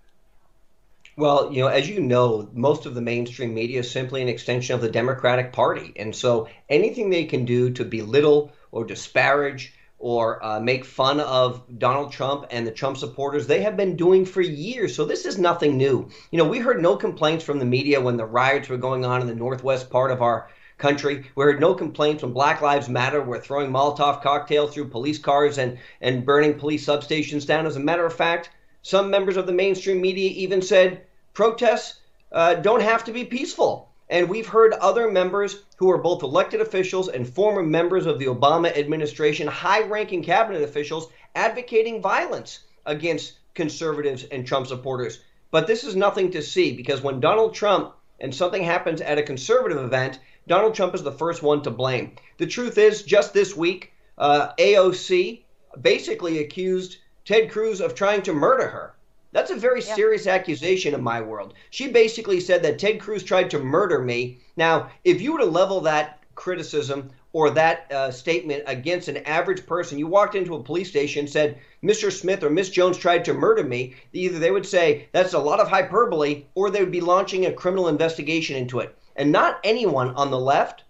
Well, 1.15 1.51
you 1.53 1.61
know, 1.61 1.67
as 1.67 1.89
you 1.89 2.01
know, 2.01 2.49
most 2.53 2.85
of 2.85 2.95
the 2.95 3.01
mainstream 3.01 3.53
media 3.53 3.79
is 3.79 3.91
simply 3.91 4.21
an 4.21 4.29
extension 4.29 4.75
of 4.75 4.81
the 4.81 4.89
Democratic 4.89 5.53
Party. 5.53 5.93
And 5.95 6.13
so 6.15 6.47
anything 6.69 7.09
they 7.09 7.25
can 7.25 7.45
do 7.45 7.69
to 7.71 7.85
belittle 7.85 8.51
or 8.71 8.85
disparage 8.85 9.73
or 10.01 10.43
uh, 10.43 10.59
make 10.59 10.83
fun 10.83 11.19
of 11.19 11.63
Donald 11.77 12.11
Trump 12.11 12.47
and 12.49 12.65
the 12.65 12.71
Trump 12.71 12.97
supporters, 12.97 13.45
they 13.45 13.61
have 13.61 13.77
been 13.77 13.95
doing 13.95 14.25
for 14.25 14.41
years. 14.41 14.95
So 14.95 15.05
this 15.05 15.25
is 15.25 15.37
nothing 15.37 15.77
new. 15.77 16.09
You 16.31 16.39
know, 16.39 16.49
we 16.49 16.57
heard 16.57 16.81
no 16.81 16.95
complaints 16.97 17.45
from 17.45 17.59
the 17.59 17.65
media 17.65 18.01
when 18.01 18.17
the 18.17 18.25
riots 18.25 18.67
were 18.67 18.77
going 18.77 19.05
on 19.05 19.21
in 19.21 19.27
the 19.27 19.35
northwest 19.35 19.91
part 19.91 20.11
of 20.11 20.23
our 20.23 20.49
country. 20.79 21.29
We 21.35 21.43
heard 21.43 21.59
no 21.59 21.75
complaints 21.75 22.23
when 22.23 22.33
Black 22.33 22.61
Lives 22.61 22.89
Matter 22.89 23.21
were 23.21 23.39
throwing 23.39 23.69
Molotov 23.69 24.23
cocktails 24.23 24.73
through 24.73 24.89
police 24.89 25.19
cars 25.19 25.59
and, 25.59 25.77
and 26.01 26.25
burning 26.25 26.57
police 26.57 26.85
substations 26.85 27.45
down. 27.45 27.67
As 27.67 27.75
a 27.75 27.79
matter 27.79 28.05
of 28.05 28.13
fact, 28.13 28.49
some 28.81 29.11
members 29.11 29.37
of 29.37 29.45
the 29.45 29.53
mainstream 29.53 30.01
media 30.01 30.31
even 30.31 30.63
said 30.63 31.03
protests 31.33 31.99
uh, 32.31 32.55
don't 32.55 32.81
have 32.81 33.03
to 33.03 33.11
be 33.11 33.23
peaceful. 33.23 33.90
And 34.11 34.27
we've 34.27 34.47
heard 34.47 34.73
other 34.73 35.09
members 35.09 35.63
who 35.77 35.89
are 35.89 35.97
both 35.97 36.21
elected 36.21 36.59
officials 36.59 37.07
and 37.07 37.25
former 37.25 37.63
members 37.63 38.05
of 38.05 38.19
the 38.19 38.25
Obama 38.25 38.77
administration, 38.77 39.47
high 39.47 39.83
ranking 39.83 40.21
cabinet 40.21 40.63
officials, 40.63 41.07
advocating 41.33 42.01
violence 42.01 42.59
against 42.85 43.39
conservatives 43.53 44.25
and 44.25 44.45
Trump 44.45 44.67
supporters. 44.67 45.21
But 45.49 45.65
this 45.65 45.85
is 45.85 45.95
nothing 45.95 46.29
to 46.31 46.41
see 46.41 46.73
because 46.75 47.01
when 47.01 47.21
Donald 47.21 47.53
Trump 47.53 47.93
and 48.19 48.35
something 48.35 48.63
happens 48.63 48.99
at 48.99 49.17
a 49.17 49.23
conservative 49.23 49.77
event, 49.77 50.19
Donald 50.45 50.75
Trump 50.75 50.93
is 50.93 51.03
the 51.03 51.11
first 51.13 51.41
one 51.41 51.61
to 51.63 51.71
blame. 51.71 52.17
The 52.37 52.47
truth 52.47 52.77
is, 52.77 53.03
just 53.03 53.33
this 53.33 53.55
week, 53.55 53.93
uh, 54.17 54.51
AOC 54.59 55.43
basically 55.81 56.39
accused 56.39 56.97
Ted 57.23 57.49
Cruz 57.49 57.79
of 57.79 57.95
trying 57.95 58.23
to 58.23 58.33
murder 58.33 58.67
her. 58.67 58.93
That's 59.33 59.51
a 59.51 59.55
very 59.55 59.81
yeah. 59.81 59.95
serious 59.95 60.27
accusation 60.27 60.93
in 60.93 61.01
my 61.01 61.21
world. 61.21 61.53
She 61.69 61.87
basically 61.87 62.39
said 62.39 62.63
that 62.63 62.79
Ted 62.79 62.99
Cruz 62.99 63.23
tried 63.23 63.49
to 63.51 63.59
murder 63.59 63.99
me. 63.99 64.39
Now, 64.57 64.89
if 65.05 65.21
you 65.21 65.33
were 65.33 65.39
to 65.39 65.45
level 65.45 65.79
that 65.81 66.19
criticism 66.35 67.11
or 67.33 67.49
that 67.51 67.89
uh, 67.91 68.11
statement 68.11 68.63
against 68.67 69.07
an 69.07 69.17
average 69.17 69.65
person, 69.65 69.97
you 69.97 70.07
walked 70.07 70.35
into 70.35 70.55
a 70.55 70.63
police 70.63 70.89
station, 70.89 71.21
and 71.21 71.29
said, 71.29 71.57
Mr. 71.81 72.11
Smith 72.11 72.43
or 72.43 72.49
Miss 72.49 72.69
Jones 72.69 72.97
tried 72.97 73.23
to 73.25 73.33
murder 73.33 73.63
me, 73.63 73.95
either 74.11 74.37
they 74.37 74.51
would 74.51 74.65
say 74.65 75.07
that's 75.13 75.33
a 75.33 75.39
lot 75.39 75.61
of 75.61 75.69
hyperbole 75.69 76.43
or 76.55 76.69
they 76.69 76.81
would 76.81 76.91
be 76.91 77.01
launching 77.01 77.45
a 77.45 77.53
criminal 77.53 77.87
investigation 77.87 78.57
into 78.57 78.79
it. 78.79 78.97
And 79.15 79.31
not 79.31 79.59
anyone 79.63 80.13
on 80.15 80.29
the 80.29 80.39
left 80.39 80.83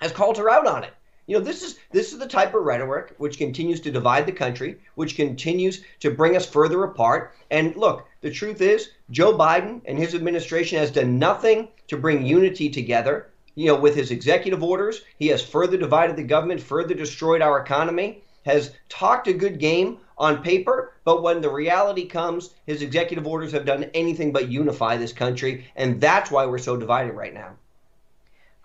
has 0.00 0.12
called 0.12 0.36
her 0.38 0.50
out 0.50 0.66
on 0.66 0.84
it. 0.84 0.92
You 1.28 1.36
know, 1.36 1.44
this 1.44 1.62
is 1.62 1.78
this 1.92 2.14
is 2.14 2.18
the 2.18 2.26
type 2.26 2.54
of 2.54 2.62
rhetoric 2.62 3.14
which 3.18 3.36
continues 3.36 3.80
to 3.80 3.90
divide 3.90 4.24
the 4.24 4.32
country, 4.32 4.78
which 4.94 5.14
continues 5.14 5.84
to 6.00 6.10
bring 6.10 6.34
us 6.34 6.46
further 6.46 6.84
apart. 6.84 7.34
And 7.50 7.76
look, 7.76 8.06
the 8.22 8.30
truth 8.30 8.62
is, 8.62 8.92
Joe 9.10 9.36
Biden 9.36 9.82
and 9.84 9.98
his 9.98 10.14
administration 10.14 10.78
has 10.78 10.90
done 10.90 11.18
nothing 11.18 11.68
to 11.88 11.98
bring 11.98 12.24
unity 12.24 12.70
together. 12.70 13.28
You 13.56 13.66
know, 13.66 13.76
with 13.78 13.94
his 13.94 14.10
executive 14.10 14.62
orders, 14.62 15.02
he 15.18 15.26
has 15.26 15.44
further 15.44 15.76
divided 15.76 16.16
the 16.16 16.22
government, 16.22 16.62
further 16.62 16.94
destroyed 16.94 17.42
our 17.42 17.60
economy, 17.60 18.22
has 18.46 18.72
talked 18.88 19.28
a 19.28 19.34
good 19.34 19.58
game 19.58 19.98
on 20.16 20.42
paper, 20.42 20.94
but 21.04 21.22
when 21.22 21.42
the 21.42 21.50
reality 21.50 22.06
comes, 22.06 22.54
his 22.64 22.80
executive 22.80 23.26
orders 23.26 23.52
have 23.52 23.66
done 23.66 23.90
anything 23.92 24.32
but 24.32 24.48
unify 24.48 24.96
this 24.96 25.12
country, 25.12 25.66
and 25.76 26.00
that's 26.00 26.30
why 26.30 26.46
we're 26.46 26.56
so 26.56 26.78
divided 26.78 27.12
right 27.12 27.34
now. 27.34 27.50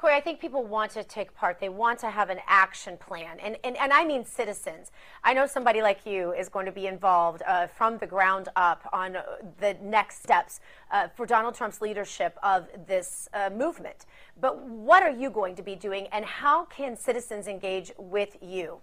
Corey, 0.04 0.16
I 0.16 0.20
think 0.20 0.42
people 0.42 0.66
want 0.66 0.92
to 0.92 1.04
take 1.06 1.34
part. 1.34 1.62
They 1.62 1.70
want 1.70 1.98
to 2.00 2.10
have 2.10 2.30
an 2.30 2.40
action 2.46 2.98
plan. 2.98 3.40
And, 3.40 3.56
and, 3.64 3.78
and 3.78 3.94
I 3.94 4.04
mean 4.04 4.26
citizens. 4.26 4.92
I 5.24 5.34
know 5.34 5.48
somebody 5.48 5.82
like 5.82 6.06
you 6.06 6.34
is 6.34 6.50
going 6.50 6.66
to 6.66 6.74
be 6.74 6.88
involved 6.88 7.42
uh, 7.48 7.68
from 7.68 7.98
the 8.00 8.06
ground 8.06 8.50
up 8.58 8.86
on 8.92 9.16
the 9.62 9.78
next 9.82 10.22
steps 10.22 10.60
uh, 10.92 11.08
for 11.16 11.26
Donald 11.26 11.56
Trump's 11.56 11.80
leadership 11.80 12.38
of 12.44 12.68
this 12.86 13.30
uh, 13.34 13.50
movement. 13.56 14.06
But 14.42 14.60
what 14.60 15.04
are 15.04 15.10
you 15.10 15.30
going 15.30 15.56
to 15.56 15.64
be 15.64 15.74
doing, 15.74 16.08
and 16.12 16.26
how 16.26 16.66
can 16.66 16.98
citizens 16.98 17.48
engage 17.48 17.94
with 17.98 18.36
you? 18.42 18.80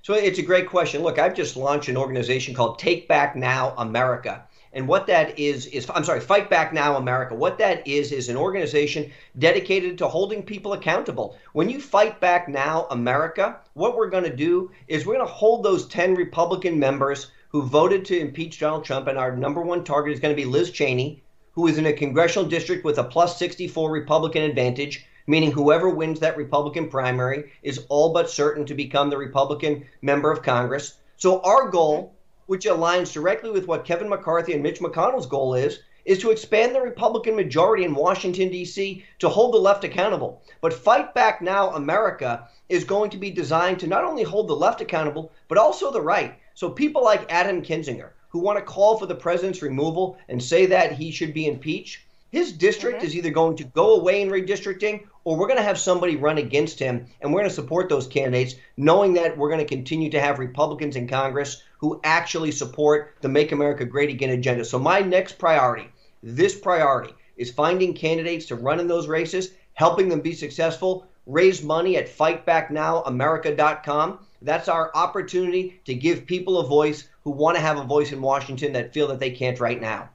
So 0.00 0.14
it's 0.14 0.38
a 0.38 0.42
great 0.42 0.70
question. 0.70 1.02
Look, 1.02 1.18
I've 1.18 1.34
just 1.34 1.54
launched 1.54 1.90
an 1.90 1.98
organization 1.98 2.54
called 2.54 2.78
Take 2.78 3.08
Back 3.08 3.36
Now 3.36 3.74
America. 3.76 4.46
And 4.74 4.88
what 4.88 5.06
that 5.06 5.38
is, 5.38 5.66
is 5.66 5.90
I'm 5.94 6.04
sorry, 6.04 6.20
Fight 6.20 6.48
Back 6.48 6.72
Now 6.72 6.96
America. 6.96 7.34
What 7.34 7.58
that 7.58 7.86
is, 7.86 8.10
is 8.10 8.30
an 8.30 8.36
organization 8.36 9.12
dedicated 9.38 9.98
to 9.98 10.08
holding 10.08 10.42
people 10.42 10.72
accountable. 10.72 11.36
When 11.52 11.68
you 11.68 11.78
fight 11.78 12.20
back 12.20 12.48
now 12.48 12.86
America, 12.90 13.60
what 13.74 13.96
we're 13.96 14.08
going 14.08 14.24
to 14.24 14.34
do 14.34 14.70
is 14.88 15.04
we're 15.04 15.16
going 15.16 15.26
to 15.26 15.32
hold 15.32 15.62
those 15.62 15.86
10 15.88 16.14
Republican 16.14 16.78
members 16.78 17.30
who 17.50 17.62
voted 17.62 18.06
to 18.06 18.18
impeach 18.18 18.60
Donald 18.60 18.82
Trump, 18.82 19.08
and 19.08 19.18
our 19.18 19.36
number 19.36 19.60
one 19.60 19.84
target 19.84 20.14
is 20.14 20.20
going 20.20 20.34
to 20.34 20.42
be 20.42 20.48
Liz 20.48 20.70
Cheney, 20.70 21.22
who 21.52 21.66
is 21.66 21.76
in 21.76 21.84
a 21.84 21.92
congressional 21.92 22.48
district 22.48 22.82
with 22.82 22.96
a 22.96 23.04
plus 23.04 23.38
64 23.38 23.90
Republican 23.90 24.42
advantage, 24.42 25.04
meaning 25.26 25.52
whoever 25.52 25.90
wins 25.90 26.18
that 26.20 26.38
Republican 26.38 26.88
primary 26.88 27.52
is 27.62 27.84
all 27.90 28.14
but 28.14 28.30
certain 28.30 28.64
to 28.64 28.74
become 28.74 29.10
the 29.10 29.18
Republican 29.18 29.84
member 30.00 30.32
of 30.32 30.42
Congress. 30.42 30.94
So 31.18 31.42
our 31.42 31.68
goal 31.68 32.14
which 32.46 32.66
aligns 32.66 33.12
directly 33.12 33.50
with 33.50 33.66
what 33.66 33.84
Kevin 33.84 34.08
McCarthy 34.08 34.52
and 34.52 34.62
Mitch 34.62 34.80
McConnell's 34.80 35.26
goal 35.26 35.54
is, 35.54 35.80
is 36.04 36.18
to 36.18 36.30
expand 36.30 36.74
the 36.74 36.80
Republican 36.80 37.36
majority 37.36 37.84
in 37.84 37.94
Washington, 37.94 38.48
D.C. 38.50 39.04
to 39.20 39.28
hold 39.28 39.54
the 39.54 39.58
left 39.58 39.84
accountable. 39.84 40.42
But 40.60 40.72
Fight 40.72 41.14
Back 41.14 41.40
Now 41.40 41.70
America 41.70 42.48
is 42.68 42.84
going 42.84 43.10
to 43.10 43.18
be 43.18 43.30
designed 43.30 43.80
to 43.80 43.86
not 43.86 44.04
only 44.04 44.22
hold 44.22 44.48
the 44.48 44.56
left 44.56 44.80
accountable, 44.80 45.32
but 45.48 45.58
also 45.58 45.92
the 45.92 46.00
right. 46.00 46.34
So 46.54 46.70
people 46.70 47.04
like 47.04 47.30
Adam 47.32 47.62
Kinzinger, 47.62 48.10
who 48.30 48.40
want 48.40 48.58
to 48.58 48.64
call 48.64 48.98
for 48.98 49.06
the 49.06 49.14
president's 49.14 49.62
removal 49.62 50.18
and 50.28 50.42
say 50.42 50.66
that 50.66 50.92
he 50.92 51.10
should 51.10 51.32
be 51.32 51.46
impeached, 51.46 52.00
his 52.32 52.50
district 52.50 52.98
mm-hmm. 52.98 53.06
is 53.06 53.16
either 53.16 53.30
going 53.30 53.56
to 53.58 53.64
go 53.64 53.94
away 53.94 54.22
in 54.22 54.30
redistricting 54.30 55.04
or 55.24 55.36
we're 55.36 55.46
going 55.46 55.58
to 55.58 55.62
have 55.62 55.78
somebody 55.78 56.16
run 56.16 56.38
against 56.38 56.78
him 56.78 57.06
and 57.20 57.32
we're 57.32 57.40
going 57.40 57.50
to 57.50 57.54
support 57.54 57.88
those 57.90 58.06
candidates 58.06 58.54
knowing 58.76 59.12
that 59.12 59.36
we're 59.36 59.50
going 59.50 59.60
to 59.60 59.66
continue 59.66 60.10
to 60.10 60.20
have 60.20 60.38
republicans 60.38 60.96
in 60.96 61.06
congress 61.06 61.62
who 61.82 62.00
actually 62.04 62.50
support 62.50 63.14
the 63.20 63.28
make 63.28 63.52
america 63.52 63.84
great 63.84 64.08
again 64.08 64.30
agenda 64.30 64.64
so 64.64 64.78
my 64.78 65.00
next 65.00 65.32
priority 65.32 65.90
this 66.22 66.58
priority 66.58 67.12
is 67.36 67.50
finding 67.50 67.92
candidates 67.92 68.46
to 68.46 68.54
run 68.54 68.80
in 68.80 68.86
those 68.86 69.08
races 69.08 69.50
helping 69.74 70.08
them 70.08 70.20
be 70.20 70.32
successful 70.32 71.06
raise 71.26 71.62
money 71.62 71.98
at 71.98 72.08
fightbacknowamerica.com 72.08 74.18
that's 74.42 74.68
our 74.68 74.92
opportunity 74.94 75.80
to 75.84 75.94
give 75.94 76.24
people 76.24 76.58
a 76.58 76.66
voice 76.66 77.08
who 77.24 77.30
want 77.30 77.56
to 77.56 77.60
have 77.60 77.78
a 77.78 77.84
voice 77.84 78.12
in 78.12 78.22
washington 78.22 78.72
that 78.72 78.94
feel 78.94 79.08
that 79.08 79.18
they 79.18 79.30
can't 79.30 79.60
right 79.60 79.80
now 79.80 80.08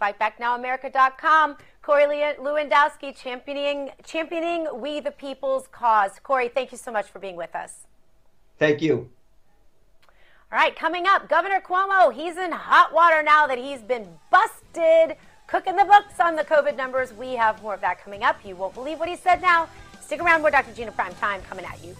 FightBackNowAmerica.com. 0.00 1.58
Corey 1.82 2.06
Lewandowski 2.38 3.14
championing, 3.14 3.90
championing 4.02 4.66
We 4.80 5.00
the 5.00 5.10
People's 5.10 5.68
Cause. 5.68 6.12
Corey, 6.22 6.48
thank 6.48 6.72
you 6.72 6.78
so 6.78 6.90
much 6.90 7.10
for 7.10 7.18
being 7.18 7.36
with 7.36 7.54
us. 7.54 7.86
Thank 8.58 8.80
you. 8.80 9.10
All 10.52 10.58
right, 10.58 10.74
coming 10.74 11.06
up, 11.06 11.28
Governor 11.28 11.60
Cuomo, 11.60 12.12
he's 12.12 12.36
in 12.36 12.50
hot 12.50 12.92
water 12.92 13.22
now 13.22 13.46
that 13.46 13.56
he's 13.56 13.82
been 13.82 14.08
busted 14.32 15.16
cooking 15.46 15.76
the 15.76 15.84
books 15.84 16.18
on 16.18 16.34
the 16.34 16.42
COVID 16.42 16.76
numbers. 16.76 17.12
We 17.12 17.34
have 17.34 17.62
more 17.62 17.72
of 17.74 17.80
that 17.82 18.02
coming 18.02 18.24
up. 18.24 18.44
You 18.44 18.56
won't 18.56 18.74
believe 18.74 18.98
what 18.98 19.08
he 19.08 19.14
said 19.14 19.40
now. 19.40 19.68
Stick 20.00 20.20
around, 20.20 20.40
more 20.40 20.50
Dr. 20.50 20.72
Gina 20.72 20.90
Prime 20.90 21.14
Time 21.14 21.40
coming 21.42 21.64
at 21.64 21.78
you. 21.84 21.94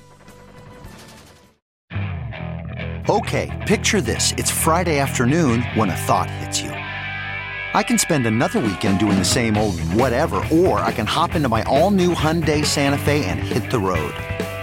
Okay, 3.08 3.56
picture 3.68 4.00
this. 4.00 4.32
It's 4.36 4.50
Friday 4.50 4.98
afternoon 4.98 5.62
when 5.74 5.88
a 5.90 5.96
thought 5.96 6.28
hits 6.28 6.60
you. 6.60 6.70
I 6.70 7.84
can 7.84 7.98
spend 7.98 8.26
another 8.26 8.58
weekend 8.58 8.98
doing 8.98 9.16
the 9.16 9.24
same 9.24 9.56
old 9.56 9.78
whatever, 9.94 10.42
or 10.50 10.80
I 10.80 10.90
can 10.90 11.06
hop 11.06 11.36
into 11.36 11.48
my 11.48 11.62
all-new 11.62 12.16
Hyundai 12.16 12.66
Santa 12.66 12.98
Fe 12.98 13.24
and 13.26 13.38
hit 13.38 13.70
the 13.70 13.78
road. 13.78 14.12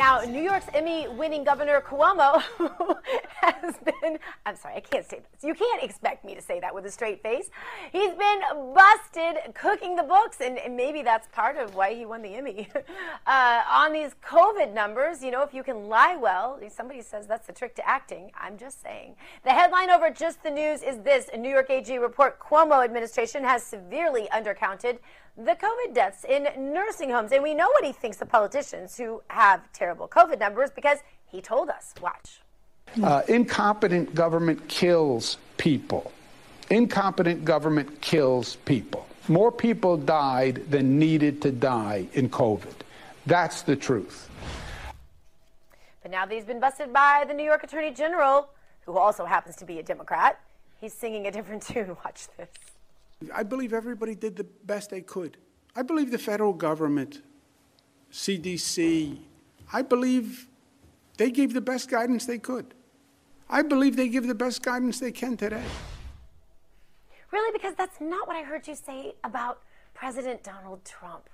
Now, 0.00 0.22
New 0.22 0.40
York's 0.40 0.64
Emmy 0.72 1.08
winning 1.08 1.44
Governor 1.44 1.82
Cuomo 1.82 2.42
has 3.42 3.74
been, 3.84 4.18
I'm 4.46 4.56
sorry, 4.56 4.76
I 4.76 4.80
can't 4.80 5.04
say 5.04 5.18
this. 5.18 5.44
You 5.44 5.52
can't 5.52 5.82
expect 5.82 6.24
me 6.24 6.34
to 6.34 6.40
say 6.40 6.58
that 6.58 6.74
with 6.74 6.86
a 6.86 6.90
straight 6.90 7.22
face. 7.22 7.50
He's 7.92 8.14
been 8.14 8.40
busted 8.74 9.54
cooking 9.54 9.96
the 9.96 10.02
books, 10.02 10.38
and 10.40 10.58
maybe 10.74 11.02
that's 11.02 11.28
part 11.28 11.58
of 11.58 11.74
why 11.74 11.92
he 11.92 12.06
won 12.06 12.22
the 12.22 12.34
Emmy. 12.34 12.66
Uh, 13.26 13.62
on 13.70 13.92
these 13.92 14.14
COVID 14.26 14.72
numbers, 14.72 15.22
you 15.22 15.30
know, 15.30 15.42
if 15.42 15.54
you 15.54 15.62
can 15.62 15.88
lie 15.88 16.16
well, 16.16 16.58
somebody 16.68 17.00
says 17.02 17.26
that's 17.26 17.46
the 17.46 17.52
trick 17.52 17.76
to 17.76 17.86
acting. 17.88 18.32
I'm 18.38 18.56
just 18.56 18.82
saying. 18.82 19.14
The 19.44 19.50
headline 19.50 19.90
over 19.90 20.10
just 20.10 20.42
the 20.42 20.50
news 20.50 20.82
is 20.82 20.98
this 21.02 21.28
New 21.36 21.50
York 21.50 21.70
AG 21.70 21.96
report 21.98 22.40
Cuomo 22.40 22.82
administration 22.82 23.44
has 23.44 23.62
severely 23.62 24.26
undercounted 24.32 24.98
the 25.44 25.52
COVID 25.52 25.94
deaths 25.94 26.24
in 26.24 26.48
nursing 26.72 27.10
homes. 27.10 27.32
And 27.32 27.42
we 27.42 27.54
know 27.54 27.68
what 27.68 27.84
he 27.84 27.92
thinks 27.92 28.20
of 28.20 28.28
politicians 28.28 28.96
who 28.96 29.22
have 29.28 29.60
terrible 29.72 30.08
COVID 30.08 30.38
numbers 30.38 30.70
because 30.70 30.98
he 31.26 31.40
told 31.40 31.70
us. 31.70 31.94
Watch. 32.00 32.40
Uh, 33.02 33.22
incompetent 33.28 34.14
government 34.14 34.68
kills 34.68 35.38
people. 35.56 36.12
Incompetent 36.70 37.44
government 37.44 38.00
kills 38.00 38.56
people. 38.56 39.06
More 39.28 39.52
people 39.52 39.96
died 39.96 40.70
than 40.70 40.98
needed 40.98 41.40
to 41.42 41.52
die 41.52 42.06
in 42.14 42.28
COVID. 42.28 42.74
That's 43.26 43.62
the 43.62 43.76
truth. 43.76 44.28
But 46.02 46.10
now 46.10 46.26
that 46.26 46.34
he's 46.34 46.44
been 46.44 46.60
busted 46.60 46.92
by 46.92 47.24
the 47.28 47.34
New 47.34 47.44
York 47.44 47.62
Attorney 47.62 47.92
General, 47.92 48.48
who 48.86 48.96
also 48.98 49.24
happens 49.24 49.56
to 49.56 49.64
be 49.64 49.78
a 49.78 49.82
Democrat, 49.82 50.40
he's 50.80 50.92
singing 50.92 51.26
a 51.26 51.30
different 51.30 51.62
tune. 51.66 51.96
Watch 52.04 52.26
this. 52.36 52.48
I 53.34 53.42
believe 53.42 53.72
everybody 53.72 54.14
did 54.14 54.36
the 54.36 54.44
best 54.44 54.90
they 54.90 55.02
could. 55.02 55.36
I 55.76 55.82
believe 55.82 56.10
the 56.10 56.18
federal 56.18 56.52
government, 56.52 57.22
CDC, 58.12 59.18
I 59.72 59.82
believe 59.82 60.48
they 61.16 61.30
gave 61.30 61.52
the 61.52 61.60
best 61.60 61.90
guidance 61.90 62.26
they 62.26 62.38
could. 62.38 62.74
I 63.48 63.62
believe 63.62 63.96
they 63.96 64.08
give 64.08 64.26
the 64.26 64.34
best 64.34 64.62
guidance 64.62 65.00
they 65.00 65.12
can 65.12 65.36
today. 65.36 65.64
Really? 67.30 67.52
Because 67.52 67.74
that's 67.76 68.00
not 68.00 68.26
what 68.26 68.36
I 68.36 68.42
heard 68.42 68.66
you 68.66 68.74
say 68.74 69.14
about 69.22 69.60
President 69.94 70.42
Donald 70.42 70.84
Trump. 70.84 71.28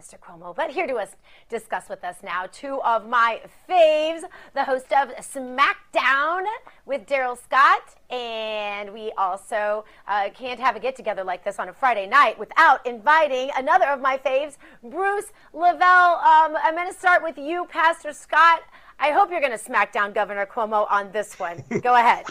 Mr. 0.00 0.18
Cuomo. 0.18 0.54
But 0.54 0.70
here 0.70 0.86
to 0.86 0.94
us 0.96 1.10
discuss 1.48 1.88
with 1.88 2.02
us 2.04 2.16
now 2.22 2.46
two 2.50 2.80
of 2.82 3.08
my 3.08 3.40
faves, 3.68 4.22
the 4.52 4.64
host 4.64 4.92
of 4.92 5.10
SmackDown 5.16 6.44
with 6.84 7.06
Darrell 7.06 7.36
Scott, 7.36 7.94
and 8.10 8.92
we 8.92 9.12
also 9.16 9.84
uh, 10.08 10.30
can't 10.34 10.58
have 10.58 10.74
a 10.76 10.80
get 10.80 10.96
together 10.96 11.22
like 11.22 11.44
this 11.44 11.58
on 11.58 11.68
a 11.68 11.72
Friday 11.72 12.06
night 12.06 12.38
without 12.38 12.84
inviting 12.86 13.50
another 13.56 13.86
of 13.86 14.00
my 14.00 14.18
faves, 14.18 14.56
Bruce 14.82 15.26
LeVell. 15.54 16.22
Um, 16.22 16.56
I'm 16.62 16.74
going 16.74 16.90
to 16.90 16.98
start 16.98 17.22
with 17.22 17.38
you, 17.38 17.66
Pastor 17.66 18.12
Scott. 18.12 18.62
I 18.98 19.12
hope 19.12 19.30
you're 19.30 19.40
going 19.40 19.52
to 19.52 19.58
smack 19.58 19.92
down 19.92 20.12
Governor 20.12 20.46
Cuomo 20.46 20.90
on 20.90 21.12
this 21.12 21.38
one. 21.38 21.64
Go 21.82 21.94
ahead. 21.94 22.26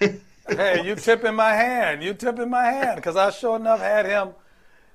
hey, 0.48 0.82
you 0.84 0.94
tipping 0.94 1.34
my 1.34 1.52
hand. 1.52 2.02
You 2.02 2.14
tipping 2.14 2.50
my 2.50 2.64
hand 2.64 2.96
because 2.96 3.16
I 3.16 3.30
sure 3.30 3.56
enough 3.56 3.80
had 3.80 4.06
him 4.06 4.30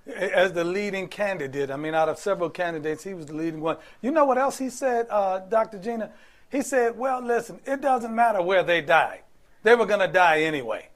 as 0.08 0.54
the 0.54 0.64
leading 0.64 1.08
candidate. 1.08 1.72
I 1.72 1.78
mean, 1.78 1.94
out 1.94 2.10
of 2.10 2.18
several 2.18 2.50
candidates, 2.50 3.04
he 3.04 3.14
was 3.14 3.28
the 3.28 3.34
leading 3.34 3.62
one. 3.62 3.78
You 4.02 4.12
know 4.12 4.26
what 4.26 4.38
else 4.38 4.58
he 4.58 4.70
said, 4.70 5.08
uh, 5.10 5.40
Dr. 5.40 5.80
Gina? 5.80 6.12
He 6.50 6.62
said, 6.62 6.98
well, 6.98 7.22
listen, 7.22 7.60
it 7.66 7.82
doesn't 7.82 8.14
matter 8.14 8.42
where 8.42 8.64
they 8.64 8.82
die. 8.82 9.22
They 9.64 9.76
were 9.76 9.86
going 9.86 10.00
to 10.00 10.08
die 10.08 10.42
anyway. 10.42 10.90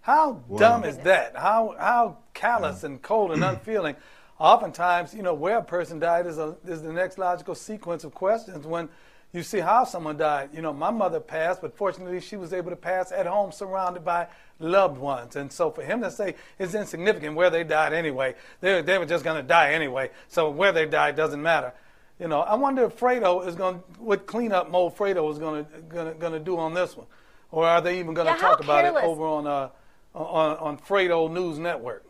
How 0.00 0.42
wow. 0.48 0.58
dumb 0.58 0.84
is 0.84 0.98
that? 0.98 1.36
How, 1.36 1.74
how 1.78 2.18
callous 2.32 2.84
and 2.84 3.02
cold 3.02 3.32
and 3.32 3.42
unfeeling. 3.42 3.96
Oftentimes, 4.38 5.12
you 5.12 5.22
know, 5.22 5.34
where 5.34 5.58
a 5.58 5.64
person 5.64 5.98
died 5.98 6.26
is, 6.26 6.38
a, 6.38 6.56
is 6.66 6.82
the 6.82 6.92
next 6.92 7.18
logical 7.18 7.54
sequence 7.54 8.04
of 8.04 8.14
questions 8.14 8.66
when– 8.66 8.88
you 9.36 9.42
see 9.42 9.58
how 9.58 9.84
someone 9.84 10.16
died. 10.16 10.50
You 10.52 10.62
know, 10.62 10.72
my 10.72 10.90
mother 10.90 11.20
passed, 11.20 11.60
but 11.60 11.76
fortunately 11.76 12.20
she 12.20 12.36
was 12.36 12.52
able 12.52 12.70
to 12.70 12.76
pass 12.76 13.12
at 13.12 13.26
home 13.26 13.52
surrounded 13.52 14.04
by 14.04 14.28
loved 14.58 14.98
ones. 14.98 15.36
And 15.36 15.52
so 15.52 15.70
for 15.70 15.82
him 15.82 16.00
to 16.02 16.10
say 16.10 16.34
it's 16.58 16.74
insignificant 16.74 17.36
where 17.36 17.50
they 17.50 17.64
died 17.64 17.92
anyway, 17.92 18.34
they, 18.60 18.82
they 18.82 18.98
were 18.98 19.06
just 19.06 19.24
going 19.24 19.36
to 19.36 19.46
die 19.46 19.72
anyway. 19.72 20.10
So 20.28 20.50
where 20.50 20.72
they 20.72 20.86
died 20.86 21.16
doesn't 21.16 21.42
matter. 21.42 21.72
You 22.18 22.28
know, 22.28 22.40
I 22.40 22.54
wonder 22.54 22.84
if 22.84 22.98
Fredo 22.98 23.46
is 23.46 23.54
going 23.54 23.82
what 23.98 24.26
cleanup 24.26 24.70
mode 24.70 24.96
Fredo 24.96 25.30
is 25.30 25.38
going 25.38 25.66
to 25.66 26.14
going 26.14 26.32
to 26.32 26.38
do 26.38 26.58
on 26.58 26.72
this 26.72 26.96
one, 26.96 27.06
or 27.50 27.66
are 27.66 27.82
they 27.82 27.98
even 28.00 28.14
going 28.14 28.26
to 28.26 28.32
yeah, 28.32 28.38
talk 28.38 28.60
about 28.60 28.86
it 28.86 28.94
over 29.04 29.26
on 29.26 29.46
uh, 29.46 29.68
on 30.14 30.56
on 30.56 30.78
Fredo 30.78 31.30
News 31.30 31.58
Network? 31.58 32.06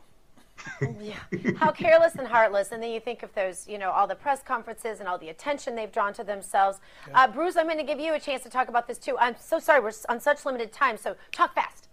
yeah. 1.01 1.16
How 1.57 1.70
careless 1.70 2.14
and 2.14 2.26
heartless. 2.26 2.72
And 2.72 2.82
then 2.82 2.90
you 2.90 3.01
think 3.01 3.22
of 3.22 3.34
those, 3.34 3.66
you 3.68 3.78
know, 3.78 3.90
all 3.90 4.07
the 4.07 4.14
press 4.14 4.42
conferences 4.42 5.01
and 5.01 5.09
all 5.09 5.18
the 5.18 5.28
attention 5.28 5.74
they've 5.74 5.92
drawn 5.92 6.12
to 6.14 6.24
themselves. 6.24 6.78
Yeah. 7.09 7.24
Uh, 7.24 7.28
Bruce, 7.28 7.57
I'm 7.57 7.66
going 7.66 7.78
to 7.78 7.84
give 7.84 8.01
you 8.01 8.14
a 8.14 8.20
chance 8.20 8.42
to 8.44 8.49
talk 8.49 8.68
about 8.68 8.86
this 8.86 8.99
too. 8.99 9.16
I'm 9.18 9.36
so 9.38 9.59
sorry. 9.59 9.80
We're 9.80 9.92
on 10.09 10.20
such 10.20 10.44
limited 10.44 10.72
time. 10.72 10.97
So 10.97 11.16
talk 11.32 11.55
fast. 11.55 11.86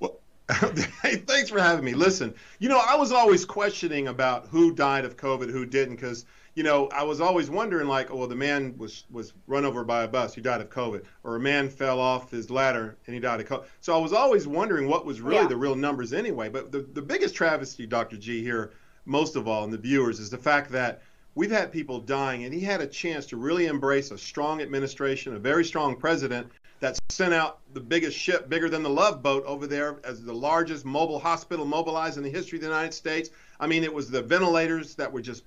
Well, 0.00 0.18
hey, 1.02 1.16
thanks 1.16 1.50
for 1.50 1.60
having 1.60 1.84
me. 1.84 1.94
Listen, 1.94 2.34
you 2.58 2.68
know, 2.68 2.80
I 2.86 2.96
was 2.96 3.12
always 3.12 3.44
questioning 3.44 4.08
about 4.08 4.46
who 4.48 4.72
died 4.72 5.04
of 5.04 5.16
COVID, 5.16 5.50
who 5.50 5.66
didn't, 5.66 5.96
because 5.96 6.26
you 6.56 6.62
know, 6.62 6.88
I 6.88 7.02
was 7.02 7.20
always 7.20 7.50
wondering, 7.50 7.86
like, 7.86 8.10
oh, 8.10 8.16
well, 8.16 8.26
the 8.26 8.34
man 8.34 8.74
was 8.78 9.04
was 9.10 9.34
run 9.46 9.66
over 9.66 9.84
by 9.84 10.04
a 10.04 10.08
bus, 10.08 10.34
he 10.34 10.40
died 10.40 10.62
of 10.62 10.70
COVID, 10.70 11.04
or 11.22 11.36
a 11.36 11.40
man 11.40 11.68
fell 11.68 12.00
off 12.00 12.30
his 12.30 12.50
ladder 12.50 12.96
and 13.06 13.14
he 13.14 13.20
died 13.20 13.40
of 13.40 13.46
COVID. 13.46 13.66
So 13.82 13.94
I 13.94 13.98
was 13.98 14.14
always 14.14 14.48
wondering 14.48 14.88
what 14.88 15.04
was 15.04 15.20
really 15.20 15.42
yeah. 15.42 15.48
the 15.48 15.56
real 15.56 15.76
numbers 15.76 16.14
anyway. 16.14 16.48
But 16.48 16.72
the, 16.72 16.80
the 16.80 17.02
biggest 17.02 17.34
travesty, 17.34 17.86
Dr. 17.86 18.16
G, 18.16 18.42
here, 18.42 18.72
most 19.04 19.36
of 19.36 19.46
all, 19.46 19.64
and 19.64 19.72
the 19.72 19.78
viewers, 19.78 20.18
is 20.18 20.30
the 20.30 20.38
fact 20.38 20.72
that 20.72 21.02
we've 21.34 21.50
had 21.50 21.70
people 21.70 22.00
dying, 22.00 22.44
and 22.44 22.54
he 22.54 22.60
had 22.60 22.80
a 22.80 22.86
chance 22.86 23.26
to 23.26 23.36
really 23.36 23.66
embrace 23.66 24.10
a 24.10 24.16
strong 24.16 24.62
administration, 24.62 25.36
a 25.36 25.38
very 25.38 25.64
strong 25.64 25.94
president 25.94 26.50
that 26.80 26.98
sent 27.10 27.32
out 27.32 27.60
the 27.72 27.80
biggest 27.80 28.16
ship, 28.16 28.48
bigger 28.48 28.68
than 28.68 28.82
the 28.82 28.90
Love 28.90 29.22
Boat, 29.22 29.44
over 29.46 29.66
there 29.66 29.96
as 30.04 30.22
the 30.22 30.32
largest 30.32 30.84
mobile 30.84 31.18
hospital 31.18 31.64
mobilized 31.64 32.16
in 32.16 32.22
the 32.22 32.30
history 32.30 32.58
of 32.58 32.62
the 32.62 32.68
United 32.68 32.92
States. 32.92 33.30
I 33.58 33.66
mean, 33.66 33.84
it 33.84 33.92
was 33.92 34.10
the 34.10 34.22
ventilators 34.22 34.94
that 34.96 35.12
were 35.12 35.22
just 35.22 35.44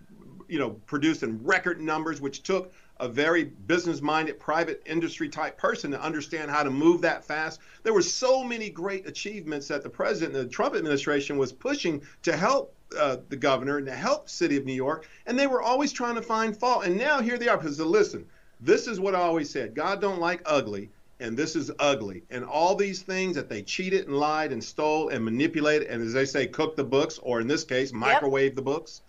you 0.49 0.57
know, 0.57 0.71
produced 0.87 1.23
in 1.23 1.41
record 1.43 1.79
numbers, 1.79 2.19
which 2.19 2.41
took 2.41 2.73
a 2.99 3.07
very 3.07 3.45
business-minded 3.45 4.39
private 4.39 4.81
industry 4.85 5.29
type 5.29 5.57
person 5.57 5.91
to 5.91 6.01
understand 6.01 6.51
how 6.51 6.63
to 6.63 6.71
move 6.71 7.01
that 7.01 7.23
fast. 7.23 7.61
There 7.83 7.93
were 7.93 8.01
so 8.01 8.43
many 8.43 8.69
great 8.69 9.07
achievements 9.07 9.67
that 9.69 9.83
the 9.83 9.89
president 9.89 10.35
and 10.35 10.49
the 10.49 10.51
Trump 10.51 10.75
administration 10.75 11.37
was 11.37 11.53
pushing 11.53 12.01
to 12.23 12.35
help 12.35 12.75
uh, 12.99 13.17
the 13.29 13.37
governor 13.37 13.77
and 13.77 13.85
to 13.85 13.93
help 13.93 14.27
city 14.27 14.57
of 14.57 14.65
New 14.65 14.73
York, 14.73 15.07
and 15.27 15.37
they 15.37 15.47
were 15.47 15.61
always 15.61 15.93
trying 15.93 16.15
to 16.15 16.21
find 16.21 16.57
fault. 16.57 16.83
And 16.83 16.97
now 16.97 17.21
here 17.21 17.37
they 17.37 17.47
are. 17.47 17.57
Because 17.57 17.79
listen, 17.79 18.25
this 18.59 18.87
is 18.87 18.99
what 18.99 19.13
I 19.13 19.19
always 19.19 19.49
said: 19.49 19.75
God 19.75 20.01
don't 20.01 20.19
like 20.19 20.41
ugly, 20.45 20.89
and 21.19 21.35
this 21.35 21.55
is 21.55 21.71
ugly. 21.79 22.23
And 22.29 22.45
all 22.45 22.75
these 22.75 23.01
things 23.01 23.35
that 23.35 23.49
they 23.49 23.61
cheated 23.61 24.07
and 24.07 24.17
lied 24.17 24.51
and 24.51 24.63
stole 24.63 25.09
and 25.09 25.23
manipulated, 25.23 25.87
and 25.87 26.01
as 26.01 26.13
they 26.13 26.25
say, 26.25 26.47
cooked 26.47 26.77
the 26.77 26.83
books, 26.83 27.19
or 27.21 27.41
in 27.41 27.47
this 27.47 27.63
case, 27.63 27.91
microwave 27.91 28.51
yep. 28.51 28.55
the 28.55 28.61
books 28.61 29.01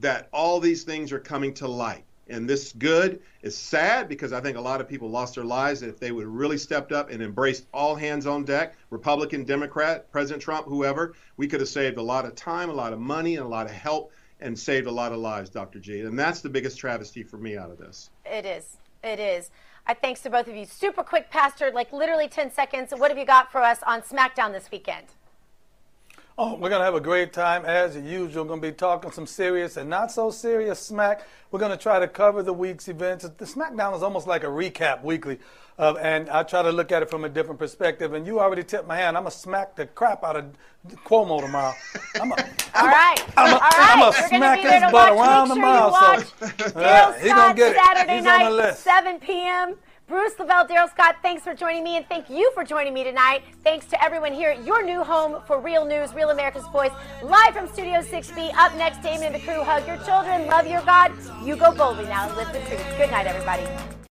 that 0.00 0.28
all 0.32 0.60
these 0.60 0.84
things 0.84 1.12
are 1.12 1.18
coming 1.18 1.52
to 1.54 1.66
light. 1.66 2.04
And 2.30 2.48
this 2.48 2.72
good 2.72 3.22
is 3.42 3.56
sad 3.56 4.08
because 4.08 4.34
I 4.34 4.40
think 4.40 4.58
a 4.58 4.60
lot 4.60 4.82
of 4.82 4.88
people 4.88 5.08
lost 5.08 5.34
their 5.34 5.44
lives. 5.44 5.82
If 5.82 5.98
they 5.98 6.12
would 6.12 6.26
really 6.26 6.58
stepped 6.58 6.92
up 6.92 7.10
and 7.10 7.22
embraced 7.22 7.66
all 7.72 7.94
hands 7.94 8.26
on 8.26 8.44
deck, 8.44 8.76
Republican, 8.90 9.44
Democrat, 9.44 10.10
President 10.12 10.42
Trump, 10.42 10.66
whoever, 10.66 11.14
we 11.38 11.48
could 11.48 11.60
have 11.60 11.70
saved 11.70 11.96
a 11.96 12.02
lot 12.02 12.26
of 12.26 12.34
time, 12.34 12.68
a 12.68 12.74
lot 12.74 12.92
of 12.92 13.00
money, 13.00 13.36
and 13.36 13.46
a 13.46 13.48
lot 13.48 13.66
of 13.66 13.72
help 13.72 14.12
and 14.40 14.56
saved 14.58 14.86
a 14.86 14.90
lot 14.90 15.12
of 15.12 15.18
lives, 15.18 15.50
Dr. 15.50 15.80
G. 15.80 16.00
And 16.02 16.18
that's 16.18 16.40
the 16.40 16.50
biggest 16.50 16.78
travesty 16.78 17.22
for 17.22 17.38
me 17.38 17.56
out 17.56 17.70
of 17.70 17.78
this. 17.78 18.10
It 18.26 18.44
is. 18.44 18.76
It 19.02 19.18
is. 19.18 19.50
I 19.90 19.94
thanks 19.94 20.20
to 20.20 20.30
both 20.30 20.46
of 20.48 20.54
you. 20.54 20.66
Super 20.66 21.02
quick, 21.02 21.30
Pastor, 21.30 21.70
like 21.72 21.94
literally 21.94 22.28
10 22.28 22.52
seconds. 22.52 22.92
What 22.94 23.10
have 23.10 23.16
you 23.16 23.24
got 23.24 23.50
for 23.50 23.62
us 23.62 23.78
on 23.86 24.02
SmackDown 24.02 24.52
this 24.52 24.70
weekend? 24.70 25.06
Oh, 26.36 26.56
we're 26.56 26.68
going 26.68 26.80
to 26.80 26.84
have 26.84 26.94
a 26.94 27.00
great 27.00 27.32
time 27.32 27.64
as 27.64 27.96
usual. 27.96 28.44
We're 28.44 28.48
going 28.48 28.60
to 28.60 28.68
be 28.68 28.72
talking 28.74 29.10
some 29.10 29.26
serious 29.26 29.78
and 29.78 29.88
not 29.88 30.12
so 30.12 30.30
serious 30.30 30.78
smack. 30.78 31.26
We're 31.50 31.58
going 31.58 31.72
to 31.72 31.78
try 31.78 31.98
to 31.98 32.06
cover 32.06 32.42
the 32.42 32.52
week's 32.52 32.86
events. 32.88 33.24
The 33.24 33.44
SmackDown 33.46 33.96
is 33.96 34.02
almost 34.02 34.26
like 34.26 34.44
a 34.44 34.48
recap 34.48 35.02
weekly, 35.02 35.38
uh, 35.78 35.94
and 36.00 36.28
I 36.28 36.42
try 36.42 36.62
to 36.62 36.72
look 36.72 36.90
at 36.90 37.02
it 37.02 37.10
from 37.10 37.24
a 37.24 37.28
different 37.28 37.58
perspective. 37.58 38.14
And 38.14 38.26
you 38.26 38.40
already 38.40 38.64
tipped 38.64 38.88
my 38.88 38.96
hand. 38.96 39.16
I'm 39.16 39.22
going 39.22 39.32
to 39.32 39.38
smack 39.38 39.76
the 39.76 39.86
crap 39.86 40.24
out 40.24 40.36
of 40.36 40.46
Cuomo 41.04 41.40
tomorrow. 41.40 41.74
I'm 42.20 42.32
a, 42.32 42.36
All 42.74 42.86
right. 42.86 43.24
I'm 43.36 43.54
a, 43.54 43.60
I'm 43.62 44.08
a 44.08 44.12
smack 44.28 44.60
his 44.60 44.92
butt 44.92 45.12
around 45.12 45.48
the 45.48 45.56
mile. 45.56 45.92
So, 45.92 46.46
uh, 46.80 47.12
he's 47.14 47.32
going 47.32 47.54
to 47.54 47.56
get 47.56 47.72
it. 47.72 47.76
Saturday 47.76 48.16
he's 48.16 48.24
night, 48.24 48.74
7 48.74 49.20
p.m. 49.20 49.76
Bruce 50.08 50.32
LeVell, 50.38 50.66
Darrell 50.66 50.88
Scott, 50.88 51.16
thanks 51.20 51.42
for 51.42 51.54
joining 51.54 51.84
me, 51.84 51.98
and 51.98 52.06
thank 52.08 52.30
you 52.30 52.50
for 52.54 52.64
joining 52.64 52.94
me 52.94 53.04
tonight. 53.04 53.42
Thanks 53.62 53.84
to 53.88 54.02
everyone 54.02 54.32
here 54.32 54.48
at 54.48 54.64
your 54.64 54.82
new 54.82 55.04
home 55.04 55.42
for 55.46 55.60
Real 55.60 55.84
News, 55.84 56.14
Real 56.14 56.30
America's 56.30 56.66
Voice, 56.68 56.92
live 57.22 57.52
from 57.52 57.68
Studio 57.68 58.00
6B. 58.00 58.54
Up 58.54 58.74
next, 58.76 59.02
Damon 59.02 59.24
and 59.24 59.34
the 59.34 59.40
crew 59.40 59.62
hug 59.62 59.86
your 59.86 59.98
children, 59.98 60.46
love 60.46 60.66
your 60.66 60.80
God. 60.86 61.12
You 61.44 61.56
go 61.56 61.74
boldly 61.74 62.04
now 62.04 62.26
and 62.26 62.38
live 62.38 62.50
the 62.54 62.60
truth. 62.60 62.86
Good 62.96 63.10
night, 63.10 63.26
everybody. 63.26 63.97